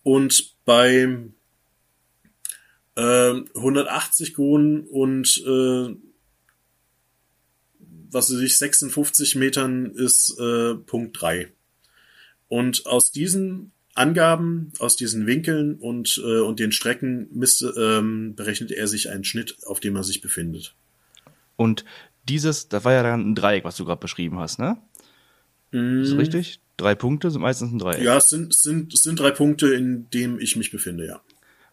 Und 0.03 0.55
bei 0.65 1.31
180 2.97 4.29
ähm, 4.29 4.35
Gonen 4.35 4.87
und 4.87 5.43
äh, 5.47 5.95
was 8.11 8.33
weiß 8.33 8.41
ich, 8.41 8.59
56 8.59 9.37
Metern 9.37 9.93
ist 9.93 10.37
äh, 10.41 10.75
Punkt 10.75 11.21
3. 11.21 11.53
Und 12.49 12.87
aus 12.87 13.13
diesen 13.13 13.73
Angaben, 13.99 14.73
aus 14.79 14.97
diesen 14.97 15.27
Winkeln 15.27 15.75
und, 15.75 16.21
äh, 16.25 16.41
und 16.41 16.59
den 16.61 16.73
Strecken 16.73 17.29
misste, 17.33 17.75
ähm, 17.77 18.35
berechnet 18.35 18.71
er 18.71 18.87
sich 18.87 19.11
einen 19.11 19.25
Schnitt, 19.25 19.57
auf 19.67 19.81
dem 19.81 19.97
er 19.97 20.05
sich 20.05 20.21
befindet. 20.21 20.75
Und 21.57 21.85
dieses, 22.29 22.69
das 22.69 22.85
war 22.85 22.93
ja 22.93 23.03
dann 23.03 23.31
ein 23.31 23.35
Dreieck, 23.35 23.65
was 23.65 23.77
du 23.77 23.85
gerade 23.85 24.01
beschrieben 24.01 24.39
hast, 24.39 24.59
ne? 24.59 24.79
Mm. 25.73 26.03
Ist 26.03 26.17
richtig? 26.17 26.61
Drei 26.77 26.95
Punkte 26.95 27.31
sind 27.31 27.41
meistens 27.41 27.73
ein 27.73 27.79
Dreieck. 27.79 28.03
Ja, 28.03 28.17
es 28.19 28.29
sind, 28.29 28.55
sind, 28.55 28.97
sind 28.97 29.19
drei 29.19 29.33
Punkte, 29.33 29.75
in 29.75 30.09
dem 30.11 30.39
ich 30.39 30.57
mich 30.57 30.71
befinde, 30.71 31.07
ja. 31.07 31.21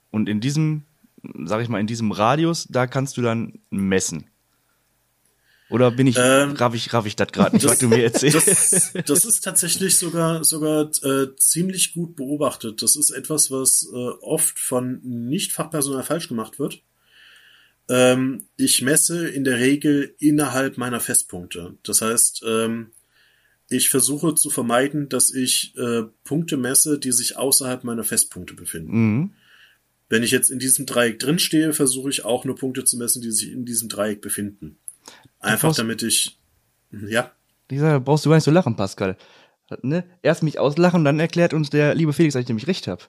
Und 0.10 0.28
in 0.28 0.40
diesem, 0.40 0.84
sag 1.44 1.62
ich 1.62 1.70
mal, 1.70 1.80
in 1.80 1.88
diesem 1.88 2.12
Radius, 2.12 2.68
da 2.70 2.88
kannst 2.88 3.18
du 3.18 3.22
dann 3.22 3.60
messen. 3.70 4.26
Oder 5.70 5.90
bin 5.90 6.06
ich, 6.06 6.16
ähm, 6.20 6.52
raff 6.52 6.76
ich, 6.76 6.94
raff 6.94 7.08
ich 7.08 7.16
das 7.16 7.30
gerade 7.30 7.56
nicht, 7.56 7.66
was 7.66 7.80
du 7.80 7.88
mir 7.88 8.04
erzählst? 8.04 8.48
Das, 8.48 8.94
das 9.06 9.26
ist 9.26 9.44
tatsächlich 9.44 9.98
sogar, 9.98 10.44
sogar 10.44 10.92
äh, 11.04 11.36
ziemlich 11.38 11.94
gut 11.94 12.16
beobachtet. 12.16 12.84
Das 12.84 12.96
ist 12.96 13.10
etwas, 13.10 13.50
was 13.50 13.90
äh, 13.92 13.96
oft 14.22 14.60
von 14.60 15.02
Nicht-Fachpersonal 15.04 16.04
falsch 16.04 16.28
gemacht 16.28 16.60
wird. 16.60 16.84
Ähm, 17.90 18.46
ich 18.58 18.82
messe 18.84 19.28
in 19.28 19.44
der 19.44 19.60
Regel 19.60 20.16
innerhalb 20.20 20.78
meiner 20.78 21.00
Festpunkte. 21.00 21.78
Das 21.84 22.02
heißt, 22.02 22.44
ähm, 22.46 22.92
ich 23.70 23.90
versuche 23.90 24.36
zu 24.36 24.52
vermeiden, 24.52 25.10
dass 25.10 25.34
ich 25.34 25.74
äh, 25.78 26.04
Punkte 26.24 26.58
messe, 26.58 27.00
die 27.00 27.12
sich 27.12 27.38
außerhalb 27.38 27.84
meiner 27.84 28.04
Festpunkte 28.04 28.54
befinden. 28.54 28.92
Mhm. 28.92 29.34
Wenn 30.10 30.22
ich 30.22 30.30
jetzt 30.30 30.52
in 30.52 30.60
diesem 30.60 30.86
Dreieck 30.86 31.18
drinstehe, 31.18 31.74
versuche 31.74 32.10
ich 32.10 32.24
auch 32.24 32.46
nur 32.46 32.56
Punkte 32.56 32.84
zu 32.84 32.98
messen, 32.98 33.24
die 33.24 33.32
sich 33.32 33.52
in 33.52 33.66
diesem 33.66 33.90
Dreieck 33.90 34.22
befinden. 34.22 34.78
Einfach 35.40 35.70
brauchst, 35.70 35.80
damit 35.80 36.04
ich, 36.04 36.38
ja. 36.92 37.32
Dieser 37.70 38.00
brauchst 38.00 38.26
du 38.26 38.30
gar 38.30 38.38
nicht 38.38 38.46
so 38.46 38.52
lachen, 38.52 38.76
Pascal. 38.76 39.18
Ne? 39.82 40.04
Erst 40.22 40.44
mich 40.44 40.60
auslachen 40.60 41.00
und 41.00 41.06
dann 41.06 41.20
erklärt 41.20 41.54
uns 41.54 41.70
der 41.70 41.96
liebe 41.96 42.14
Felix, 42.14 42.34
dass 42.34 42.42
ich 42.42 42.48
nämlich 42.48 42.68
recht 42.68 42.88
habe. 42.88 43.04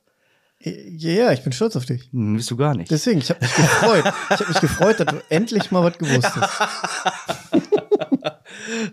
Ja, 0.61 1.11
ja, 1.11 1.33
ich 1.33 1.43
bin 1.43 1.53
stolz 1.53 1.77
auf 1.77 1.85
dich. 1.85 2.09
Hm, 2.13 2.37
bist 2.37 2.51
du 2.51 2.57
gar 2.57 2.75
nicht. 2.75 2.91
Deswegen, 2.91 3.19
ich 3.19 3.29
habe 3.29 3.41
mich 3.41 3.55
gefreut. 3.55 4.05
ich 4.07 4.41
habe 4.41 4.49
mich 4.49 4.61
gefreut, 4.61 5.01
dass 5.01 5.07
du 5.07 5.23
endlich 5.29 5.71
mal 5.71 5.85
was 5.85 5.99
gewusst 5.99 6.35
hast. 6.35 7.63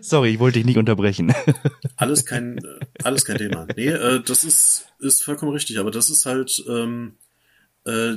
Sorry, 0.00 0.30
ich 0.30 0.38
wollte 0.38 0.58
dich 0.58 0.66
nicht 0.66 0.76
unterbrechen. 0.76 1.34
alles 1.96 2.26
kein, 2.26 2.60
alles 3.02 3.24
kein 3.24 3.38
Thema. 3.38 3.66
Nee, 3.76 3.88
äh, 3.88 4.22
das 4.22 4.44
ist, 4.44 4.86
ist 4.98 5.24
vollkommen 5.24 5.52
richtig, 5.52 5.78
aber 5.78 5.90
das 5.90 6.10
ist 6.10 6.26
halt, 6.26 6.62
ähm, 6.68 7.16
äh, 7.86 8.16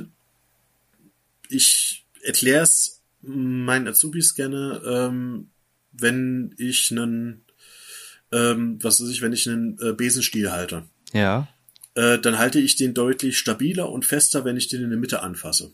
ich 1.48 2.06
erkläre 2.22 2.64
es 2.64 2.97
meinen 3.22 3.88
Azubis 3.88 4.34
gerne, 4.34 4.80
ähm, 4.86 5.50
wenn 5.92 6.54
ich 6.58 6.90
einen, 6.90 7.44
ähm, 8.32 8.78
was 8.82 9.00
weiß 9.00 9.08
ich, 9.08 9.22
wenn 9.22 9.32
ich 9.32 9.48
einen 9.48 9.78
äh, 9.80 9.92
Besenstiel 9.92 10.50
halte. 10.50 10.84
Ja. 11.12 11.48
Äh, 11.94 12.18
dann 12.18 12.38
halte 12.38 12.60
ich 12.60 12.76
den 12.76 12.94
deutlich 12.94 13.38
stabiler 13.38 13.90
und 13.90 14.04
fester, 14.04 14.44
wenn 14.44 14.56
ich 14.56 14.68
den 14.68 14.82
in 14.82 14.90
der 14.90 14.98
Mitte 14.98 15.22
anfasse. 15.22 15.72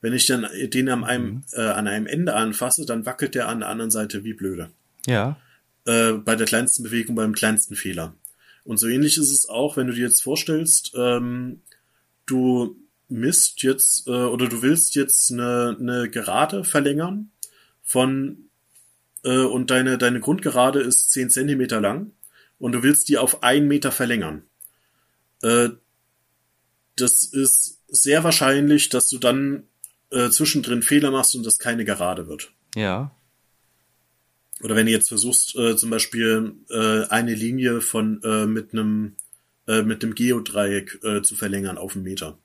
Wenn 0.00 0.12
ich 0.12 0.26
dann 0.26 0.46
den 0.52 0.88
an 0.88 1.04
einem, 1.04 1.26
mhm. 1.26 1.44
äh, 1.52 1.62
an 1.62 1.86
einem 1.86 2.06
Ende 2.06 2.34
anfasse, 2.34 2.84
dann 2.84 3.06
wackelt 3.06 3.34
der 3.34 3.48
an 3.48 3.60
der 3.60 3.68
anderen 3.68 3.90
Seite 3.90 4.24
wie 4.24 4.34
blöde. 4.34 4.70
Ja. 5.06 5.38
Äh, 5.84 6.12
bei 6.12 6.36
der 6.36 6.46
kleinsten 6.46 6.82
Bewegung, 6.82 7.14
beim 7.14 7.34
kleinsten 7.34 7.76
Fehler. 7.76 8.14
Und 8.64 8.78
so 8.78 8.88
ähnlich 8.88 9.16
ist 9.16 9.30
es 9.30 9.48
auch, 9.48 9.76
wenn 9.76 9.86
du 9.86 9.92
dir 9.92 10.06
jetzt 10.06 10.22
vorstellst, 10.22 10.92
ähm, 10.96 11.62
du 12.26 12.76
misst 13.08 13.62
jetzt 13.62 14.06
äh, 14.06 14.10
oder 14.10 14.48
du 14.48 14.62
willst 14.62 14.94
jetzt 14.94 15.30
eine, 15.30 15.76
eine 15.78 16.10
Gerade 16.10 16.64
verlängern 16.64 17.30
von 17.82 18.48
äh, 19.24 19.38
und 19.38 19.70
deine, 19.70 19.98
deine 19.98 20.20
Grundgerade 20.20 20.80
ist 20.80 21.12
10 21.12 21.30
Zentimeter 21.30 21.80
lang 21.80 22.12
und 22.58 22.72
du 22.72 22.82
willst 22.82 23.08
die 23.08 23.18
auf 23.18 23.42
einen 23.42 23.68
Meter 23.68 23.92
verlängern. 23.92 24.44
Äh, 25.42 25.70
das 26.96 27.24
ist 27.24 27.80
sehr 27.88 28.24
wahrscheinlich, 28.24 28.88
dass 28.88 29.08
du 29.08 29.18
dann 29.18 29.64
äh, 30.10 30.30
zwischendrin 30.30 30.82
Fehler 30.82 31.10
machst 31.10 31.34
und 31.34 31.44
das 31.44 31.58
keine 31.58 31.84
Gerade 31.84 32.28
wird. 32.28 32.52
Ja. 32.74 33.14
Oder 34.62 34.76
wenn 34.76 34.86
du 34.86 34.92
jetzt 34.92 35.08
versuchst, 35.08 35.56
äh, 35.56 35.76
zum 35.76 35.90
Beispiel 35.90 36.54
äh, 36.70 37.04
eine 37.08 37.34
Linie 37.34 37.80
von 37.80 38.22
äh, 38.22 38.46
mit 38.46 38.72
einem 38.72 39.16
äh, 39.66 39.82
mit 39.82 40.02
dem 40.02 40.14
Geodreieck 40.14 41.00
äh, 41.02 41.22
zu 41.22 41.34
verlängern 41.36 41.78
auf 41.78 41.94
einen 41.94 42.04
Meter. 42.04 42.38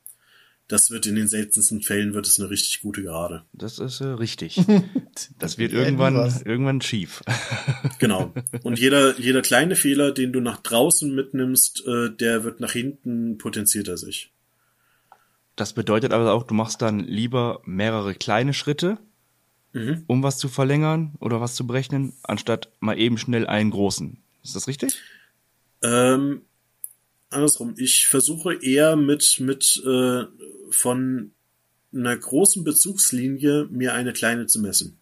Das 0.67 0.91
wird 0.91 1.05
in 1.05 1.15
den 1.15 1.29
seltensten 1.29 1.81
Fällen 1.81 2.13
wird 2.13 2.27
es 2.27 2.39
eine 2.39 2.49
richtig 2.49 2.81
gute 2.81 3.01
Gerade. 3.01 3.43
Das 3.53 3.79
ist 3.79 4.01
äh, 4.01 4.07
richtig. 4.07 4.59
Das 5.39 5.57
wird 5.57 5.73
irgendwann 5.73 6.15
irgendwann 6.45 6.79
schief. 6.81 7.23
genau. 7.99 8.33
Und 8.61 8.77
jeder 8.77 9.19
jeder 9.19 9.41
kleine 9.41 9.75
Fehler, 9.75 10.11
den 10.11 10.31
du 10.31 10.41
nach 10.41 10.61
draußen 10.61 11.13
mitnimmst, 11.13 11.87
äh, 11.87 12.11
der 12.11 12.43
wird 12.43 12.59
nach 12.59 12.71
hinten 12.71 13.39
potenziert 13.39 13.87
er 13.87 13.97
sich. 13.97 14.31
Das 15.55 15.73
bedeutet 15.73 16.13
aber 16.13 16.31
auch, 16.33 16.43
du 16.43 16.53
machst 16.53 16.83
dann 16.83 16.99
lieber 16.99 17.61
mehrere 17.65 18.13
kleine 18.13 18.53
Schritte, 18.53 18.99
mhm. 19.73 20.03
um 20.05 20.21
was 20.21 20.37
zu 20.37 20.49
verlängern 20.49 21.15
oder 21.19 21.41
was 21.41 21.55
zu 21.55 21.65
berechnen, 21.65 22.13
anstatt 22.21 22.69
mal 22.79 22.99
eben 22.99 23.17
schnell 23.17 23.47
einen 23.47 23.71
großen. 23.71 24.21
Ist 24.43 24.55
das 24.55 24.67
richtig? 24.67 25.01
Ähm, 25.81 26.43
andersrum. 27.29 27.75
Ich 27.77 28.07
versuche 28.07 28.53
eher 28.55 28.95
mit, 28.95 29.39
mit 29.39 29.81
äh, 29.85 30.25
von 30.69 31.31
einer 31.93 32.17
großen 32.17 32.63
Bezugslinie 32.63 33.67
mir 33.69 33.93
eine 33.93 34.13
kleine 34.13 34.45
zu 34.45 34.59
messen. 34.59 34.99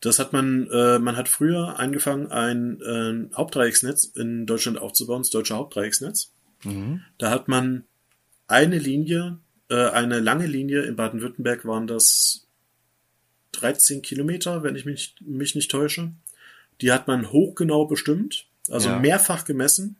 Das 0.00 0.18
hat 0.18 0.32
man, 0.32 0.68
äh, 0.70 0.98
man 0.98 1.16
hat 1.16 1.28
früher 1.28 1.78
angefangen, 1.78 2.30
ein 2.30 2.80
äh, 2.82 3.34
Hauptdreiecksnetz 3.34 4.04
in 4.04 4.44
Deutschland 4.44 4.78
aufzubauen, 4.78 5.22
das 5.22 5.30
deutsche 5.30 5.54
Hauptdreiecksnetz. 5.54 6.30
Mhm. 6.62 7.00
Da 7.16 7.30
hat 7.30 7.48
man 7.48 7.84
eine 8.46 8.78
Linie, 8.78 9.38
äh, 9.70 9.88
eine 9.88 10.20
lange 10.20 10.46
Linie 10.46 10.82
in 10.82 10.96
Baden-Württemberg 10.96 11.64
waren 11.64 11.86
das 11.86 12.46
13 13.52 14.02
Kilometer, 14.02 14.62
wenn 14.62 14.76
ich 14.76 14.84
mich, 14.84 15.14
mich 15.20 15.54
nicht 15.54 15.70
täusche. 15.70 16.12
Die 16.82 16.92
hat 16.92 17.06
man 17.06 17.32
hochgenau 17.32 17.86
bestimmt, 17.86 18.46
also 18.68 18.90
ja. 18.90 18.98
mehrfach 18.98 19.46
gemessen 19.46 19.96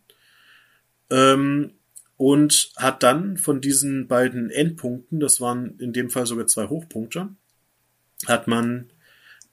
ähm, 1.14 1.70
und 2.16 2.72
hat 2.76 3.02
dann 3.02 3.36
von 3.36 3.60
diesen 3.60 4.08
beiden 4.08 4.50
Endpunkten, 4.50 5.20
das 5.20 5.40
waren 5.40 5.78
in 5.78 5.92
dem 5.92 6.10
Fall 6.10 6.26
sogar 6.26 6.46
zwei 6.46 6.66
Hochpunkte, 6.68 7.28
hat 8.26 8.48
man 8.48 8.90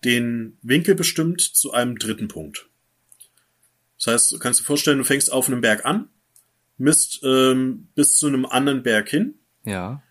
den 0.04 0.58
Winkel 0.62 0.96
bestimmt 0.96 1.42
zu 1.42 1.72
einem 1.72 2.00
dritten 2.00 2.28
Punkt. 2.28 2.68
Das 3.98 4.14
heißt, 4.14 4.32
du 4.32 4.40
kannst 4.40 4.62
dir 4.62 4.64
vorstellen, 4.64 4.98
du 4.98 5.04
fängst 5.04 5.32
auf 5.32 5.48
einem 5.48 5.62
Berg 5.62 5.86
an, 5.86 6.10
misst 6.78 7.22
ähm, 7.24 7.90
bis 7.94 8.18
zu 8.18 8.28
einem 8.28 8.46
anderen 8.46 8.82
Berg 8.82 9.10
hin. 9.10 9.36
Ja. 9.64 10.02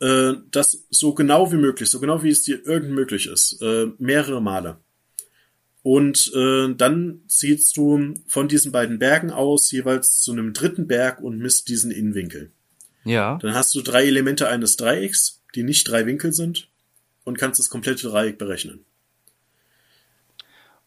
Äh, 0.00 0.34
das 0.52 0.86
so 0.90 1.14
genau 1.14 1.50
wie 1.50 1.56
möglich, 1.56 1.90
so 1.90 1.98
genau 1.98 2.22
wie 2.22 2.30
es 2.30 2.42
dir 2.42 2.64
irgend 2.64 2.92
möglich 2.92 3.26
ist, 3.26 3.60
äh, 3.60 3.88
mehrere 3.98 4.40
Male. 4.40 4.78
Und 5.82 6.30
äh, 6.34 6.74
dann 6.74 7.22
ziehst 7.26 7.76
du 7.76 8.14
von 8.26 8.48
diesen 8.48 8.70
beiden 8.70 8.98
Bergen 8.98 9.30
aus 9.30 9.70
jeweils 9.70 10.20
zu 10.20 10.32
einem 10.32 10.52
dritten 10.52 10.86
Berg 10.86 11.20
und 11.20 11.38
misst 11.38 11.68
diesen 11.68 11.90
Innenwinkel. 11.90 12.52
Ja. 13.04 13.38
Dann 13.40 13.54
hast 13.54 13.74
du 13.74 13.80
drei 13.80 14.06
Elemente 14.06 14.48
eines 14.48 14.76
Dreiecks, 14.76 15.40
die 15.54 15.62
nicht 15.62 15.88
drei 15.88 16.04
Winkel 16.04 16.32
sind, 16.32 16.68
und 17.24 17.38
kannst 17.38 17.58
das 17.58 17.70
komplette 17.70 18.08
Dreieck 18.08 18.38
berechnen. 18.38 18.84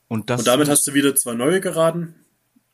Und, 0.08 0.30
das 0.30 0.42
und 0.42 0.48
damit 0.48 0.70
hast 0.70 0.86
du 0.86 0.94
wieder 0.94 1.16
zwei 1.16 1.34
neue 1.34 1.60
Geraden, 1.60 2.14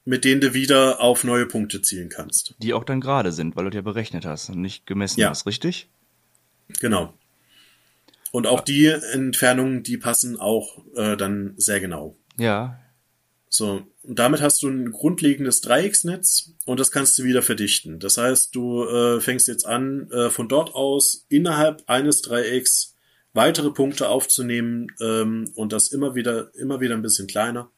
mit 0.03 0.25
denen 0.25 0.41
du 0.41 0.53
wieder 0.53 0.99
auf 0.99 1.23
neue 1.23 1.45
Punkte 1.45 1.82
zielen 1.82 2.10
kannst. 2.10 2.55
Die 2.58 2.73
auch 2.73 2.84
dann 2.84 2.99
gerade 2.99 3.32
sind, 3.32 3.55
weil 3.55 3.69
du 3.69 3.77
ja 3.77 3.82
berechnet 3.82 4.25
hast 4.25 4.49
und 4.49 4.60
nicht 4.60 4.86
gemessen 4.86 5.21
ja. 5.21 5.29
hast, 5.29 5.45
richtig? 5.45 5.88
Genau. 6.79 7.13
Und 8.31 8.47
auch 8.47 8.61
die 8.61 8.87
Entfernungen, 8.87 9.83
die 9.83 9.97
passen 9.97 10.39
auch 10.39 10.83
äh, 10.95 11.17
dann 11.17 11.53
sehr 11.57 11.79
genau. 11.79 12.17
Ja. 12.37 12.79
So, 13.49 13.81
und 14.03 14.19
damit 14.19 14.41
hast 14.41 14.61
du 14.61 14.69
ein 14.69 14.91
grundlegendes 14.91 15.62
Dreiecksnetz 15.62 16.54
und 16.65 16.79
das 16.79 16.91
kannst 16.91 17.17
du 17.17 17.23
wieder 17.23 17.41
verdichten. 17.41 17.99
Das 17.99 18.17
heißt, 18.17 18.56
du 18.56 18.83
äh, 18.85 19.19
fängst 19.19 19.47
jetzt 19.47 19.65
an, 19.65 20.10
äh, 20.12 20.29
von 20.29 20.47
dort 20.47 20.75
aus 20.75 21.25
innerhalb 21.29 21.83
eines 21.87 22.21
Dreiecks 22.21 22.95
weitere 23.33 23.71
Punkte 23.71 24.10
aufzunehmen 24.10 24.87
ähm, 25.01 25.51
und 25.56 25.73
das 25.73 25.87
immer 25.87 26.13
wieder, 26.13 26.54
immer 26.56 26.79
wieder 26.79 26.95
ein 26.95 27.01
bisschen 27.01 27.27
kleiner, 27.27 27.71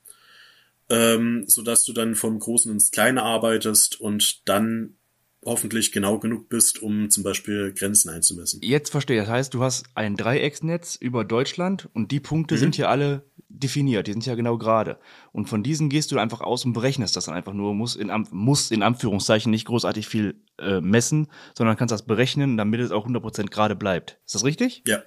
ähm, 0.89 1.45
so 1.47 1.61
dass 1.61 1.86
du 1.86 1.93
dann 1.93 2.15
vom 2.15 2.39
Großen 2.39 2.71
ins 2.71 2.91
Kleine 2.91 3.23
arbeitest 3.23 3.99
und 3.99 4.47
dann 4.47 4.97
hoffentlich 5.43 5.91
genau 5.91 6.19
genug 6.19 6.49
bist, 6.49 6.81
um 6.81 7.09
zum 7.09 7.23
Beispiel 7.23 7.73
Grenzen 7.73 8.09
einzumessen. 8.09 8.61
Jetzt 8.63 8.91
verstehe. 8.91 9.19
Das 9.21 9.29
heißt, 9.29 9.53
du 9.53 9.63
hast 9.63 9.85
ein 9.95 10.15
Dreiecksnetz 10.15 10.95
über 10.95 11.25
Deutschland 11.25 11.89
und 11.93 12.11
die 12.11 12.19
Punkte 12.19 12.55
mhm. 12.55 12.59
sind 12.59 12.75
hier 12.75 12.89
alle 12.89 13.25
definiert. 13.49 14.07
Die 14.07 14.11
sind 14.11 14.25
ja 14.25 14.35
genau 14.35 14.57
gerade. 14.57 14.97
Und 15.31 15.47
von 15.47 15.63
diesen 15.63 15.89
gehst 15.89 16.11
du 16.11 16.19
einfach 16.19 16.41
aus 16.41 16.63
und 16.63 16.73
berechnest 16.73 17.15
das 17.15 17.25
dann 17.25 17.35
einfach 17.35 17.53
nur. 17.53 17.73
Muss 17.73 17.95
in, 17.95 18.11
muss 18.31 18.71
in 18.71 18.83
Anführungszeichen 18.83 19.49
nicht 19.49 19.65
großartig 19.65 20.07
viel 20.07 20.35
äh, 20.59 20.79
messen, 20.79 21.27
sondern 21.57 21.75
kannst 21.75 21.91
das 21.91 22.05
berechnen, 22.05 22.57
damit 22.57 22.79
es 22.79 22.91
auch 22.91 23.07
100% 23.07 23.49
gerade 23.49 23.75
bleibt. 23.75 24.19
Ist 24.25 24.35
das 24.35 24.43
richtig? 24.43 24.83
Ja. 24.85 25.01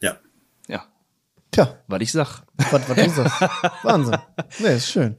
Ja. 0.00 0.18
Ja. 0.68 0.86
Tja. 1.50 1.76
Was 1.88 2.00
ich 2.00 2.12
sag. 2.12 2.42
Was, 2.70 2.88
was 2.88 2.96
du 2.96 3.10
sagst. 3.10 3.40
Wahnsinn. 3.82 4.16
Nee, 4.60 4.76
ist 4.76 4.90
schön. 4.90 5.16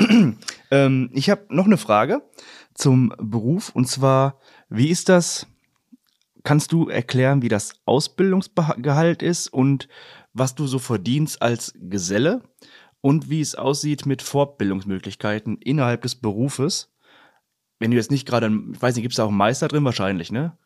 ähm, 0.72 1.10
ich 1.14 1.30
habe 1.30 1.46
noch 1.50 1.66
eine 1.66 1.78
Frage 1.78 2.22
zum 2.74 3.14
Beruf 3.18 3.70
und 3.70 3.88
zwar, 3.88 4.40
wie 4.70 4.90
ist 4.90 5.10
das? 5.10 5.48
Kannst 6.44 6.74
du 6.74 6.90
erklären, 6.90 7.42
wie 7.42 7.48
das 7.48 7.80
Ausbildungsgehalt 7.86 9.22
ist 9.24 9.48
und 9.48 9.88
was 10.34 10.56
du 10.56 10.68
so 10.68 10.78
verdienst 10.78 11.42
als 11.42 11.74
Geselle 11.80 12.44
und 13.00 13.30
wie 13.30 13.40
es 13.42 13.56
aussieht 13.56 14.06
mit 14.06 14.22
Fortbildungsmöglichkeiten 14.22 15.58
innerhalb 15.58 16.02
des 16.02 16.16
Berufes. 16.16 16.90
Wenn 17.80 17.92
du 17.92 17.98
jetzt 17.98 18.12
nicht 18.12 18.26
gerade, 18.26 18.48
ich 18.48 18.82
weiß 18.82 18.96
nicht, 18.96 19.04
gibt 19.04 19.14
es 19.14 19.18
da 19.18 19.24
auch 19.24 19.30
einen 19.30 19.38
Meister 19.38 19.68
drin? 19.68 19.86
Wahrscheinlich, 19.86 20.32
ne? 20.32 20.58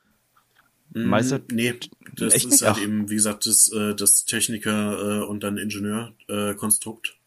Mm, 0.93 1.05
Meister? 1.05 1.41
Nee, 1.51 1.75
das 2.15 2.33
Echt 2.33 2.45
ist 2.45 2.51
nicht? 2.51 2.63
halt 2.63 2.77
Ach. 2.77 2.81
eben, 2.83 3.09
wie 3.09 3.15
gesagt, 3.15 3.45
das, 3.45 3.71
äh, 3.71 3.95
das 3.95 4.25
Techniker- 4.25 5.21
äh, 5.21 5.25
und 5.25 5.43
dann 5.43 5.57
Ingenieurkonstrukt. 5.57 7.17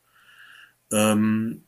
Ähm, 0.92 1.62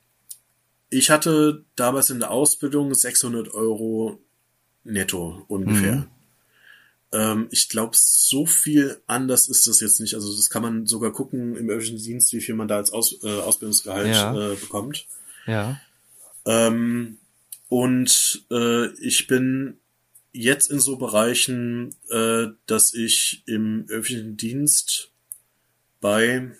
ich 0.92 1.10
hatte 1.10 1.64
damals 1.74 2.10
in 2.10 2.20
der 2.20 2.30
Ausbildung 2.30 2.92
600 2.94 3.52
Euro 3.54 4.20
netto 4.84 5.44
ungefähr. 5.48 5.96
Mhm. 5.96 6.06
Ähm, 7.12 7.48
ich 7.50 7.68
glaube, 7.68 7.92
so 7.94 8.46
viel 8.46 9.00
anders 9.06 9.48
ist 9.48 9.66
das 9.66 9.80
jetzt 9.80 10.00
nicht. 10.00 10.14
Also 10.14 10.34
das 10.34 10.50
kann 10.50 10.62
man 10.62 10.86
sogar 10.86 11.12
gucken 11.12 11.56
im 11.56 11.68
öffentlichen 11.68 12.04
Dienst, 12.04 12.32
wie 12.32 12.40
viel 12.40 12.54
man 12.54 12.68
da 12.68 12.76
als 12.76 12.92
Aus, 12.92 13.22
äh, 13.22 13.40
Ausbildungsgehalt 13.40 14.08
ja. 14.08 14.52
äh, 14.52 14.54
bekommt. 14.56 15.06
Ja. 15.46 15.80
Ähm, 16.44 17.18
und 17.68 18.44
äh, 18.50 18.88
ich 18.94 19.26
bin 19.26 19.78
jetzt 20.32 20.70
in 20.70 20.80
so 20.80 20.96
Bereichen, 20.96 21.94
äh, 22.10 22.48
dass 22.66 22.94
ich 22.94 23.42
im 23.46 23.86
öffentlichen 23.88 24.36
Dienst 24.36 25.10
bei, 26.00 26.50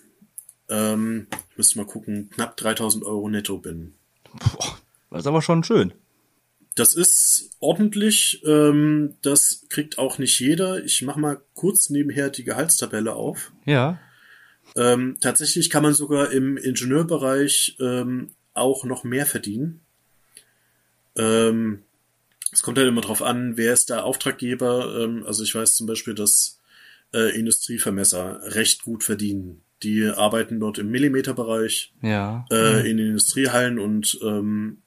ähm, 0.69 1.27
ich 1.51 1.57
müsste 1.57 1.77
mal 1.77 1.85
gucken, 1.85 2.29
knapp 2.29 2.57
3000 2.57 3.03
Euro 3.03 3.29
netto 3.29 3.57
bin. 3.57 3.95
Boah, 4.33 4.77
das 5.11 5.21
ist 5.21 5.27
aber 5.27 5.41
schon 5.41 5.63
schön. 5.63 5.93
Das 6.75 6.95
ist 6.95 7.51
ordentlich. 7.59 8.41
Ähm, 8.45 9.15
das 9.21 9.65
kriegt 9.69 9.97
auch 9.97 10.17
nicht 10.17 10.39
jeder. 10.39 10.83
Ich 10.83 11.01
mache 11.03 11.19
mal 11.19 11.41
kurz 11.53 11.89
nebenher 11.89 12.29
die 12.29 12.43
Gehaltstabelle 12.43 13.13
auf. 13.13 13.51
Ja. 13.65 13.99
Ähm, 14.75 15.17
tatsächlich 15.21 15.69
kann 15.69 15.83
man 15.83 15.93
sogar 15.93 16.31
im 16.31 16.57
Ingenieurbereich 16.57 17.77
ähm, 17.79 18.31
auch 18.53 18.85
noch 18.85 19.03
mehr 19.03 19.25
verdienen. 19.25 19.81
Ähm, 21.15 21.83
es 22.51 22.61
kommt 22.61 22.77
halt 22.77 22.87
immer 22.87 23.01
drauf 23.01 23.21
an, 23.21 23.57
wer 23.57 23.73
ist 23.73 23.89
der 23.89 24.03
Auftraggeber. 24.03 25.03
Ähm, 25.03 25.23
also 25.25 25.43
ich 25.43 25.53
weiß 25.53 25.75
zum 25.75 25.85
Beispiel, 25.85 26.15
dass 26.15 26.59
äh, 27.13 27.37
Industrievermesser 27.37 28.41
recht 28.55 28.83
gut 28.83 29.03
verdienen. 29.03 29.61
Die 29.83 30.05
arbeiten 30.05 30.59
dort 30.59 30.77
im 30.77 30.89
Millimeterbereich 30.89 31.93
ja. 32.01 32.45
äh, 32.49 32.79
mhm. 32.79 32.85
in 32.85 32.97
den 32.97 33.07
Industriehallen 33.07 33.79
und 33.79 34.17
ähm, 34.23 34.81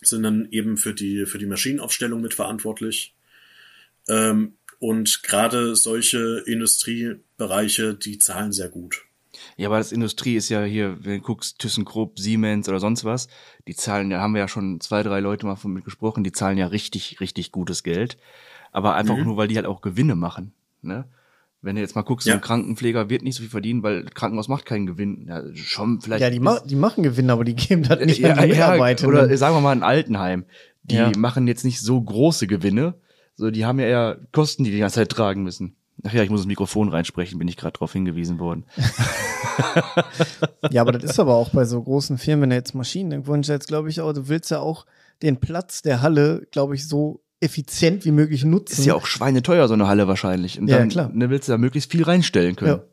sind 0.00 0.22
dann 0.22 0.48
eben 0.50 0.76
für 0.76 0.94
die, 0.94 1.26
für 1.26 1.38
die 1.38 1.46
Maschinenaufstellung 1.46 2.20
mitverantwortlich. 2.20 3.14
Ähm, 4.08 4.54
und 4.78 5.22
gerade 5.22 5.74
solche 5.76 6.42
Industriebereiche, 6.46 7.94
die 7.94 8.18
zahlen 8.18 8.52
sehr 8.52 8.68
gut. 8.68 9.04
Ja, 9.56 9.68
aber 9.68 9.78
das 9.78 9.92
Industrie 9.92 10.36
ist 10.36 10.48
ja 10.48 10.62
hier, 10.62 11.04
wenn 11.04 11.18
du 11.18 11.20
guckst, 11.20 11.58
ThyssenKrupp, 11.58 12.18
Siemens 12.18 12.68
oder 12.68 12.80
sonst 12.80 13.04
was, 13.04 13.28
die 13.66 13.74
zahlen, 13.74 14.10
da 14.10 14.20
haben 14.20 14.34
wir 14.34 14.40
ja 14.40 14.48
schon 14.48 14.80
zwei, 14.80 15.02
drei 15.02 15.20
Leute 15.20 15.46
mal 15.46 15.56
von 15.56 15.72
mit 15.72 15.84
gesprochen, 15.84 16.24
die 16.24 16.32
zahlen 16.32 16.58
ja 16.58 16.66
richtig, 16.66 17.20
richtig 17.20 17.50
gutes 17.50 17.82
Geld. 17.82 18.18
Aber 18.72 18.94
einfach 18.94 19.16
mhm. 19.16 19.24
nur, 19.24 19.36
weil 19.36 19.48
die 19.48 19.56
halt 19.56 19.66
auch 19.66 19.80
Gewinne 19.80 20.14
machen. 20.16 20.52
Ne? 20.82 21.08
Wenn 21.64 21.76
du 21.76 21.82
jetzt 21.82 21.96
mal 21.96 22.02
guckst, 22.02 22.26
ja. 22.26 22.34
so 22.34 22.38
ein 22.38 22.42
Krankenpfleger 22.42 23.08
wird 23.08 23.22
nicht 23.22 23.36
so 23.36 23.40
viel 23.40 23.50
verdienen, 23.50 23.82
weil 23.82 24.04
Krankenhaus 24.04 24.48
macht 24.48 24.66
keinen 24.66 24.86
Gewinn. 24.86 25.26
Ja, 25.28 25.42
schon 25.54 26.00
vielleicht. 26.00 26.22
Ja, 26.22 26.30
die, 26.30 26.40
ma 26.40 26.60
die 26.60 26.76
machen 26.76 27.02
Gewinn, 27.02 27.30
aber 27.30 27.44
die 27.44 27.54
geben 27.54 27.82
das 27.82 28.00
nicht 28.04 28.18
ja, 28.18 28.34
an 28.34 28.42
die 28.42 28.48
Mitarbeiter. 28.48 29.08
oder 29.08 29.34
sagen 29.36 29.56
wir 29.56 29.60
mal 29.60 29.72
ein 29.72 29.82
Altenheim. 29.82 30.44
Die 30.82 30.96
ja. 30.96 31.10
machen 31.16 31.46
jetzt 31.46 31.64
nicht 31.64 31.80
so 31.80 32.00
große 32.00 32.46
Gewinne. 32.46 32.94
So, 33.36 33.50
die 33.50 33.64
haben 33.64 33.80
ja 33.80 33.86
eher 33.86 34.18
Kosten, 34.32 34.64
die 34.64 34.70
die 34.70 34.78
ganze 34.78 34.96
Zeit 34.96 35.08
tragen 35.08 35.42
müssen. 35.42 35.74
Ach 36.02 36.12
ja, 36.12 36.22
ich 36.22 36.30
muss 36.30 36.40
das 36.40 36.46
Mikrofon 36.46 36.90
reinsprechen, 36.90 37.38
bin 37.38 37.48
ich 37.48 37.56
gerade 37.56 37.72
darauf 37.72 37.92
hingewiesen 37.92 38.38
worden. 38.38 38.64
ja, 40.70 40.82
aber 40.82 40.92
das 40.92 41.04
ist 41.04 41.18
aber 41.20 41.34
auch 41.34 41.48
bei 41.48 41.64
so 41.64 41.82
großen 41.82 42.18
Firmen, 42.18 42.42
wenn 42.42 42.50
du 42.50 42.56
jetzt 42.56 42.74
Maschinen 42.74 43.12
irgendwo 43.12 43.34
jetzt 43.34 43.68
glaube 43.68 43.88
ich 43.88 44.00
auch, 44.02 44.12
du 44.12 44.28
willst 44.28 44.50
ja 44.50 44.58
auch 44.58 44.84
den 45.22 45.38
Platz 45.38 45.80
der 45.80 46.02
Halle, 46.02 46.46
glaube 46.50 46.74
ich, 46.74 46.86
so 46.86 47.23
effizient 47.44 48.04
wie 48.04 48.10
möglich 48.10 48.44
nutzen. 48.44 48.80
Ist 48.80 48.86
ja 48.86 48.94
auch 48.94 49.06
schweineteuer, 49.06 49.68
so 49.68 49.74
eine 49.74 49.86
Halle 49.86 50.08
wahrscheinlich. 50.08 50.58
Und 50.58 50.68
dann 50.68 50.80
ja, 50.80 50.86
klar. 50.86 51.10
Ne, 51.14 51.30
willst 51.30 51.48
du 51.48 51.52
da 51.52 51.58
möglichst 51.58 51.92
viel 51.92 52.02
reinstellen 52.02 52.56
können. 52.56 52.78
Ja. 52.78 52.84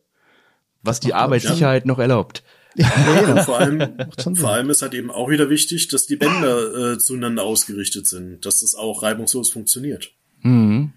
Was 0.83 0.99
die 0.99 1.13
Arbeitssicherheit 1.13 1.83
ja. 1.83 1.87
noch 1.87 1.99
erlaubt. 1.99 2.43
Ja, 2.73 2.89
ja. 3.35 3.43
vor, 3.43 3.59
allem, 3.59 3.97
vor 4.33 4.49
allem 4.49 4.69
ist 4.69 4.81
halt 4.81 4.93
eben 4.93 5.11
auch 5.11 5.29
wieder 5.29 5.49
wichtig, 5.49 5.89
dass 5.89 6.05
die 6.05 6.15
Bänder 6.15 6.93
äh, 6.93 6.97
zueinander 6.97 7.43
ausgerichtet 7.43 8.07
sind, 8.07 8.45
dass 8.45 8.59
das 8.59 8.75
auch 8.75 9.03
reibungslos 9.03 9.49
funktioniert. 9.49 10.13
Mhm. 10.41 10.93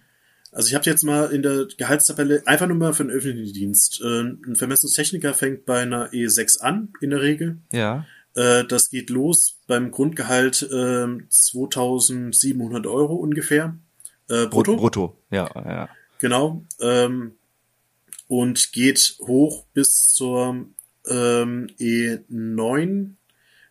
Also 0.53 0.69
ich 0.69 0.77
habe 0.77 0.89
jetzt 0.89 1.03
mal 1.03 1.33
in 1.33 1.43
der 1.43 1.67
Gehaltstabelle 1.77 2.45
einfach 2.47 2.69
nur 2.69 2.77
mal 2.77 2.93
für 2.93 3.03
den 3.03 3.11
öffentlichen 3.11 3.55
Dienst. 3.55 4.01
Äh, 4.05 4.21
ein 4.21 4.55
Vermessungstechniker 4.55 5.35
fängt 5.35 5.67
bei 5.67 5.81
einer 5.81 6.13
E6 6.13 6.61
an, 6.61 6.93
in 7.01 7.11
der 7.11 7.23
Regel. 7.23 7.59
Ja. 7.73 8.07
Äh, 8.37 8.65
das 8.65 8.91
geht 8.91 9.11
los 9.11 9.54
beim 9.67 9.91
Grundgehalt 9.91 10.63
äh, 10.63 11.07
2700 11.29 12.87
Euro 12.87 13.15
ungefähr. 13.15 13.77
Äh, 14.29 14.47
brutto. 14.47 14.77
Brutto, 14.77 15.17
ja, 15.31 15.51
ja. 15.55 15.89
Genau. 16.19 16.65
Ähm, 16.81 17.33
und 18.29 18.73
geht 18.73 19.17
hoch 19.21 19.67
bis 19.75 20.09
zur 20.09 20.67
ähm, 21.07 21.67
E9. 21.79 23.11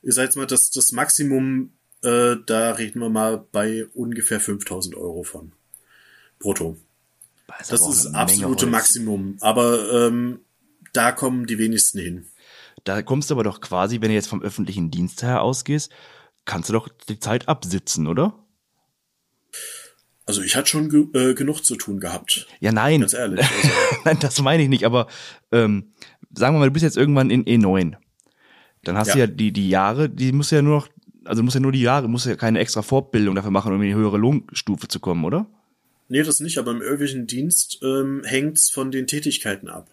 Ihr 0.03 0.13
seid 0.13 0.35
mal 0.35 0.45
das, 0.45 0.69
das 0.69 0.91
Maximum, 0.91 1.73
äh, 2.03 2.35
da 2.45 2.71
reden 2.71 2.99
wir 2.99 3.09
mal 3.09 3.43
bei 3.51 3.87
ungefähr 3.93 4.39
5000 4.39 4.95
Euro 4.95 5.23
von. 5.23 5.53
Brutto. 6.39 6.77
Das, 7.47 7.69
das 7.69 7.87
ist 7.87 8.05
das 8.05 8.13
absolute 8.13 8.65
Maximum. 8.67 9.37
Aber 9.41 10.07
ähm, 10.07 10.41
da 10.91 11.11
kommen 11.11 11.45
die 11.45 11.57
wenigsten 11.57 11.99
hin. 11.99 12.25
Da 12.83 13.01
kommst 13.01 13.29
du 13.29 13.35
aber 13.35 13.43
doch 13.43 13.61
quasi, 13.61 14.01
wenn 14.01 14.09
du 14.09 14.15
jetzt 14.15 14.27
vom 14.27 14.41
öffentlichen 14.41 14.91
Dienst 14.91 15.23
her 15.23 15.41
ausgehst, 15.41 15.91
kannst 16.45 16.69
du 16.69 16.73
doch 16.73 16.89
die 17.07 17.19
Zeit 17.19 17.47
absitzen, 17.47 18.07
oder? 18.07 18.45
Also 20.25 20.41
ich 20.41 20.55
hatte 20.55 20.67
schon 20.67 20.89
ge 20.89 21.07
äh, 21.13 21.33
genug 21.33 21.65
zu 21.65 21.75
tun 21.75 21.99
gehabt. 21.99 22.47
Ja, 22.59 22.71
nein. 22.71 23.01
Ganz 23.01 23.13
ehrlich. 23.13 23.39
Also. 23.41 23.69
nein, 24.05 24.17
das 24.19 24.41
meine 24.41 24.63
ich 24.63 24.69
nicht, 24.69 24.85
aber 24.85 25.07
ähm, 25.51 25.93
sagen 26.33 26.55
wir 26.55 26.59
mal, 26.59 26.67
du 26.67 26.73
bist 26.73 26.83
jetzt 26.83 26.97
irgendwann 26.97 27.29
in 27.29 27.43
E9. 27.45 27.95
Dann 28.83 28.97
hast 28.97 29.09
ja. 29.09 29.13
du 29.13 29.19
ja 29.19 29.27
die, 29.27 29.51
die 29.51 29.69
Jahre, 29.69 30.09
die 30.09 30.31
musst 30.31 30.51
du 30.51 30.57
ja 30.57 30.61
nur 30.61 30.77
noch, 30.77 30.89
also 31.25 31.41
du 31.41 31.43
musst 31.43 31.55
ja 31.55 31.61
nur 31.61 31.71
die 31.71 31.81
Jahre, 31.81 32.07
musst 32.09 32.25
ja 32.25 32.35
keine 32.35 32.59
extra 32.59 32.81
Fortbildung 32.81 33.35
dafür 33.35 33.51
machen, 33.51 33.73
um 33.73 33.81
in 33.81 33.87
die 33.89 33.95
höhere 33.95 34.17
Lohnstufe 34.17 34.87
zu 34.87 34.99
kommen, 34.99 35.23
oder? 35.25 35.47
Nee, 36.09 36.23
das 36.23 36.39
nicht, 36.39 36.57
aber 36.57 36.71
im 36.71 36.81
öffentlichen 36.81 37.27
Dienst 37.27 37.79
ähm, 37.81 38.23
hängt's 38.25 38.69
von 38.69 38.91
den 38.91 39.07
Tätigkeiten 39.07 39.69
ab. 39.69 39.89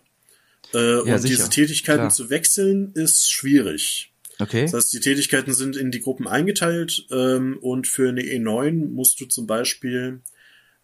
Äh, 0.74 1.06
ja, 1.06 1.14
und 1.14 1.18
sicher. 1.18 1.36
diese 1.36 1.50
Tätigkeiten 1.50 2.00
Klar. 2.00 2.10
zu 2.10 2.30
wechseln 2.30 2.92
ist 2.94 3.30
schwierig. 3.30 4.12
Okay. 4.38 4.62
Das 4.62 4.74
heißt, 4.74 4.92
die 4.92 5.00
Tätigkeiten 5.00 5.52
sind 5.52 5.76
in 5.76 5.90
die 5.90 6.00
Gruppen 6.00 6.26
eingeteilt 6.26 7.06
ähm, 7.10 7.58
und 7.60 7.86
für 7.86 8.08
eine 8.08 8.22
E9 8.22 8.88
musst 8.88 9.20
du 9.20 9.26
zum 9.26 9.46
Beispiel 9.46 10.20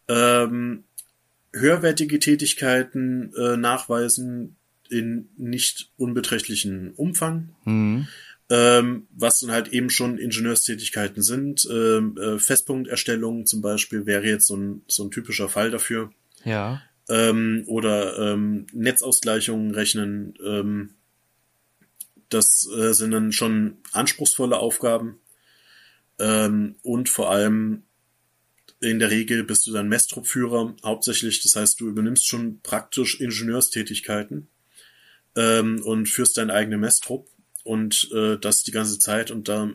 ähm, 0.08 0.84
höherwertige 1.52 2.18
Tätigkeiten 2.18 3.32
äh, 3.34 3.56
nachweisen 3.56 4.56
in 4.90 5.28
nicht 5.36 5.90
unbeträchtlichen 5.96 6.92
Umfang. 6.92 7.50
Mhm. 7.64 8.08
Ähm, 8.48 9.08
was 9.10 9.40
dann 9.40 9.50
halt 9.50 9.68
eben 9.68 9.90
schon 9.90 10.18
Ingenieurstätigkeiten 10.18 11.20
sind. 11.20 11.66
Ähm, 11.68 12.16
äh, 12.16 12.38
Festpunkterstellung 12.38 13.44
zum 13.44 13.60
Beispiel 13.60 14.06
wäre 14.06 14.24
jetzt 14.24 14.46
so 14.46 14.56
ein, 14.56 14.82
so 14.86 15.02
ein 15.02 15.10
typischer 15.10 15.48
Fall 15.48 15.72
dafür. 15.72 16.12
Ja 16.44 16.80
ähm, 17.08 17.64
oder 17.66 18.18
ähm, 18.18 18.66
Netzausgleichungen 18.72 19.72
rechnen. 19.72 20.34
Ähm, 20.44 20.94
das 22.28 22.68
äh, 22.76 22.92
sind 22.92 23.12
dann 23.12 23.32
schon 23.32 23.78
anspruchsvolle 23.92 24.58
Aufgaben. 24.58 25.20
Ähm, 26.18 26.76
und 26.82 27.08
vor 27.08 27.30
allem 27.30 27.82
in 28.80 28.98
der 28.98 29.10
Regel 29.10 29.44
bist 29.44 29.66
du 29.66 29.72
dann 29.72 29.88
Messtruppführer 29.88 30.74
hauptsächlich. 30.84 31.42
Das 31.42 31.56
heißt, 31.56 31.80
du 31.80 31.88
übernimmst 31.88 32.26
schon 32.26 32.60
praktisch 32.60 33.20
Ingenieurstätigkeiten 33.20 34.48
ähm, 35.34 35.82
und 35.82 36.08
führst 36.08 36.36
deinen 36.36 36.50
eigenen 36.50 36.80
Messtrupp 36.80 37.28
und 37.64 38.10
äh, 38.12 38.38
das 38.38 38.62
die 38.62 38.72
ganze 38.72 38.98
Zeit 38.98 39.30
und 39.30 39.48
da 39.48 39.70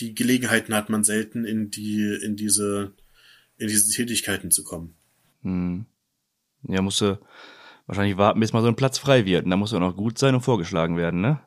die 0.00 0.14
Gelegenheiten 0.14 0.74
hat 0.74 0.90
man 0.90 1.02
selten 1.04 1.44
in 1.44 1.70
die 1.70 2.18
in 2.22 2.36
diese 2.36 2.92
in 3.56 3.68
diese 3.68 3.90
Tätigkeiten 3.90 4.50
zu 4.50 4.62
kommen. 4.62 4.94
Hm. 5.42 5.86
Ja, 6.62 6.82
musst 6.82 7.00
du 7.00 7.18
wahrscheinlich 7.86 8.16
warten, 8.16 8.40
bis 8.40 8.52
mal 8.52 8.62
so 8.62 8.68
ein 8.68 8.76
Platz 8.76 8.98
frei 8.98 9.24
wird. 9.24 9.44
Und 9.44 9.50
da 9.50 9.56
muss 9.56 9.72
er 9.72 9.80
noch 9.80 9.96
gut 9.96 10.18
sein 10.18 10.34
und 10.34 10.42
vorgeschlagen 10.42 10.96
werden, 10.96 11.20
ne? 11.20 11.40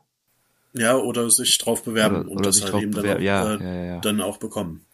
Ja, 0.74 0.96
oder 0.96 1.30
sich 1.30 1.58
drauf 1.58 1.84
bewerben 1.84 2.16
oder, 2.16 2.32
und 2.32 2.38
oder 2.38 2.44
das 2.44 2.64
halt 2.64 2.82
eben 2.82 2.92
dann 2.92 3.06
auch, 3.06 3.20
ja, 3.20 3.56
äh, 3.56 3.64
ja, 3.64 3.84
ja. 3.84 4.00
dann 4.00 4.22
auch 4.22 4.38
bekommen. 4.38 4.86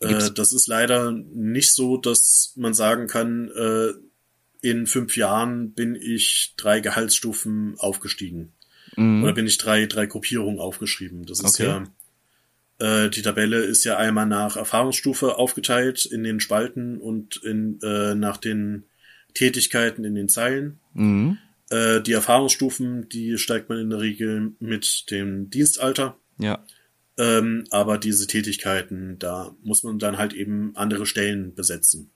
Äh, 0.00 0.30
das 0.34 0.52
ist 0.52 0.66
leider 0.66 1.12
nicht 1.12 1.74
so, 1.74 1.96
dass 1.96 2.52
man 2.56 2.74
sagen 2.74 3.06
kann, 3.06 3.50
äh, 3.50 3.92
in 4.60 4.86
fünf 4.86 5.16
Jahren 5.16 5.72
bin 5.72 5.94
ich 5.94 6.54
drei 6.56 6.80
Gehaltsstufen 6.80 7.76
aufgestiegen. 7.78 8.52
Mhm. 8.96 9.24
Oder 9.24 9.32
bin 9.32 9.46
ich 9.46 9.58
drei, 9.58 9.86
drei 9.86 10.06
Gruppierungen 10.06 10.60
aufgeschrieben. 10.60 11.24
Das 11.26 11.40
ist 11.40 11.60
okay. 11.60 11.84
ja, 12.80 13.04
äh, 13.04 13.10
die 13.10 13.22
Tabelle 13.22 13.58
ist 13.58 13.84
ja 13.84 13.96
einmal 13.96 14.26
nach 14.26 14.56
Erfahrungsstufe 14.56 15.36
aufgeteilt 15.36 16.04
in 16.06 16.22
den 16.22 16.40
Spalten 16.40 16.98
und 16.98 17.36
in, 17.36 17.80
äh, 17.82 18.14
nach 18.14 18.36
den 18.36 18.84
Tätigkeiten 19.34 20.04
in 20.04 20.14
den 20.14 20.28
Zeilen. 20.28 20.78
Mhm. 20.94 21.38
Äh, 21.70 22.00
die 22.00 22.12
Erfahrungsstufen, 22.12 23.08
die 23.08 23.38
steigt 23.38 23.68
man 23.68 23.78
in 23.78 23.90
der 23.90 24.00
Regel 24.00 24.52
mit 24.58 25.10
dem 25.10 25.50
Dienstalter. 25.50 26.16
Ja. 26.38 26.64
Ähm, 27.18 27.64
aber 27.70 27.98
diese 27.98 28.26
Tätigkeiten, 28.26 29.18
da 29.18 29.54
muss 29.62 29.82
man 29.82 29.98
dann 29.98 30.18
halt 30.18 30.32
eben 30.32 30.72
andere 30.76 31.04
Stellen 31.04 31.54
besetzen 31.54 32.10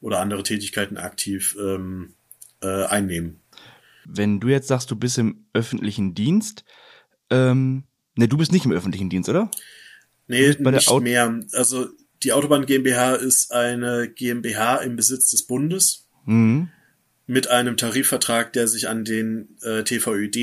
oder 0.00 0.20
andere 0.20 0.42
Tätigkeiten 0.42 0.96
aktiv 0.96 1.56
ähm, 1.60 2.14
äh, 2.62 2.84
einnehmen. 2.84 3.40
Wenn 4.04 4.38
du 4.38 4.48
jetzt 4.48 4.68
sagst, 4.68 4.90
du 4.90 4.96
bist 4.96 5.18
im 5.18 5.46
öffentlichen 5.54 6.14
Dienst, 6.14 6.64
ähm, 7.30 7.84
ne, 8.14 8.28
du 8.28 8.36
bist 8.36 8.52
nicht 8.52 8.64
im 8.64 8.72
öffentlichen 8.72 9.10
Dienst, 9.10 9.28
oder? 9.28 9.50
Nee, 10.28 10.48
nicht 10.48 10.60
mehr. 10.60 11.40
Also 11.52 11.88
die 12.22 12.32
Autobahn 12.32 12.66
GmbH 12.66 13.14
ist 13.16 13.52
eine 13.52 14.08
GmbH 14.08 14.76
im 14.76 14.96
Besitz 14.96 15.30
des 15.30 15.46
Bundes. 15.46 16.03
Mhm 16.24 16.68
mit 17.26 17.48
einem 17.48 17.76
Tarifvertrag, 17.76 18.52
der 18.52 18.68
sich 18.68 18.88
an 18.88 19.04
den 19.04 19.56
äh, 19.62 19.82
TVÖD 19.82 20.36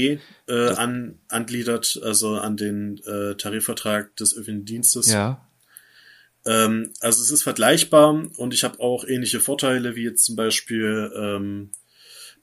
äh, 0.48 0.70
an, 0.76 1.20
angliedert, 1.28 2.00
also 2.04 2.38
an 2.38 2.58
den 2.58 3.00
äh, 3.06 3.36
Tarifvertrag 3.36 4.16
des 4.16 4.36
öffentlichen 4.36 4.66
Dienstes. 4.66 5.12
Ja. 5.12 5.48
Ähm, 6.46 6.92
also 7.00 7.22
es 7.22 7.30
ist 7.30 7.44
vergleichbar 7.44 8.28
und 8.38 8.54
ich 8.54 8.64
habe 8.64 8.80
auch 8.80 9.06
ähnliche 9.06 9.40
Vorteile, 9.40 9.96
wie 9.96 10.04
jetzt 10.04 10.26
zum 10.26 10.36
Beispiel 10.36 11.12
ähm, 11.16 11.70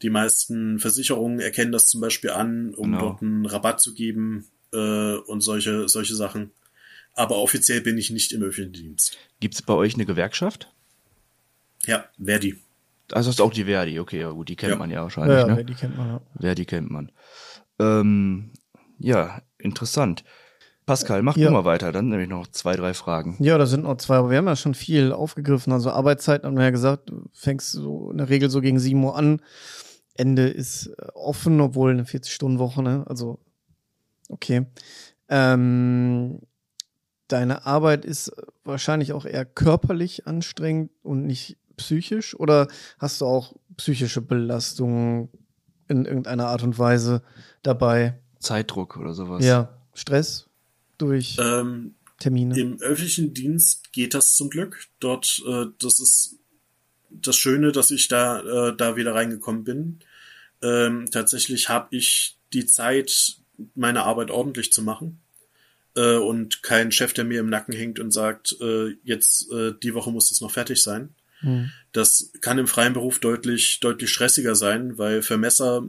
die 0.03 0.11
meisten 0.11 0.79
Versicherungen 0.79 1.41
erkennen 1.41 1.73
das 1.73 1.89
zum 1.89 2.01
Beispiel 2.01 2.31
an, 2.31 2.73
um 2.75 2.93
genau. 2.93 3.01
dort 3.01 3.23
einen 3.23 3.45
Rabatt 3.45 3.81
zu 3.81 3.93
geben 3.95 4.47
äh, 4.73 5.15
und 5.17 5.41
solche, 5.41 5.89
solche 5.89 6.15
Sachen. 6.15 6.53
Aber 7.15 7.39
offiziell 7.39 7.81
bin 7.81 7.99
ich 7.99 8.11
nicht 8.11 8.33
im 8.33 8.45
öffentlichen 8.45 8.91
Dienst. 8.91 9.19
Gibt 9.41 9.55
es 9.55 9.63
bei 9.63 9.75
euch 9.75 9.95
eine 9.95 10.07
Gewerkschaft? 10.07 10.69
Ja, 11.87 12.09
Verdi. 12.23 12.57
Also 13.13 13.31
ist 13.31 13.41
auch 13.41 13.53
die 13.53 13.65
Verdi, 13.65 13.99
okay, 14.01 14.21
ja 14.21 14.31
gut, 14.31 14.49
die 14.49 14.57
kennt 14.57 14.73
ja. 14.73 14.79
man 14.79 14.91
ja 14.91 15.03
wahrscheinlich. 15.03 15.39
Ja, 15.39 15.47
ne? 15.47 15.55
Verdi 15.55 15.75
kennt 15.75 15.97
man, 15.97 16.09
ja. 16.09 16.21
Verdi 16.41 16.65
kennt 16.65 16.91
man. 16.91 17.13
Ähm, 17.79 18.51
ja, 18.99 19.41
interessant. 19.59 20.25
Pascal, 20.89 21.23
mach 21.23 21.37
ja. 21.37 21.49
du 21.49 21.53
mal 21.53 21.67
weiter, 21.67 21.93
dann 21.93 22.09
nämlich 22.09 22.31
noch 22.31 22.47
zwei, 22.47 22.75
drei 22.75 22.95
Fragen. 22.95 23.37
Ja, 23.41 23.59
da 23.59 23.67
sind 23.67 23.85
noch 23.85 23.99
zwei, 23.99 24.17
aber 24.17 24.31
wir 24.31 24.39
haben 24.39 24.47
ja 24.47 24.57
schon 24.57 24.75
viel 24.75 25.13
aufgegriffen. 25.13 25.73
Also 25.73 25.91
Arbeitszeit 25.91 26.45
haben 26.45 26.57
wir 26.57 26.65
ja 26.65 26.71
gesagt, 26.71 27.11
du 27.11 27.29
fängst 27.35 27.73
so 27.73 28.11
in 28.11 28.19
der 28.19 28.31
Regel 28.31 28.49
so 28.49 28.63
gegen 28.63 28.79
sieben 28.79 29.05
Uhr 29.05 29.15
an. 29.15 29.43
Ende 30.15 30.49
ist 30.49 30.87
äh, 30.87 31.09
offen, 31.15 31.61
obwohl 31.61 31.91
eine 31.91 32.05
40-Stunden-Woche, 32.05 32.83
ne? 32.83 33.05
Also, 33.07 33.39
okay. 34.31 34.65
Ähm, 35.29 36.41
deine 37.29 37.67
Arbeit 37.67 38.07
ist 38.07 38.33
wahrscheinlich 38.65 39.13
auch 39.13 39.27
eher 39.27 39.45
körperlich 39.45 40.27
anstrengend 40.27 40.91
und 41.03 41.27
nicht 41.27 41.59
psychisch 41.79 42.39
oder 42.39 42.69
hast 42.99 43.21
du 43.21 43.27
auch 43.27 43.55
psychische 43.77 44.21
Belastungen 44.21 45.31
in 45.89 46.05
irgendeiner 46.05 46.49
Art 46.49 46.63
und 46.63 46.79
Weise 46.79 47.23
dabei? 47.63 48.19
Zeitdruck 48.39 48.97
oder 48.97 49.15
sowas. 49.15 49.45
Ja, 49.45 49.79
Stress 49.95 50.49
durch 50.99 51.37
ähm, 51.41 51.95
Termine. 52.19 52.59
Im 52.59 52.81
öffentlichen 52.81 53.33
Dienst 53.33 53.93
geht 53.93 54.15
das 54.15 54.35
zum 54.35 54.51
Glück. 54.51 54.87
Dort, 55.01 55.43
äh, 55.47 55.67
das 55.81 56.01
ist 56.01 56.37
das 57.11 57.37
Schöne, 57.37 57.73
dass 57.73 57.91
ich 57.91 58.09
da, 58.09 58.69
äh, 58.69 58.77
da 58.77 58.97
wieder 58.97 59.15
reingekommen 59.15 59.65
bin. 59.65 60.01
Ähm, 60.63 61.07
tatsächlich 61.11 61.69
habe 61.69 61.97
ich 61.97 62.37
die 62.53 62.67
Zeit, 62.67 63.39
meine 63.75 64.05
Arbeit 64.05 64.31
ordentlich 64.31 64.73
zu 64.73 64.83
machen 64.83 65.21
äh, 65.95 66.17
und 66.17 66.63
kein 66.63 66.93
Chef, 66.93 67.13
der 67.13 67.25
mir 67.25 67.41
im 67.41 67.49
Nacken 67.49 67.75
hängt 67.75 67.99
und 67.99 68.13
sagt, 68.13 68.57
äh, 68.61 68.95
jetzt 69.05 69.51
äh, 69.53 69.73
die 69.83 69.95
Woche 69.95 70.11
muss 70.11 70.31
es 70.31 70.41
noch 70.41 70.51
fertig 70.51 70.83
sein. 70.83 71.15
Hm. 71.41 71.71
Das 71.93 72.33
kann 72.41 72.59
im 72.59 72.67
freien 72.67 72.93
Beruf 72.93 73.19
deutlich, 73.19 73.81
deutlich 73.81 74.11
stressiger 74.11 74.55
sein, 74.55 74.99
weil 74.99 75.23
Vermesser 75.23 75.89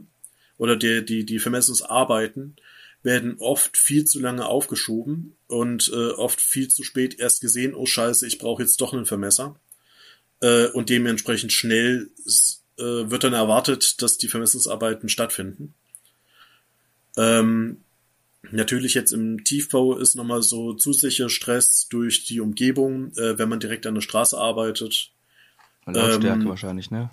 oder 0.56 0.76
die, 0.76 1.04
die, 1.04 1.24
die 1.24 1.38
Vermessungsarbeiten 1.38 2.56
werden 3.02 3.36
oft 3.38 3.76
viel 3.76 4.04
zu 4.04 4.20
lange 4.20 4.44
aufgeschoben 4.44 5.36
und 5.46 5.90
äh, 5.92 6.10
oft 6.10 6.40
viel 6.40 6.68
zu 6.68 6.82
spät 6.82 7.18
erst 7.18 7.40
gesehen, 7.40 7.74
oh 7.74 7.86
scheiße, 7.86 8.26
ich 8.26 8.38
brauche 8.38 8.62
jetzt 8.62 8.80
doch 8.80 8.92
einen 8.92 9.06
Vermesser. 9.06 9.58
Äh, 10.40 10.66
und 10.68 10.90
dementsprechend 10.90 11.52
schnell 11.52 12.10
äh, 12.78 12.82
wird 12.82 13.24
dann 13.24 13.32
erwartet, 13.32 14.02
dass 14.02 14.18
die 14.18 14.28
Vermessungsarbeiten 14.28 15.08
stattfinden. 15.08 15.74
Ähm, 17.16 17.84
natürlich 18.50 18.94
jetzt 18.94 19.12
im 19.12 19.44
Tiefbau 19.44 19.96
ist 19.96 20.14
nochmal 20.14 20.42
so 20.42 20.74
zusätzlicher 20.74 21.28
Stress 21.28 21.88
durch 21.88 22.24
die 22.24 22.40
Umgebung, 22.40 23.12
äh, 23.16 23.38
wenn 23.38 23.48
man 23.48 23.60
direkt 23.60 23.86
an 23.86 23.94
der 23.94 24.02
Straße 24.02 24.36
arbeitet. 24.36 25.12
Lautstärke 25.86 26.42
ähm, 26.42 26.48
wahrscheinlich, 26.48 26.90
ne? 26.90 27.10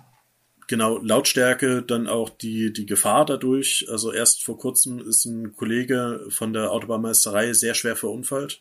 Genau, 0.68 0.98
Lautstärke, 0.98 1.82
dann 1.82 2.06
auch 2.06 2.28
die, 2.28 2.72
die 2.72 2.84
Gefahr 2.84 3.24
dadurch. 3.24 3.86
Also 3.90 4.12
erst 4.12 4.44
vor 4.44 4.58
kurzem 4.58 4.98
ist 4.98 5.24
ein 5.24 5.56
Kollege 5.56 6.26
von 6.28 6.52
der 6.52 6.70
Autobahnmeisterei 6.72 7.54
sehr 7.54 7.74
schwer 7.74 7.96
verunfallt. 7.96 8.60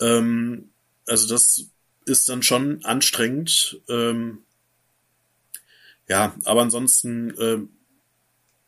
Ähm, 0.00 0.70
also 1.06 1.26
das 1.28 1.70
ist 2.04 2.28
dann 2.28 2.42
schon 2.42 2.84
anstrengend. 2.84 3.80
Ähm, 3.88 4.38
ja, 6.08 6.34
aber 6.44 6.60
ansonsten 6.60 7.30
äh, 7.38 7.58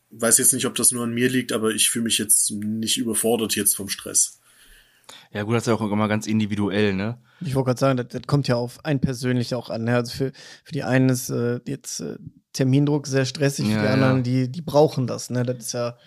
weiß 0.09 0.39
jetzt 0.39 0.53
nicht, 0.53 0.65
ob 0.65 0.73
das 0.73 0.91
nur 0.91 1.03
an 1.03 1.13
mir 1.13 1.29
liegt, 1.29 1.51
aber 1.51 1.71
ich 1.71 1.89
fühle 1.91 2.05
mich 2.05 2.17
jetzt 2.17 2.49
nicht 2.51 2.97
überfordert 2.97 3.55
jetzt 3.55 3.75
vom 3.75 3.89
Stress. 3.89 4.39
Ja, 5.31 5.43
gut, 5.43 5.55
das 5.55 5.63
ist 5.63 5.67
ja 5.67 5.73
auch 5.73 5.91
immer 5.91 6.07
ganz 6.07 6.27
individuell, 6.27 6.93
ne? 6.93 7.17
Ich 7.41 7.55
wollte 7.55 7.67
gerade 7.67 7.79
sagen, 7.79 7.97
das, 7.97 8.07
das, 8.09 8.21
kommt 8.27 8.47
ja 8.47 8.55
auf 8.55 8.83
einen 8.85 9.01
persönlich 9.01 9.53
auch 9.55 9.69
an. 9.69 9.83
Ne? 9.83 9.95
Also 9.95 10.15
für, 10.15 10.31
für 10.63 10.71
die 10.71 10.83
einen 10.83 11.09
ist 11.09 11.29
äh, 11.29 11.59
jetzt 11.67 11.99
äh, 11.99 12.17
Termindruck 12.53 13.05
sehr 13.07 13.25
stressig, 13.25 13.67
ja, 13.67 13.75
für 13.75 13.81
die 13.81 13.87
anderen, 13.89 14.17
ja. 14.17 14.23
die, 14.23 14.51
die 14.51 14.61
brauchen 14.61 15.07
das, 15.07 15.29
ne? 15.29 15.43
Das 15.43 15.57
ist 15.57 15.73
ja. 15.73 15.97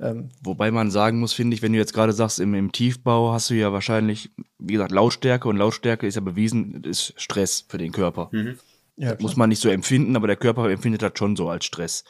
Ähm 0.00 0.30
Wobei 0.42 0.70
man 0.70 0.90
sagen 0.90 1.20
muss, 1.20 1.32
finde 1.32 1.54
ich, 1.54 1.62
wenn 1.62 1.72
du 1.72 1.78
jetzt 1.78 1.94
gerade 1.94 2.12
sagst, 2.12 2.40
im, 2.40 2.54
im 2.54 2.72
Tiefbau 2.72 3.32
hast 3.32 3.50
du 3.50 3.54
ja 3.54 3.72
wahrscheinlich, 3.72 4.30
wie 4.58 4.72
gesagt, 4.72 4.90
Lautstärke 4.90 5.48
und 5.48 5.56
Lautstärke 5.56 6.06
ist 6.06 6.16
ja 6.16 6.20
bewiesen, 6.20 6.82
ist 6.82 7.14
Stress 7.16 7.64
für 7.68 7.78
den 7.78 7.92
Körper. 7.92 8.28
Mhm. 8.32 8.58
Ja, 8.96 9.16
muss 9.20 9.36
man 9.36 9.48
nicht 9.48 9.60
so 9.60 9.68
empfinden, 9.68 10.16
aber 10.16 10.26
der 10.26 10.36
Körper 10.36 10.68
empfindet 10.68 11.02
das 11.02 11.12
schon 11.16 11.36
so 11.36 11.48
als 11.48 11.64
Stress. 11.64 12.04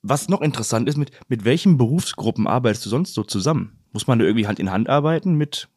Was 0.00 0.28
noch 0.28 0.40
interessant 0.40 0.88
ist, 0.88 0.96
mit, 0.96 1.12
mit 1.28 1.44
welchen 1.44 1.76
Berufsgruppen 1.76 2.46
arbeitest 2.48 2.86
du 2.86 2.90
sonst 2.90 3.14
so 3.14 3.22
zusammen? 3.22 3.78
Muss 3.92 4.06
man 4.06 4.18
da 4.18 4.24
irgendwie 4.24 4.46
Hand 4.46 4.58
in 4.58 4.70
Hand 4.70 4.88
arbeiten 4.88 5.34
mit, 5.34 5.68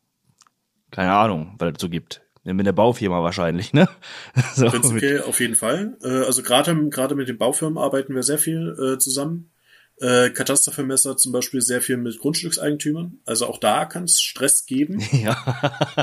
keine 0.91 1.13
Ahnung, 1.13 1.55
weil 1.59 1.73
es 1.73 1.81
so 1.81 1.89
gibt. 1.89 2.21
Mit 2.43 2.67
der 2.67 2.73
Baufirma 2.73 3.23
wahrscheinlich, 3.23 3.73
ne? 3.73 3.89
So, 4.55 4.67
Prinzipiell 4.67 5.23
auf 5.23 5.39
jeden 5.39 5.55
Fall. 5.55 5.97
Äh, 6.03 6.25
also 6.25 6.43
gerade 6.43 6.89
gerade 6.89 7.15
mit 7.15 7.27
den 7.27 7.39
Baufirmen 7.39 7.79
arbeiten 7.79 8.13
wir 8.13 8.21
sehr 8.21 8.37
viel 8.37 8.75
äh, 8.79 8.99
zusammen. 8.99 9.49
Äh, 9.97 10.29
Katastervermesser 10.29 11.15
zum 11.15 11.31
Beispiel 11.31 11.61
sehr 11.61 11.81
viel 11.81 11.95
mit 11.95 12.19
Grundstückseigentümern. 12.19 13.19
Also 13.25 13.47
auch 13.47 13.59
da 13.59 13.85
kann 13.85 14.03
es 14.03 14.21
Stress 14.21 14.65
geben. 14.65 15.01
Ja. 15.11 15.37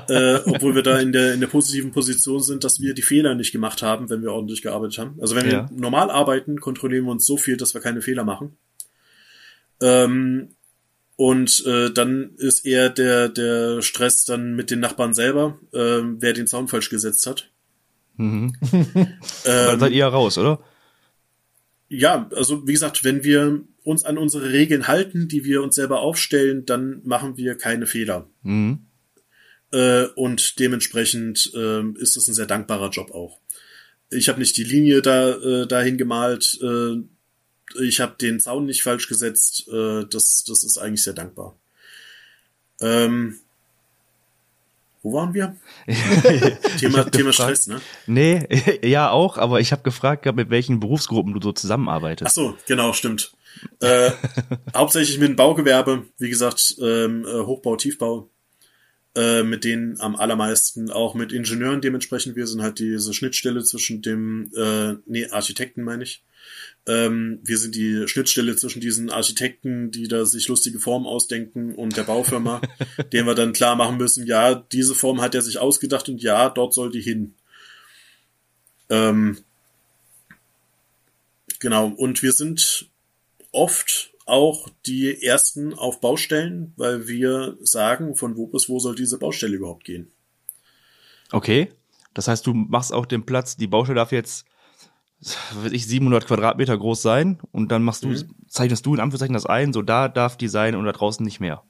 äh, 0.09 0.41
obwohl 0.47 0.75
wir 0.75 0.83
da 0.83 0.99
in 0.99 1.13
der, 1.13 1.35
in 1.35 1.41
der 1.41 1.47
positiven 1.47 1.93
Position 1.93 2.43
sind, 2.43 2.65
dass 2.65 2.81
wir 2.81 2.95
die 2.95 3.03
Fehler 3.03 3.35
nicht 3.35 3.53
gemacht 3.53 3.83
haben, 3.83 4.11
wenn 4.11 4.23
wir 4.23 4.33
ordentlich 4.33 4.63
gearbeitet 4.63 4.99
haben. 4.99 5.19
Also 5.21 5.37
wenn 5.37 5.47
ja. 5.47 5.71
wir 5.71 5.79
normal 5.79 6.11
arbeiten, 6.11 6.59
kontrollieren 6.59 7.05
wir 7.05 7.13
uns 7.13 7.27
so 7.27 7.37
viel, 7.37 7.57
dass 7.57 7.75
wir 7.75 7.81
keine 7.83 8.01
Fehler 8.01 8.25
machen. 8.25 8.57
Ähm, 9.81 10.57
und 11.17 11.65
äh, 11.67 11.91
dann 11.91 12.35
ist 12.37 12.65
eher 12.65 12.89
der, 12.89 13.29
der 13.29 13.83
Stress 13.83 14.25
dann 14.25 14.55
mit 14.55 14.71
den 14.71 14.81
Nachbarn 14.81 15.15
selber, 15.15 15.59
äh, 15.73 15.79
wer 16.19 16.33
den 16.33 16.47
Zaun 16.47 16.69
falsch 16.69 16.91
gesetzt 16.91 17.27
hat. 17.27 17.51
Mhm. 18.17 18.55
ähm, 18.73 19.07
dann 19.45 19.81
seid 19.81 19.93
ihr 19.93 20.07
raus, 20.07 20.39
oder? 20.39 20.61
Ja, 21.89 22.29
also 22.35 22.67
wie 22.67 22.73
gesagt, 22.73 23.05
wenn 23.05 23.23
wir 23.25 23.63
uns 23.85 24.05
an 24.05 24.17
unsere 24.17 24.51
Regeln 24.51 24.89
halten, 24.89 25.29
die 25.29 25.45
wir 25.45 25.63
uns 25.63 25.75
selber 25.75 26.01
aufstellen, 26.01 26.65
dann 26.65 27.03
machen 27.05 27.37
wir 27.37 27.57
keine 27.57 27.87
Fehler. 27.87 28.29
Mhm. 28.43 28.87
Äh, 29.73 30.07
und 30.15 30.59
dementsprechend 30.59 31.53
äh, 31.55 31.83
ist 31.99 32.17
es 32.17 32.29
ein 32.29 32.35
sehr 32.35 32.47
dankbarer 32.47 32.91
Job 32.91 33.11
auch. 33.11 33.41
Ich 34.11 34.29
habe 34.29 34.39
nicht 34.39 34.57
die 34.57 34.65
Linie 34.65 35.03
da 35.03 35.33
äh, 35.37 35.67
dahin 35.67 35.97
gemalt, 35.97 36.59
äh, 36.63 36.97
ich 37.81 38.01
habe 38.01 38.17
den 38.21 38.41
Zaun 38.41 38.67
nicht 38.67 38.83
falsch 38.83 39.09
gesetzt. 39.09 39.69
Äh, 39.69 40.05
das, 40.11 40.45
das 40.47 40.65
ist 40.65 40.79
eigentlich 40.79 41.05
sehr 41.05 41.15
dankbar. 41.15 41.57
Ähm, 42.81 43.39
wo 45.03 45.13
waren 45.15 45.35
wir? 45.35 45.57
Thema, 46.79 47.11
Thema 47.11 47.33
Stress, 47.33 47.67
ne? 47.67 47.81
Nee, 48.07 48.47
ja 48.83 49.11
auch, 49.11 49.37
aber 49.37 49.61
ich 49.61 49.73
habe 49.73 49.83
gefragt, 49.83 50.25
mit 50.35 50.51
welchen 50.51 50.79
Berufsgruppen 50.79 51.35
du 51.35 51.41
so 51.43 51.53
zusammenarbeitest. 51.53 52.31
Ach 52.31 52.35
so, 52.35 52.57
genau, 52.67 52.93
stimmt. 52.93 53.33
äh, 53.81 54.13
hauptsächlich 54.75 55.19
mit 55.19 55.31
dem 55.31 55.37
Baugewerbe, 55.37 56.05
wie 56.19 56.31
gesagt, 56.31 56.77
ähm, 56.81 57.27
äh, 57.27 57.41
Hochbau, 57.41 57.75
Tiefbau, 57.77 58.31
äh, 59.17 59.43
mit 59.43 59.65
denen 59.65 60.01
am 60.01 60.15
allermeisten, 60.15 60.91
auch 60.91 61.15
mit 61.15 61.33
Ingenieuren 61.33 61.81
dementsprechend. 61.81 62.37
Wir 62.37 62.47
sind 62.47 62.63
halt 62.63 62.79
diese 62.79 63.13
Schnittstelle 63.13 63.65
zwischen 63.65 64.03
dem, 64.03 64.53
äh, 64.57 64.95
nee, 65.07 65.27
Architekten 65.31 65.83
meine 65.83 66.05
ich, 66.05 66.23
ähm, 66.87 67.41
wir 67.43 67.59
sind 67.59 67.75
die 67.75 68.09
Schnittstelle 68.09 68.57
zwischen 68.57 68.81
diesen 68.81 69.11
Architekten, 69.11 69.91
die 69.91 70.09
da 70.09 70.25
sich 70.25 70.49
lustige 70.49 70.81
Formen 70.81 71.07
ausdenken 71.07 71.75
und 71.75 71.97
der 71.97 72.03
Baufirma, 72.03 72.61
denen 73.13 73.27
wir 73.27 73.35
dann 73.35 73.53
klar 73.53 73.77
machen 73.77 73.97
müssen, 73.97 74.27
ja, 74.27 74.55
diese 74.55 74.95
Form 74.95 75.21
hat 75.21 75.35
er 75.35 75.43
sich 75.43 75.59
ausgedacht 75.59 76.09
und 76.09 76.23
ja, 76.23 76.51
dort 76.51 76.75
soll 76.75 76.91
die 76.91 77.01
hin. 77.01 77.35
Ähm, 78.91 79.39
genau, 81.61 81.89
und 81.89 82.23
wir 82.23 82.33
sind 82.33 82.91
oft 83.53 84.13
auch 84.27 84.69
die 84.87 85.23
ersten 85.23 85.75
auf 85.75 86.01
Baustellen, 86.01 86.73
weil 86.77 87.07
wir 87.07 87.57
sagen, 87.61 88.17
von 88.17 88.37
wo 88.37 88.47
bis 88.47 88.69
wo 88.69 88.79
soll 88.79 88.95
diese 88.95 89.19
Baustelle 89.19 89.57
überhaupt 89.57 89.85
gehen. 89.85 90.11
Okay. 91.31 91.73
Das 92.15 92.29
heißt, 92.29 92.47
du 92.47 92.53
machst 92.53 92.93
auch 92.93 93.07
den 93.07 93.25
Platz, 93.25 93.57
die 93.57 93.67
Baustelle 93.67 93.97
darf 93.97 94.13
jetzt, 94.13 94.45
weiß 95.23 95.73
ich, 95.73 95.87
700 95.87 96.27
Quadratmeter 96.27 96.77
groß 96.77 97.01
sein 97.01 97.39
und 97.53 97.71
dann 97.71 97.83
machst 97.83 98.05
du, 98.05 98.09
mhm. 98.09 98.35
zeichnest 98.49 98.85
du 98.87 98.95
in 98.95 99.01
Anführungszeichen 99.01 99.35
das 99.35 99.47
ein, 99.47 99.73
so 99.73 99.83
da 99.83 100.09
darf 100.09 100.37
die 100.37 100.49
sein 100.49 100.75
und 100.75 100.85
da 100.85 100.93
draußen 100.93 101.25
nicht 101.25 101.41
mehr. 101.41 101.63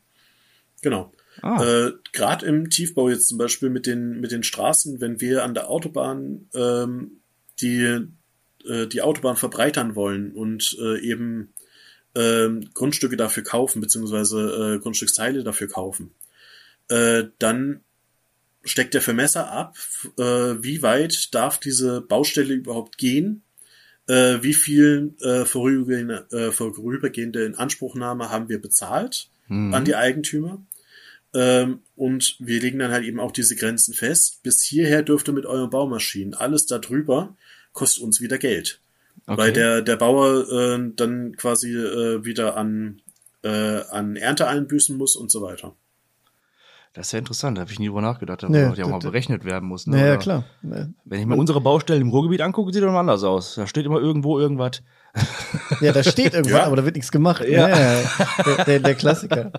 Genau. 0.81 1.13
Ah. 1.41 1.63
Äh, 1.65 1.93
Gerade 2.13 2.47
im 2.47 2.71
Tiefbau 2.71 3.09
jetzt 3.09 3.29
zum 3.29 3.39
Beispiel 3.39 3.71
mit 3.71 3.87
den, 3.87 4.21
mit 4.21 4.33
den 4.33 4.43
Straßen, 4.43 5.01
wenn 5.01 5.21
wir 5.21 5.45
an 5.45 5.55
der 5.55 5.71
Autobahn 5.71 6.49
ähm, 6.55 7.23
die, 7.61 8.07
äh, 8.67 8.87
die 8.87 9.03
Autobahn 9.03 9.37
verbreitern 9.37 9.95
wollen 9.95 10.33
und 10.33 10.77
äh, 10.81 11.01
eben 11.01 11.55
äh, 12.15 12.49
Grundstücke 12.75 13.17
dafür 13.17 13.43
kaufen, 13.43 13.81
beziehungsweise 13.81 14.77
äh, 14.77 14.79
Grundstücksteile 14.79 15.45
dafür 15.45 15.69
kaufen, 15.69 16.15
äh, 16.89 17.25
dann 17.39 17.81
steckt 18.65 18.95
der 18.95 19.03
Vermesser 19.03 19.51
ab, 19.51 19.77
äh, 20.19 20.23
wie 20.23 20.83
weit 20.83 21.35
darf 21.35 21.59
diese 21.59 22.01
Baustelle 22.01 22.55
überhaupt 22.55 22.99
gehen, 22.99 23.43
äh, 24.09 24.39
wie 24.43 24.55
viel 24.55 25.15
äh, 25.21 25.45
vorübergehende, 25.45 26.27
äh, 26.31 26.53
vorübergehende 26.53 27.45
Inanspruchnahme 27.45 28.31
haben 28.31 28.49
wir 28.49 28.61
bezahlt 28.61 29.29
mhm. 29.49 29.75
an 29.75 29.85
die 29.85 29.97
Eigentümer. 29.97 30.65
Ähm, 31.35 31.81
und 31.97 32.37
wir 32.41 32.61
legen 32.61 32.79
dann 32.79 32.93
halt 32.93 33.05
eben 33.05 33.21
auch 33.21 33.33
diese 33.33 33.57
Grenzen 33.57 33.95
fest. 33.95 34.43
Bis 34.43 34.63
hierher 34.63 35.03
dürft 35.03 35.29
ihr 35.29 35.33
mit 35.33 35.47
euren 35.47 35.71
Baumaschinen. 35.71 36.35
Alles 36.35 36.67
darüber 36.67 37.37
kostet 37.73 38.03
uns 38.03 38.21
wieder 38.21 38.39
Geld. 38.39 38.81
Okay. 39.27 39.39
Weil 39.39 39.53
der, 39.53 39.83
der 39.83 39.97
Bauer 39.97 40.51
äh, 40.51 40.91
dann 40.95 41.37
quasi 41.37 41.75
äh, 41.75 42.25
wieder 42.25 42.57
an, 42.57 43.01
äh, 43.43 43.49
an 43.49 44.17
Ernte 44.17 44.47
einbüßen 44.47 44.97
muss 44.97 45.17
und 45.17 45.31
so 45.31 45.43
weiter. 45.43 45.75
Das 46.95 47.07
ist 47.07 47.13
ja 47.13 47.21
interessant, 47.21 47.57
da 47.57 47.63
habe 47.63 47.73
ich 47.73 47.79
nie 47.79 47.87
drüber 47.87 48.03
nachgedacht, 48.03 48.45
aber 48.45 48.53
nee, 48.53 48.75
ja 48.75 48.85
auch 48.85 48.91
mal 48.91 48.99
berechnet 48.99 49.47
werden 49.47 49.67
muss. 49.67 49.87
Ne? 49.87 49.99
Ja, 49.99 50.17
klar. 50.19 50.45
Nee. 50.61 50.89
Wenn 51.07 51.21
ich 51.21 51.27
mir 51.27 51.37
unsere 51.37 51.63
Baustellen 51.63 52.03
im 52.03 52.11
Ruhrgebiet 52.11 52.43
angucke, 52.43 52.71
sieht 52.71 52.83
das 52.83 52.89
immer 52.89 52.99
anders 52.99 53.25
aus. 53.25 53.55
Da 53.55 53.67
steht 53.67 53.87
immer 53.87 53.99
irgendwo 53.99 54.39
irgendwas. 54.39 54.83
Ja, 55.81 55.93
da 55.93 56.03
steht 56.03 56.35
irgendwas, 56.35 56.61
ja. 56.61 56.67
aber 56.67 56.77
da 56.77 56.85
wird 56.85 56.97
nichts 56.97 57.11
gemacht. 57.11 57.43
Ja, 57.49 57.69
ja 57.69 58.03
der, 58.45 58.65
der, 58.65 58.81
der, 58.81 58.95
Klassiker. 58.95 59.53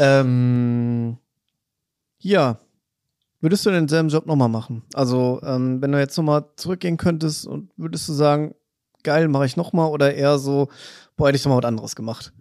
ähm, 0.00 1.16
ja. 2.18 2.58
Würdest 3.40 3.64
du 3.66 3.70
denselben 3.70 4.08
Job 4.08 4.26
nochmal 4.26 4.48
machen? 4.48 4.82
Also, 4.94 5.40
ähm, 5.44 5.80
wenn 5.80 5.92
du 5.92 6.00
jetzt 6.00 6.16
nochmal 6.16 6.46
zurückgehen 6.56 6.96
könntest 6.96 7.46
und 7.46 7.70
würdest 7.76 8.08
du 8.08 8.14
sagen, 8.14 8.56
geil, 9.04 9.28
mache 9.28 9.46
ich 9.46 9.56
nochmal 9.56 9.90
oder 9.90 10.12
eher 10.12 10.38
so, 10.38 10.68
boah, 11.16 11.28
hätte 11.28 11.36
ich 11.36 11.42
doch 11.44 11.50
mal 11.50 11.58
was 11.58 11.64
anderes 11.66 11.94
gemacht? 11.94 12.32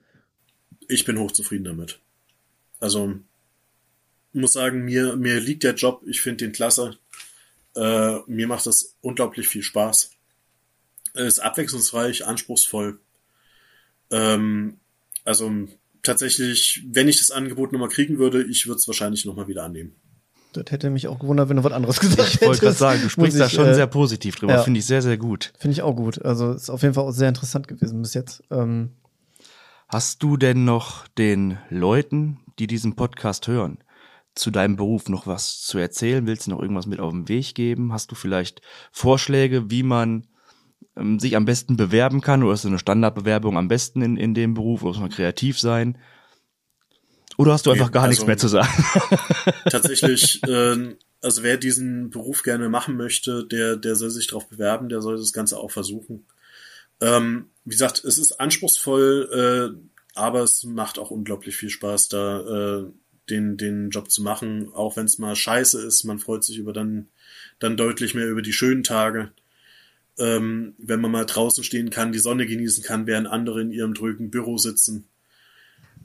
Ich 0.87 1.05
bin 1.05 1.19
hochzufrieden 1.19 1.65
damit. 1.65 1.99
Also 2.85 3.15
muss 4.31 4.53
sagen, 4.53 4.85
mir, 4.85 5.15
mir 5.15 5.39
liegt 5.39 5.63
der 5.63 5.73
Job, 5.73 6.03
ich 6.05 6.21
finde 6.21 6.45
den 6.45 6.51
klasse. 6.51 6.99
Äh, 7.75 8.19
mir 8.27 8.47
macht 8.47 8.67
das 8.67 8.95
unglaublich 9.01 9.47
viel 9.47 9.63
Spaß. 9.63 10.11
Es 11.15 11.25
ist 11.25 11.39
abwechslungsreich, 11.39 12.27
anspruchsvoll. 12.27 12.99
Ähm, 14.11 14.77
also 15.23 15.51
tatsächlich, 16.03 16.83
wenn 16.85 17.07
ich 17.07 17.17
das 17.17 17.31
Angebot 17.31 17.71
nochmal 17.71 17.89
kriegen 17.89 18.19
würde, 18.19 18.43
ich 18.43 18.67
würde 18.67 18.77
es 18.77 18.87
wahrscheinlich 18.87 19.25
nochmal 19.25 19.47
wieder 19.47 19.63
annehmen. 19.63 19.95
Das 20.53 20.65
hätte 20.69 20.91
mich 20.91 21.07
auch 21.07 21.17
gewundert, 21.17 21.49
wenn 21.49 21.57
du 21.57 21.63
was 21.63 21.73
anderes 21.73 21.99
gesagt 21.99 22.19
hättest. 22.19 22.41
Ich 22.43 22.47
wollte 22.47 22.61
gerade 22.61 22.77
sagen, 22.77 23.01
du 23.01 23.09
sprichst 23.09 23.35
ich, 23.35 23.41
da 23.41 23.49
schon 23.49 23.65
äh, 23.65 23.73
sehr 23.73 23.87
positiv 23.87 24.35
drüber. 24.35 24.53
Ja, 24.53 24.61
Finde 24.61 24.79
ich 24.79 24.85
sehr, 24.85 25.01
sehr 25.01 25.17
gut. 25.17 25.53
Finde 25.57 25.71
ich 25.71 25.81
auch 25.81 25.95
gut. 25.95 26.23
Also 26.23 26.51
ist 26.51 26.69
auf 26.69 26.83
jeden 26.83 26.93
Fall 26.93 27.05
auch 27.05 27.11
sehr 27.11 27.29
interessant 27.29 27.67
gewesen 27.67 28.03
bis 28.03 28.13
jetzt. 28.13 28.43
Ähm, 28.51 28.91
Hast 29.87 30.23
du 30.23 30.35
denn 30.35 30.65
noch 30.65 31.07
den 31.09 31.59
Leuten, 31.69 32.39
die 32.59 32.67
diesen 32.67 32.95
Podcast 32.95 33.47
hören, 33.47 33.79
zu 34.33 34.51
deinem 34.51 34.75
Beruf 34.75 35.09
noch 35.09 35.27
was 35.27 35.61
zu 35.61 35.77
erzählen? 35.77 36.27
Willst 36.27 36.47
du 36.47 36.51
noch 36.51 36.61
irgendwas 36.61 36.87
mit 36.87 36.99
auf 36.99 37.11
den 37.11 37.27
Weg 37.29 37.55
geben? 37.55 37.93
Hast 37.93 38.11
du 38.11 38.15
vielleicht 38.15 38.61
Vorschläge, 38.91 39.69
wie 39.71 39.83
man 39.83 40.27
ähm, 40.95 41.19
sich 41.19 41.35
am 41.35 41.45
besten 41.45 41.77
bewerben 41.77 42.21
kann? 42.21 42.43
Oder 42.43 42.53
ist 42.53 42.65
eine 42.65 42.79
Standardbewerbung 42.79 43.57
am 43.57 43.67
besten 43.67 44.01
in, 44.01 44.17
in 44.17 44.33
dem 44.33 44.53
Beruf? 44.53 44.81
Oder 44.81 44.91
muss 44.91 44.99
man 44.99 45.09
kreativ 45.09 45.59
sein? 45.59 45.97
Oder 47.37 47.53
hast 47.53 47.65
du 47.65 47.71
einfach 47.71 47.91
gar 47.91 48.03
also, 48.03 48.11
nichts 48.11 48.27
mehr 48.27 48.37
zu 48.37 48.47
sagen? 48.47 48.69
Tatsächlich, 49.69 50.41
äh, 50.43 50.95
also 51.21 51.43
wer 51.43 51.57
diesen 51.57 52.09
Beruf 52.09 52.43
gerne 52.43 52.69
machen 52.69 52.97
möchte, 52.97 53.45
der, 53.45 53.77
der 53.77 53.95
soll 53.95 54.09
sich 54.09 54.27
darauf 54.27 54.47
bewerben, 54.47 54.89
der 54.89 55.01
soll 55.01 55.17
das 55.17 55.33
Ganze 55.33 55.57
auch 55.57 55.71
versuchen. 55.71 56.25
Ähm, 57.01 57.49
wie 57.65 57.71
gesagt, 57.71 58.03
es 58.05 58.17
ist 58.17 58.39
anspruchsvoll, 58.39 59.75
äh, 59.75 59.94
aber 60.15 60.41
es 60.41 60.63
macht 60.63 60.97
auch 60.97 61.11
unglaublich 61.11 61.55
viel 61.55 61.69
Spaß, 61.69 62.09
da 62.09 62.39
äh, 62.39 62.85
den, 63.29 63.57
den 63.57 63.89
Job 63.89 64.09
zu 64.09 64.23
machen, 64.23 64.71
auch 64.73 64.97
wenn 64.97 65.05
es 65.05 65.19
mal 65.19 65.35
scheiße 65.35 65.81
ist. 65.85 66.03
Man 66.03 66.19
freut 66.19 66.43
sich 66.43 66.57
über 66.57 66.73
dann, 66.73 67.07
dann 67.59 67.77
deutlich 67.77 68.15
mehr 68.15 68.27
über 68.27 68.41
die 68.41 68.53
schönen 68.53 68.83
Tage. 68.83 69.31
Ähm, 70.17 70.75
wenn 70.77 71.01
man 71.01 71.11
mal 71.11 71.25
draußen 71.25 71.63
stehen 71.63 71.89
kann, 71.89 72.13
die 72.13 72.19
Sonne 72.19 72.45
genießen 72.45 72.83
kann, 72.83 73.05
während 73.05 73.27
andere 73.27 73.61
in 73.61 73.71
ihrem 73.71 73.93
drögen 73.93 74.31
Büro 74.31 74.57
sitzen. 74.57 75.09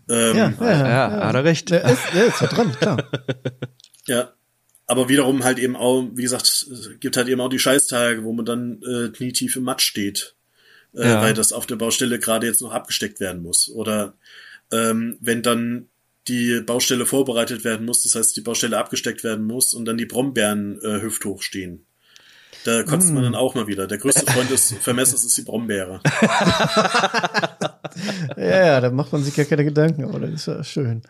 Ähm, 0.08 0.36
ja, 0.36 0.52
ja, 0.61 0.70
ja, 0.70 0.88
ja, 0.88 1.26
hat 1.26 1.34
er 1.36 1.44
recht. 1.44 1.70
Der 1.70 1.84
ist, 1.84 2.02
der 2.12 2.26
ist 2.26 2.40
ja 2.40 2.48
dran, 2.48 2.72
klar. 2.72 3.08
ja, 4.06 4.32
aber 4.86 5.08
wiederum 5.08 5.44
halt 5.44 5.61
eben 5.61 5.76
auch, 5.76 6.08
wie 6.14 6.22
gesagt, 6.22 6.42
es 6.42 6.90
gibt 6.98 7.16
halt 7.16 7.28
eben 7.28 7.40
auch 7.40 7.48
die 7.48 7.61
Scheißtage, 7.61 8.24
wo 8.24 8.32
man 8.32 8.44
dann 8.44 8.82
äh, 8.82 9.11
knietief 9.11 9.54
im 9.54 9.62
Matsch 9.62 9.84
steht 9.84 10.34
äh, 10.95 11.09
ja. 11.09 11.22
weil 11.22 11.34
das 11.34 11.53
auf 11.53 11.66
der 11.66 11.76
Baustelle 11.76 12.18
gerade 12.18 12.47
jetzt 12.47 12.62
noch 12.62 12.72
abgesteckt 12.72 13.20
werden 13.20 13.43
muss. 13.43 13.68
Oder 13.68 14.14
ähm, 14.72 15.18
wenn 15.20 15.43
dann 15.43 15.88
die 16.28 16.61
Baustelle 16.61 17.07
vorbereitet 17.07 17.64
werden 17.64 17.86
muss, 17.86 18.03
das 18.03 18.14
heißt 18.14 18.36
die 18.36 18.43
Baustelle 18.43 18.78
abgesteckt 18.78 19.24
werden 19.24 19.47
muss 19.47 19.74
und 19.74 19.84
dann 19.84 19.97
die 19.97 20.07
Brombeeren 20.07 20.80
äh, 20.82 21.01
hüfthoch 21.01 21.43
stehen. 21.43 21.86
Da 22.64 22.82
kotzt 22.82 23.11
mm. 23.11 23.14
man 23.14 23.22
dann 23.22 23.34
auch 23.34 23.55
mal 23.55 23.66
wieder. 23.66 23.86
Der 23.86 23.97
größte 23.99 24.30
Freund 24.30 24.51
des 24.51 24.72
Vermessers 24.80 25.24
ist 25.24 25.38
die 25.38 25.43
Brombeere. 25.43 26.01
ja, 28.36 28.66
ja, 28.66 28.80
da 28.80 28.91
macht 28.91 29.12
man 29.12 29.24
sich 29.24 29.34
gar 29.34 29.47
keine 29.47 29.64
Gedanken, 29.64 30.05
aber 30.05 30.20
das 30.20 30.32
ist 30.32 30.47
ja 30.47 30.62
schön. 30.62 31.03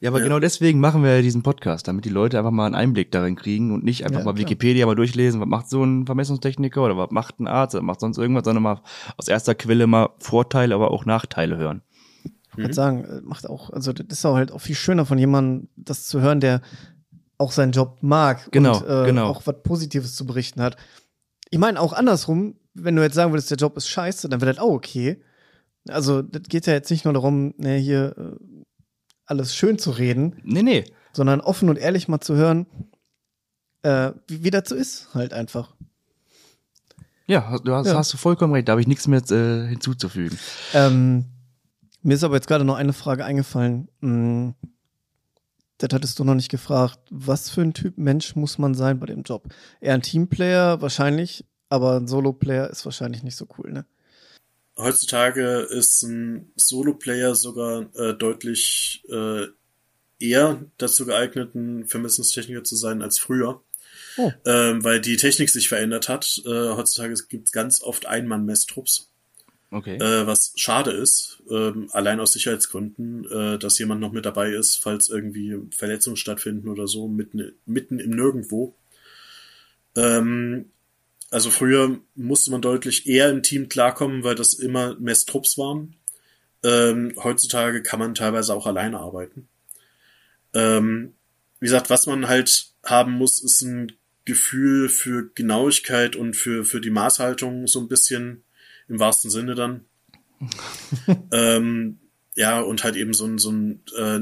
Ja, 0.00 0.10
aber 0.10 0.18
ja. 0.18 0.24
genau 0.24 0.38
deswegen 0.38 0.78
machen 0.78 1.02
wir 1.02 1.16
ja 1.16 1.22
diesen 1.22 1.42
Podcast, 1.42 1.88
damit 1.88 2.04
die 2.04 2.10
Leute 2.10 2.38
einfach 2.38 2.52
mal 2.52 2.66
einen 2.66 2.74
Einblick 2.74 3.10
darin 3.10 3.34
kriegen 3.34 3.72
und 3.72 3.84
nicht 3.84 4.04
einfach 4.04 4.20
ja, 4.20 4.24
mal 4.24 4.34
klar. 4.34 4.46
Wikipedia 4.46 4.86
mal 4.86 4.94
durchlesen, 4.94 5.40
was 5.40 5.48
macht 5.48 5.68
so 5.68 5.82
ein 5.82 6.06
Vermessungstechniker 6.06 6.82
oder 6.82 6.96
was 6.96 7.10
macht 7.10 7.40
ein 7.40 7.48
Arzt 7.48 7.74
oder 7.74 7.82
macht 7.82 8.00
sonst 8.00 8.18
irgendwas, 8.18 8.44
sondern 8.44 8.62
mal 8.62 8.80
aus 9.16 9.28
erster 9.28 9.54
Quelle 9.54 9.86
mal 9.86 10.10
Vorteile, 10.18 10.74
aber 10.74 10.92
auch 10.92 11.04
Nachteile 11.04 11.56
hören. 11.56 11.82
Ich 12.52 12.58
würde 12.58 12.74
sagen, 12.74 13.04
äh, 13.04 13.20
macht 13.22 13.48
auch, 13.48 13.70
also 13.70 13.92
das 13.92 14.06
ist 14.10 14.24
auch 14.24 14.34
halt 14.34 14.52
auch 14.52 14.60
viel 14.60 14.74
schöner 14.74 15.06
von 15.06 15.18
jemandem, 15.18 15.68
das 15.76 16.06
zu 16.06 16.20
hören, 16.20 16.40
der 16.40 16.60
auch 17.36 17.52
seinen 17.52 17.72
Job 17.72 17.98
mag 18.00 18.50
genau, 18.50 18.78
und 18.78 18.88
äh, 18.88 19.06
genau. 19.06 19.26
auch 19.26 19.42
was 19.46 19.62
Positives 19.62 20.14
zu 20.14 20.26
berichten 20.26 20.60
hat. 20.60 20.76
Ich 21.50 21.58
meine 21.58 21.80
auch 21.80 21.92
andersrum, 21.92 22.56
wenn 22.74 22.96
du 22.96 23.02
jetzt 23.02 23.14
sagen 23.14 23.32
würdest, 23.32 23.50
der 23.50 23.58
Job 23.58 23.76
ist 23.76 23.88
scheiße, 23.88 24.28
dann 24.28 24.40
wäre 24.40 24.52
das 24.52 24.62
auch 24.62 24.72
okay. 24.72 25.22
Also, 25.88 26.22
das 26.22 26.42
geht 26.48 26.66
ja 26.66 26.74
jetzt 26.74 26.90
nicht 26.90 27.04
nur 27.04 27.14
darum, 27.14 27.54
ne, 27.56 27.76
hier 27.76 28.14
äh, 28.18 28.57
alles 29.28 29.54
schön 29.54 29.78
zu 29.78 29.90
reden. 29.90 30.40
Nee, 30.42 30.62
nee. 30.62 30.84
Sondern 31.12 31.40
offen 31.40 31.68
und 31.68 31.78
ehrlich 31.78 32.08
mal 32.08 32.20
zu 32.20 32.34
hören, 32.34 32.66
äh, 33.82 34.12
wie, 34.26 34.44
wie 34.44 34.60
so 34.64 34.74
ist, 34.74 35.14
halt 35.14 35.32
einfach. 35.32 35.74
Ja, 37.26 37.58
du 37.58 37.74
hast, 37.74 37.86
ja. 37.86 37.94
hast 37.94 38.12
du 38.12 38.16
vollkommen 38.16 38.54
recht, 38.54 38.68
da 38.68 38.72
habe 38.72 38.80
ich 38.80 38.86
nichts 38.86 39.06
mehr 39.06 39.22
äh, 39.30 39.68
hinzuzufügen. 39.68 40.38
Ähm, 40.72 41.26
mir 42.02 42.14
ist 42.14 42.24
aber 42.24 42.36
jetzt 42.36 42.48
gerade 42.48 42.64
noch 42.64 42.76
eine 42.76 42.94
Frage 42.94 43.24
eingefallen. 43.24 43.88
Hm, 44.00 44.54
das 45.76 45.90
hattest 45.92 46.18
du 46.18 46.24
noch 46.24 46.34
nicht 46.34 46.50
gefragt. 46.50 46.98
Was 47.10 47.50
für 47.50 47.60
ein 47.60 47.74
Typ 47.74 47.98
Mensch 47.98 48.34
muss 48.34 48.58
man 48.58 48.74
sein 48.74 48.98
bei 48.98 49.06
dem 49.06 49.22
Job? 49.22 49.48
Eher 49.80 49.94
ein 49.94 50.02
Teamplayer 50.02 50.80
wahrscheinlich, 50.80 51.44
aber 51.68 51.96
ein 51.96 52.08
Solo-Player 52.08 52.70
ist 52.70 52.84
wahrscheinlich 52.84 53.22
nicht 53.22 53.36
so 53.36 53.46
cool, 53.58 53.72
ne? 53.72 53.84
Heutzutage 54.78 55.66
ist 55.70 56.02
ein 56.02 56.52
Solo-Player 56.56 57.34
sogar 57.34 57.86
äh, 57.96 58.14
deutlich 58.14 59.04
äh, 59.08 59.46
eher 60.18 60.64
dazu 60.78 61.06
geeignet, 61.06 61.54
ein 61.54 61.86
Vermessungstechniker 61.86 62.64
zu 62.64 62.76
sein 62.76 63.02
als 63.02 63.18
früher. 63.18 63.62
Oh. 64.16 64.32
Ähm, 64.46 64.82
weil 64.82 65.00
die 65.00 65.16
Technik 65.16 65.48
sich 65.48 65.68
verändert 65.68 66.08
hat. 66.08 66.40
Äh, 66.44 66.48
heutzutage 66.48 67.14
gibt 67.28 67.48
es 67.48 67.52
ganz 67.52 67.82
oft 67.82 68.06
Einmann-Messtrupps. 68.06 69.10
Okay. 69.70 69.96
Äh, 69.96 70.26
was 70.26 70.52
schade 70.56 70.92
ist, 70.92 71.42
ähm, 71.50 71.88
allein 71.92 72.20
aus 72.20 72.32
Sicherheitsgründen, 72.32 73.30
äh, 73.30 73.58
dass 73.58 73.78
jemand 73.78 74.00
noch 74.00 74.12
mit 74.12 74.24
dabei 74.24 74.50
ist, 74.50 74.78
falls 74.78 75.10
irgendwie 75.10 75.58
Verletzungen 75.76 76.16
stattfinden 76.16 76.68
oder 76.68 76.86
so, 76.86 77.06
mitten, 77.06 77.52
mitten 77.66 77.98
im 77.98 78.10
Nirgendwo. 78.10 78.74
Ähm, 79.94 80.70
also 81.30 81.50
früher 81.50 81.98
musste 82.14 82.50
man 82.50 82.62
deutlich 82.62 83.06
eher 83.06 83.30
im 83.30 83.42
Team 83.42 83.68
klarkommen, 83.68 84.24
weil 84.24 84.34
das 84.34 84.54
immer 84.54 84.96
Messtrupps 84.98 85.58
waren. 85.58 85.96
Ähm, 86.62 87.12
heutzutage 87.22 87.82
kann 87.82 87.98
man 87.98 88.14
teilweise 88.14 88.54
auch 88.54 88.66
alleine 88.66 88.98
arbeiten. 88.98 89.48
Ähm, 90.54 91.14
wie 91.60 91.66
gesagt, 91.66 91.90
was 91.90 92.06
man 92.06 92.28
halt 92.28 92.72
haben 92.84 93.12
muss, 93.12 93.42
ist 93.42 93.62
ein 93.62 93.92
Gefühl 94.24 94.88
für 94.88 95.30
Genauigkeit 95.34 96.16
und 96.16 96.34
für, 96.34 96.64
für 96.64 96.80
die 96.80 96.90
Maßhaltung 96.90 97.66
so 97.66 97.80
ein 97.80 97.88
bisschen 97.88 98.44
im 98.88 98.98
wahrsten 98.98 99.30
Sinne 99.30 99.54
dann. 99.54 99.84
ähm, 101.32 101.98
ja, 102.34 102.60
und 102.60 102.84
halt 102.84 102.96
eben 102.96 103.12
so 103.12 103.26
ein, 103.26 103.38
so 103.38 103.50
ein 103.50 103.82
äh, 103.96 104.20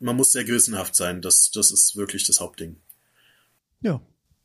man 0.00 0.16
muss 0.16 0.32
sehr 0.32 0.44
gewissenhaft 0.44 0.94
sein. 0.94 1.22
Das, 1.22 1.50
das 1.50 1.70
ist 1.70 1.96
wirklich 1.96 2.26
das 2.26 2.40
Hauptding. 2.40 2.76
Ja. 3.80 4.00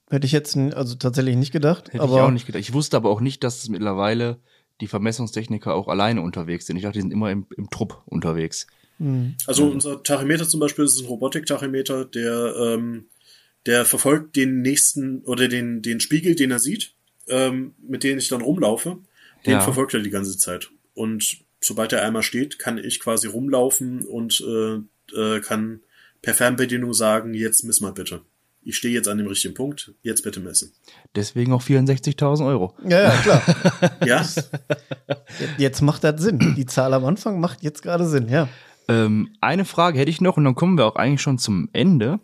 Hätte 0.09 0.25
ich 0.25 0.31
jetzt 0.31 0.57
also 0.57 0.95
tatsächlich 0.95 1.35
nicht 1.35 1.51
gedacht. 1.51 1.89
Hätte 1.89 2.01
aber 2.03 2.15
ich 2.15 2.21
auch 2.21 2.31
nicht 2.31 2.45
gedacht. 2.47 2.61
Ich 2.61 2.73
wusste 2.73 2.97
aber 2.97 3.09
auch 3.09 3.21
nicht, 3.21 3.43
dass 3.43 3.63
es 3.63 3.69
mittlerweile 3.69 4.39
die 4.81 4.87
Vermessungstechniker 4.87 5.73
auch 5.73 5.87
alleine 5.87 6.21
unterwegs 6.21 6.65
sind. 6.65 6.77
Ich 6.77 6.83
dachte, 6.83 6.97
die 6.97 7.01
sind 7.01 7.11
immer 7.11 7.31
im, 7.31 7.45
im 7.55 7.69
Trupp 7.69 8.01
unterwegs. 8.05 8.67
Mhm. 8.97 9.35
Also 9.45 9.67
unser 9.67 10.01
Tachymeter 10.03 10.47
zum 10.47 10.59
Beispiel 10.59 10.85
ist 10.85 10.99
ein 10.99 11.05
Robotik-Tachymeter, 11.05 12.05
der, 12.05 12.55
ähm, 12.57 13.05
der 13.65 13.85
verfolgt 13.85 14.35
den 14.35 14.61
nächsten 14.61 15.21
oder 15.23 15.47
den, 15.47 15.81
den 15.81 15.99
Spiegel, 15.99 16.35
den 16.35 16.51
er 16.51 16.59
sieht, 16.59 16.93
ähm, 17.27 17.75
mit 17.79 18.03
dem 18.03 18.17
ich 18.17 18.29
dann 18.29 18.41
rumlaufe. 18.41 18.97
Den 19.45 19.53
ja. 19.53 19.61
verfolgt 19.61 19.93
er 19.93 20.01
die 20.01 20.09
ganze 20.09 20.37
Zeit. 20.37 20.69
Und 20.93 21.37
sobald 21.61 21.93
er 21.93 22.03
einmal 22.03 22.23
steht, 22.23 22.59
kann 22.59 22.77
ich 22.77 22.99
quasi 22.99 23.27
rumlaufen 23.27 24.05
und 24.05 24.41
äh, 24.41 24.79
äh, 25.15 25.39
kann 25.41 25.81
per 26.21 26.33
Fernbedienung 26.33 26.93
sagen, 26.93 27.33
jetzt 27.33 27.63
miss 27.63 27.79
mal 27.79 27.93
bitte. 27.93 28.21
Ich 28.61 28.77
stehe 28.77 28.93
jetzt 28.93 29.07
an 29.07 29.17
dem 29.17 29.27
richtigen 29.27 29.53
Punkt, 29.53 29.93
jetzt 30.01 30.23
bitte 30.23 30.39
messen. 30.39 30.73
Deswegen 31.15 31.53
auch 31.53 31.61
64.000 31.61 32.45
Euro. 32.45 32.75
Ja, 32.83 33.03
ja, 33.03 33.09
klar. 33.21 33.41
ja. 34.05 34.25
Jetzt 35.57 35.81
macht 35.81 36.03
das 36.03 36.21
Sinn. 36.21 36.55
Die 36.55 36.65
Zahl 36.65 36.93
am 36.93 37.05
Anfang 37.05 37.39
macht 37.39 37.63
jetzt 37.63 37.81
gerade 37.81 38.07
Sinn, 38.07 38.27
ja. 38.27 38.49
Ähm, 38.87 39.29
eine 39.39 39.65
Frage 39.65 39.99
hätte 39.99 40.09
ich 40.09 40.19
noch 40.19 40.37
und 40.37 40.43
dann 40.43 40.55
kommen 40.55 40.77
wir 40.77 40.85
auch 40.85 40.95
eigentlich 40.95 41.21
schon 41.21 41.37
zum 41.37 41.69
Ende. 41.73 42.19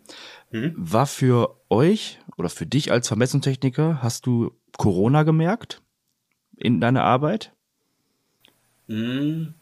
Mhm. 0.50 0.74
War 0.76 1.06
für 1.06 1.56
euch 1.70 2.18
oder 2.36 2.48
für 2.48 2.66
dich 2.66 2.92
als 2.92 3.08
Vermessungstechniker, 3.08 4.02
hast 4.02 4.26
du 4.26 4.52
Corona 4.76 5.22
gemerkt 5.22 5.82
in 6.56 6.80
deiner 6.80 7.04
Arbeit? 7.04 7.52
Mhm. 8.88 9.54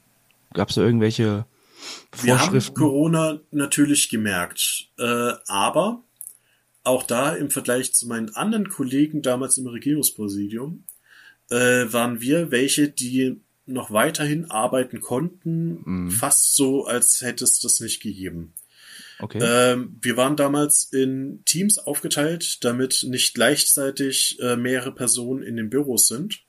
Gab 0.52 0.70
es 0.70 0.74
da 0.74 0.82
irgendwelche 0.82 1.46
wir 2.22 2.40
haben 2.40 2.74
Corona 2.74 3.40
natürlich 3.50 4.08
gemerkt, 4.08 4.88
äh, 4.98 5.32
aber 5.46 6.02
auch 6.84 7.02
da 7.02 7.34
im 7.34 7.50
Vergleich 7.50 7.92
zu 7.94 8.06
meinen 8.06 8.34
anderen 8.36 8.68
Kollegen 8.68 9.22
damals 9.22 9.58
im 9.58 9.66
Regierungspräsidium 9.66 10.84
äh, 11.50 11.86
waren 11.92 12.20
wir 12.20 12.50
welche, 12.50 12.88
die 12.88 13.40
noch 13.66 13.90
weiterhin 13.90 14.50
arbeiten 14.50 15.00
konnten, 15.00 15.80
mhm. 15.84 16.10
fast 16.10 16.54
so, 16.54 16.84
als 16.84 17.22
hätte 17.22 17.44
es 17.44 17.60
das 17.60 17.80
nicht 17.80 18.02
gegeben. 18.02 18.52
Okay. 19.18 19.38
Ähm, 19.42 19.96
wir 20.02 20.16
waren 20.16 20.36
damals 20.36 20.84
in 20.92 21.42
Teams 21.44 21.78
aufgeteilt, 21.78 22.62
damit 22.64 23.04
nicht 23.08 23.34
gleichzeitig 23.34 24.38
äh, 24.40 24.56
mehrere 24.56 24.92
Personen 24.92 25.42
in 25.42 25.56
den 25.56 25.70
Büros 25.70 26.08
sind. 26.08 26.42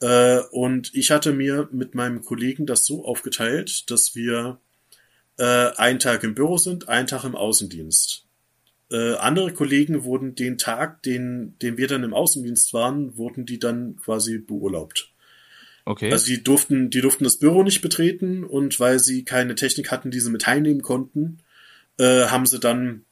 Äh, 0.00 0.40
und 0.50 0.94
ich 0.94 1.10
hatte 1.10 1.32
mir 1.32 1.68
mit 1.72 1.94
meinem 1.94 2.22
Kollegen 2.22 2.64
das 2.64 2.86
so 2.86 3.04
aufgeteilt, 3.04 3.90
dass 3.90 4.14
wir 4.14 4.60
äh, 5.36 5.44
einen 5.76 5.98
Tag 5.98 6.22
im 6.22 6.34
Büro 6.34 6.56
sind, 6.56 6.88
einen 6.88 7.08
Tag 7.08 7.24
im 7.24 7.34
Außendienst. 7.34 8.27
Äh, 8.90 9.14
andere 9.14 9.52
Kollegen 9.52 10.04
wurden 10.04 10.34
den 10.34 10.58
Tag, 10.58 11.02
den, 11.02 11.56
den 11.60 11.76
wir 11.76 11.88
dann 11.88 12.04
im 12.04 12.14
Außendienst 12.14 12.72
waren, 12.72 13.16
wurden 13.16 13.44
die 13.44 13.58
dann 13.58 13.96
quasi 13.96 14.38
beurlaubt. 14.38 15.12
Okay. 15.84 16.12
Also 16.12 16.26
die 16.26 16.42
durften, 16.42 16.90
die 16.90 17.00
durften 17.00 17.24
das 17.24 17.38
Büro 17.38 17.62
nicht 17.62 17.80
betreten 17.80 18.44
und 18.44 18.78
weil 18.80 18.98
sie 18.98 19.24
keine 19.24 19.54
Technik 19.54 19.90
hatten, 19.90 20.10
die 20.10 20.20
sie 20.20 20.30
mit 20.30 20.42
teilnehmen 20.42 20.82
konnten, 20.82 21.38
äh, 21.98 22.26
haben 22.26 22.46
sie 22.46 22.58
dann 22.58 23.04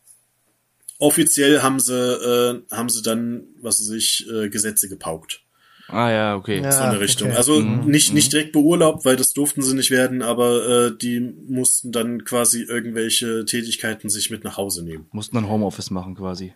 offiziell 0.98 1.62
haben 1.62 1.80
sie, 1.80 1.94
äh, 1.94 2.62
haben 2.74 2.88
sie 2.88 3.02
dann, 3.02 3.44
was 3.60 3.80
weiß 3.80 3.90
ich, 3.90 4.26
äh, 4.30 4.48
Gesetze 4.48 4.88
gepaukt. 4.88 5.42
Ah 5.88 6.10
ja, 6.10 6.36
okay. 6.36 6.60
Ja, 6.60 6.72
so 6.72 6.82
eine 6.82 7.00
Richtung. 7.00 7.28
Okay. 7.28 7.36
Also 7.36 7.60
mhm. 7.60 7.88
nicht, 7.88 8.12
nicht 8.12 8.28
mhm. 8.28 8.30
direkt 8.30 8.52
beurlaubt, 8.52 9.04
weil 9.04 9.16
das 9.16 9.32
durften 9.32 9.62
sie 9.62 9.74
nicht 9.74 9.90
werden, 9.90 10.22
aber 10.22 10.86
äh, 10.86 10.96
die 10.96 11.20
mussten 11.20 11.92
dann 11.92 12.24
quasi 12.24 12.62
irgendwelche 12.62 13.44
Tätigkeiten 13.44 14.08
sich 14.08 14.30
mit 14.30 14.42
nach 14.44 14.56
Hause 14.56 14.84
nehmen. 14.84 15.06
Mussten 15.12 15.36
dann 15.36 15.48
Homeoffice 15.48 15.90
machen 15.90 16.16
quasi. 16.16 16.54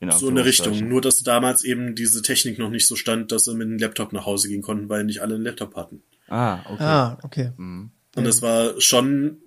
In 0.00 0.10
so 0.12 0.28
eine 0.28 0.46
Richtung. 0.46 0.88
Nur 0.88 1.02
dass 1.02 1.22
damals 1.22 1.62
eben 1.62 1.94
diese 1.94 2.22
Technik 2.22 2.58
noch 2.58 2.70
nicht 2.70 2.86
so 2.86 2.96
stand, 2.96 3.32
dass 3.32 3.44
sie 3.44 3.54
mit 3.54 3.66
einem 3.66 3.78
Laptop 3.78 4.14
nach 4.14 4.24
Hause 4.24 4.48
gehen 4.48 4.62
konnten, 4.62 4.88
weil 4.88 5.04
nicht 5.04 5.20
alle 5.20 5.34
einen 5.34 5.44
Laptop 5.44 5.76
hatten. 5.76 6.02
Ah, 6.28 6.60
okay. 6.70 6.82
Ah, 6.82 7.18
okay. 7.22 7.52
Mhm. 7.58 7.90
Und 8.16 8.24
das 8.24 8.40
war 8.40 8.80
schon, 8.80 9.38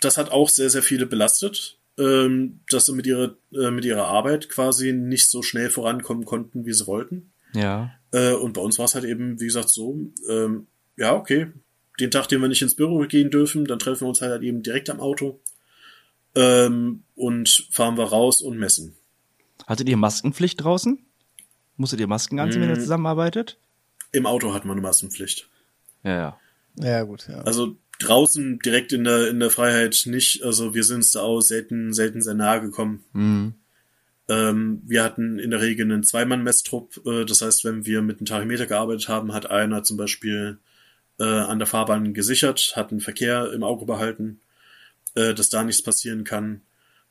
das 0.00 0.16
hat 0.16 0.30
auch 0.30 0.48
sehr, 0.48 0.70
sehr 0.70 0.82
viele 0.82 1.04
belastet, 1.04 1.78
ähm, 1.98 2.60
dass 2.70 2.86
sie 2.86 2.94
mit 2.94 3.06
ihrer, 3.06 3.36
äh, 3.52 3.70
mit 3.70 3.84
ihrer 3.84 4.06
Arbeit 4.06 4.48
quasi 4.48 4.92
nicht 4.92 5.28
so 5.28 5.42
schnell 5.42 5.68
vorankommen 5.68 6.24
konnten, 6.24 6.64
wie 6.64 6.72
sie 6.72 6.86
wollten. 6.86 7.32
Ja. 7.54 7.92
Äh, 8.14 8.34
und 8.34 8.52
bei 8.52 8.60
uns 8.60 8.78
war 8.78 8.84
es 8.84 8.94
halt 8.94 9.04
eben, 9.04 9.40
wie 9.40 9.46
gesagt, 9.46 9.68
so, 9.70 9.98
ähm, 10.30 10.68
ja, 10.96 11.14
okay, 11.14 11.48
den 11.98 12.12
Tag, 12.12 12.28
den 12.28 12.40
wir 12.40 12.48
nicht 12.48 12.62
ins 12.62 12.76
Büro 12.76 13.00
gehen 13.08 13.30
dürfen, 13.30 13.64
dann 13.64 13.80
treffen 13.80 14.02
wir 14.02 14.08
uns 14.08 14.20
halt 14.20 14.42
eben 14.42 14.62
direkt 14.62 14.88
am 14.88 15.00
Auto 15.00 15.40
ähm, 16.36 17.02
und 17.16 17.68
fahren 17.70 17.98
wir 17.98 18.04
raus 18.04 18.40
und 18.40 18.56
messen. 18.56 18.94
Hattet 19.66 19.88
ihr 19.88 19.96
Maskenpflicht 19.96 20.62
draußen? 20.62 21.04
Musstet 21.76 21.98
ihr 21.98 22.06
Masken 22.06 22.38
anziehen, 22.38 22.62
hm. 22.62 22.68
wenn 22.68 22.74
ihr 22.74 22.76
hm. 22.76 22.82
zusammenarbeitet? 22.82 23.58
Im 24.12 24.26
Auto 24.26 24.54
hat 24.54 24.64
man 24.64 24.76
eine 24.76 24.86
Maskenpflicht. 24.86 25.48
Ja, 26.04 26.16
ja. 26.16 26.40
Ja, 26.76 27.02
gut, 27.02 27.26
ja. 27.28 27.40
Also 27.42 27.76
draußen 27.98 28.60
direkt 28.60 28.92
in 28.92 29.02
der, 29.02 29.28
in 29.28 29.40
der 29.40 29.50
Freiheit 29.50 30.04
nicht. 30.06 30.44
Also 30.44 30.72
wir 30.72 30.84
sind 30.84 31.00
es 31.00 31.10
da 31.10 31.22
auch 31.22 31.40
selten, 31.40 31.92
selten 31.92 32.22
sehr 32.22 32.34
nahe 32.34 32.60
gekommen. 32.60 33.04
Mhm. 33.12 33.54
Ähm, 34.28 34.82
wir 34.84 35.02
hatten 35.02 35.38
in 35.38 35.50
der 35.50 35.60
Regel 35.60 35.84
einen 35.84 36.02
Zweimann-Messtrupp. 36.02 37.06
Äh, 37.06 37.24
das 37.24 37.42
heißt, 37.42 37.64
wenn 37.64 37.86
wir 37.86 38.02
mit 38.02 38.18
einem 38.18 38.26
Tachymeter 38.26 38.66
gearbeitet 38.66 39.08
haben, 39.08 39.32
hat 39.32 39.50
einer 39.50 39.82
zum 39.82 39.96
Beispiel 39.96 40.58
äh, 41.18 41.24
an 41.24 41.58
der 41.58 41.66
Fahrbahn 41.66 42.14
gesichert, 42.14 42.72
hat 42.76 42.90
einen 42.90 43.00
Verkehr 43.00 43.52
im 43.52 43.62
Auge 43.62 43.86
behalten, 43.86 44.40
äh, 45.14 45.34
dass 45.34 45.48
da 45.48 45.62
nichts 45.64 45.82
passieren 45.82 46.24
kann. 46.24 46.62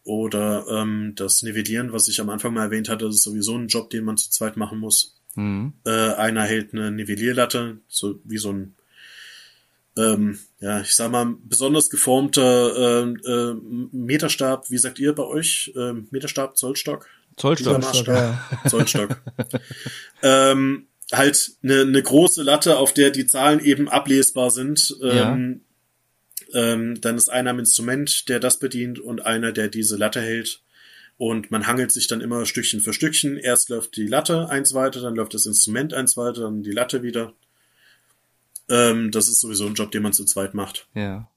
Oder 0.03 0.65
ähm, 0.69 1.13
das 1.15 1.43
Nivellieren, 1.43 1.93
was 1.93 2.09
ich 2.09 2.19
am 2.19 2.29
Anfang 2.29 2.53
mal 2.53 2.65
erwähnt 2.65 2.89
hatte, 2.89 3.05
das 3.05 3.15
ist 3.15 3.23
sowieso 3.23 3.57
ein 3.57 3.67
Job, 3.67 3.89
den 3.89 4.03
man 4.03 4.17
zu 4.17 4.29
zweit 4.29 4.57
machen 4.57 4.79
muss. 4.79 5.21
Mhm. 5.35 5.73
Äh, 5.85 6.13
einer 6.15 6.43
hält 6.43 6.73
eine 6.73 6.91
Nivellierlatte, 6.91 7.77
so 7.87 8.19
wie 8.25 8.37
so 8.37 8.51
ein 8.51 8.75
ähm, 9.97 10.39
ja, 10.59 10.81
ich 10.81 10.95
sag 10.95 11.11
mal, 11.11 11.35
besonders 11.43 11.89
geformter 11.89 13.05
äh, 13.05 13.29
äh, 13.29 13.55
Meterstab, 13.91 14.69
wie 14.69 14.77
sagt 14.77 14.99
ihr 14.99 15.13
bei 15.13 15.23
euch? 15.23 15.71
Äh, 15.75 15.93
Meterstab, 16.09 16.57
Zollstock? 16.57 17.07
Zollstock. 17.37 17.81
Zollstock, 17.81 18.07
ja. 18.07 18.39
Zollstock. 18.67 19.21
ähm, 20.23 20.87
halt 21.11 21.51
eine, 21.63 21.81
eine 21.81 22.01
große 22.01 22.43
Latte, 22.43 22.77
auf 22.77 22.93
der 22.93 23.11
die 23.11 23.25
Zahlen 23.25 23.59
eben 23.59 23.89
ablesbar 23.89 24.51
sind. 24.51 24.95
Ähm, 25.01 25.61
ja. 26.53 26.73
ähm, 26.73 27.01
dann 27.01 27.17
ist 27.17 27.29
einer 27.29 27.51
am 27.51 27.59
Instrument, 27.59 28.29
der 28.29 28.39
das 28.39 28.59
bedient 28.59 28.99
und 28.99 29.25
einer, 29.25 29.51
der 29.51 29.67
diese 29.67 29.97
Latte 29.97 30.21
hält. 30.21 30.61
Und 31.17 31.51
man 31.51 31.67
hangelt 31.67 31.91
sich 31.91 32.07
dann 32.07 32.21
immer 32.21 32.45
Stückchen 32.45 32.81
für 32.81 32.93
Stückchen. 32.93 33.37
Erst 33.37 33.69
läuft 33.69 33.95
die 33.95 34.07
Latte 34.07 34.49
eins 34.49 34.73
weiter, 34.73 35.01
dann 35.01 35.15
läuft 35.15 35.35
das 35.35 35.45
Instrument 35.45 35.93
eins 35.93 36.17
weiter, 36.17 36.41
dann 36.41 36.63
die 36.63 36.71
Latte 36.71 37.03
wieder. 37.03 37.33
Ähm, 38.69 39.11
das 39.11 39.27
ist 39.27 39.41
sowieso 39.41 39.65
ein 39.65 39.73
Job, 39.73 39.91
den 39.91 40.03
man 40.03 40.13
zu 40.13 40.25
zweit 40.25 40.53
macht. 40.53 40.87
Ja. 40.93 41.29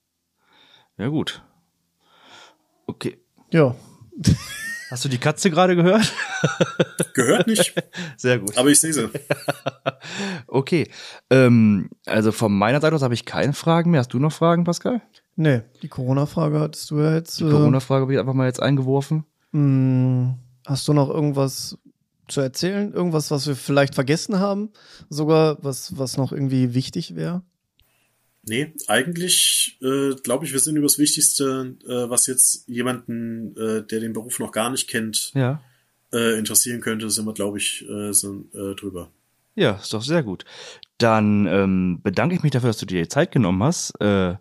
Ja, 0.98 1.08
gut. 1.08 1.42
Okay. 2.86 3.18
Ja. 3.50 3.74
Hast 4.90 5.04
du 5.04 5.08
die 5.08 5.18
Katze 5.18 5.50
gerade 5.50 5.74
gehört? 5.74 6.12
Gehört 7.14 7.48
nicht. 7.48 7.74
Sehr 8.16 8.38
gut. 8.38 8.56
Aber 8.56 8.68
ich 8.68 8.78
sehe 8.78 8.92
sie. 8.92 9.10
okay. 10.46 10.88
Ähm, 11.28 11.90
also 12.06 12.30
von 12.30 12.56
meiner 12.56 12.80
Seite 12.80 12.94
aus 12.94 13.02
habe 13.02 13.14
ich 13.14 13.24
keine 13.24 13.52
Fragen 13.52 13.90
mehr. 13.90 14.00
Hast 14.00 14.12
du 14.12 14.20
noch 14.20 14.32
Fragen, 14.32 14.64
Pascal? 14.64 15.02
Nee, 15.34 15.62
die 15.82 15.88
Corona-Frage 15.88 16.60
hattest 16.60 16.90
du 16.90 17.00
ja 17.00 17.14
jetzt. 17.14 17.40
Die 17.40 17.44
Corona-Frage 17.44 18.02
habe 18.02 18.12
ich 18.12 18.18
einfach 18.18 18.32
mal 18.32 18.46
jetzt 18.46 18.62
eingeworfen. 18.62 19.24
Hm, 19.52 20.36
hast 20.64 20.86
du 20.86 20.92
noch 20.92 21.10
irgendwas 21.10 21.76
zu 22.28 22.40
erzählen? 22.40 22.92
Irgendwas, 22.92 23.30
was 23.30 23.46
wir 23.46 23.56
vielleicht 23.56 23.94
vergessen 23.94 24.38
haben? 24.38 24.70
Sogar 25.08 25.58
was, 25.62 25.96
was 25.98 26.16
noch 26.16 26.32
irgendwie 26.32 26.74
wichtig 26.74 27.14
wäre? 27.14 27.42
Nee, 28.48 28.72
eigentlich 28.86 29.76
äh, 29.82 30.14
glaube 30.22 30.44
ich, 30.44 30.52
wir 30.52 30.60
sind 30.60 30.76
über 30.76 30.86
das 30.86 30.98
Wichtigste, 30.98 31.76
äh, 31.84 32.08
was 32.08 32.28
jetzt 32.28 32.68
jemanden, 32.68 33.56
äh, 33.56 33.84
der 33.84 34.00
den 34.00 34.12
Beruf 34.12 34.38
noch 34.38 34.52
gar 34.52 34.70
nicht 34.70 34.88
kennt, 34.88 35.32
ja. 35.34 35.60
äh, 36.12 36.38
interessieren 36.38 36.80
könnte, 36.80 37.10
sind 37.10 37.24
wir, 37.26 37.34
glaube 37.34 37.58
ich, 37.58 37.84
äh, 37.88 38.12
sind, 38.12 38.54
äh, 38.54 38.76
drüber. 38.76 39.10
Ja, 39.56 39.72
ist 39.72 39.92
doch 39.92 40.02
sehr 40.02 40.22
gut. 40.22 40.44
Dann 40.98 41.46
ähm, 41.46 42.00
bedanke 42.02 42.36
ich 42.36 42.42
mich 42.42 42.52
dafür, 42.52 42.68
dass 42.68 42.78
du 42.78 42.86
dir 42.86 43.02
die 43.02 43.08
Zeit 43.08 43.32
genommen 43.32 43.62
hast, 43.64 44.00
äh, 44.00 44.36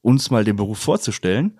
uns 0.00 0.30
mal 0.30 0.44
den 0.44 0.56
Beruf 0.56 0.78
vorzustellen. 0.78 1.58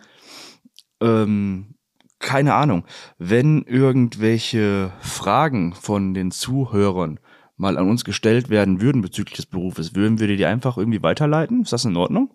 Ähm, 1.01 1.75
keine 2.21 2.55
Ahnung, 2.55 2.85
wenn 3.19 3.63
irgendwelche 3.63 4.93
Fragen 5.01 5.75
von 5.75 6.15
den 6.15 6.31
Zuhörern 6.31 7.19
mal 7.57 7.77
an 7.77 7.89
uns 7.89 8.05
gestellt 8.05 8.49
werden 8.49 8.81
würden 8.81 9.03
bezüglich 9.03 9.37
des 9.37 9.47
Berufes, 9.47 9.95
würden 9.95 10.21
wir 10.21 10.29
die 10.29 10.47
einfach 10.47 10.77
irgendwie 10.79 11.03
weiterleiten? 11.03 11.63
Ist 11.63 11.73
das 11.73 11.85
in 11.85 11.97
Ordnung? 11.97 12.31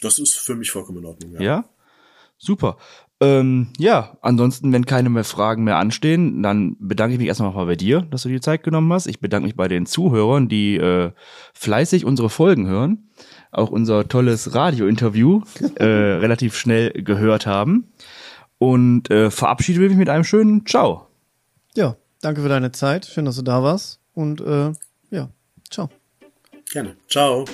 Das 0.00 0.18
ist 0.18 0.34
für 0.38 0.54
mich 0.54 0.70
vollkommen 0.70 0.98
in 0.98 1.04
Ordnung, 1.04 1.32
ja. 1.34 1.40
Ja? 1.40 1.64
Super. 2.38 2.76
Ähm, 3.20 3.68
ja, 3.78 4.16
ansonsten, 4.20 4.72
wenn 4.72 4.84
keine 4.84 5.10
mehr 5.10 5.22
Fragen 5.22 5.62
mehr 5.62 5.76
anstehen, 5.76 6.42
dann 6.42 6.76
bedanke 6.80 7.14
ich 7.14 7.20
mich 7.20 7.28
erstmal 7.28 7.52
mal 7.52 7.66
bei 7.66 7.76
dir, 7.76 8.02
dass 8.02 8.22
du 8.22 8.28
dir 8.28 8.40
Zeit 8.40 8.64
genommen 8.64 8.92
hast. 8.92 9.06
Ich 9.06 9.20
bedanke 9.20 9.46
mich 9.46 9.54
bei 9.54 9.68
den 9.68 9.86
Zuhörern, 9.86 10.48
die 10.48 10.76
äh, 10.76 11.12
fleißig 11.54 12.04
unsere 12.04 12.30
Folgen 12.30 12.66
hören, 12.66 13.10
auch 13.52 13.70
unser 13.70 14.08
tolles 14.08 14.54
Radio-Interview 14.56 15.42
äh, 15.76 15.84
relativ 15.84 16.56
schnell 16.56 16.90
gehört 16.90 17.46
haben 17.46 17.92
und 18.62 19.10
äh, 19.10 19.32
verabschiede 19.32 19.80
mich 19.80 19.96
mit 19.96 20.08
einem 20.08 20.22
schönen 20.22 20.64
Ciao. 20.66 21.08
Ja, 21.74 21.96
danke 22.20 22.42
für 22.42 22.48
deine 22.48 22.70
Zeit. 22.70 23.06
Schön, 23.06 23.24
dass 23.24 23.34
du 23.34 23.42
da 23.42 23.60
warst 23.64 23.98
und 24.14 24.40
äh, 24.40 24.72
ja, 25.10 25.30
ciao. 25.68 25.90
Gerne. 26.70 26.94
Ciao. 27.08 27.44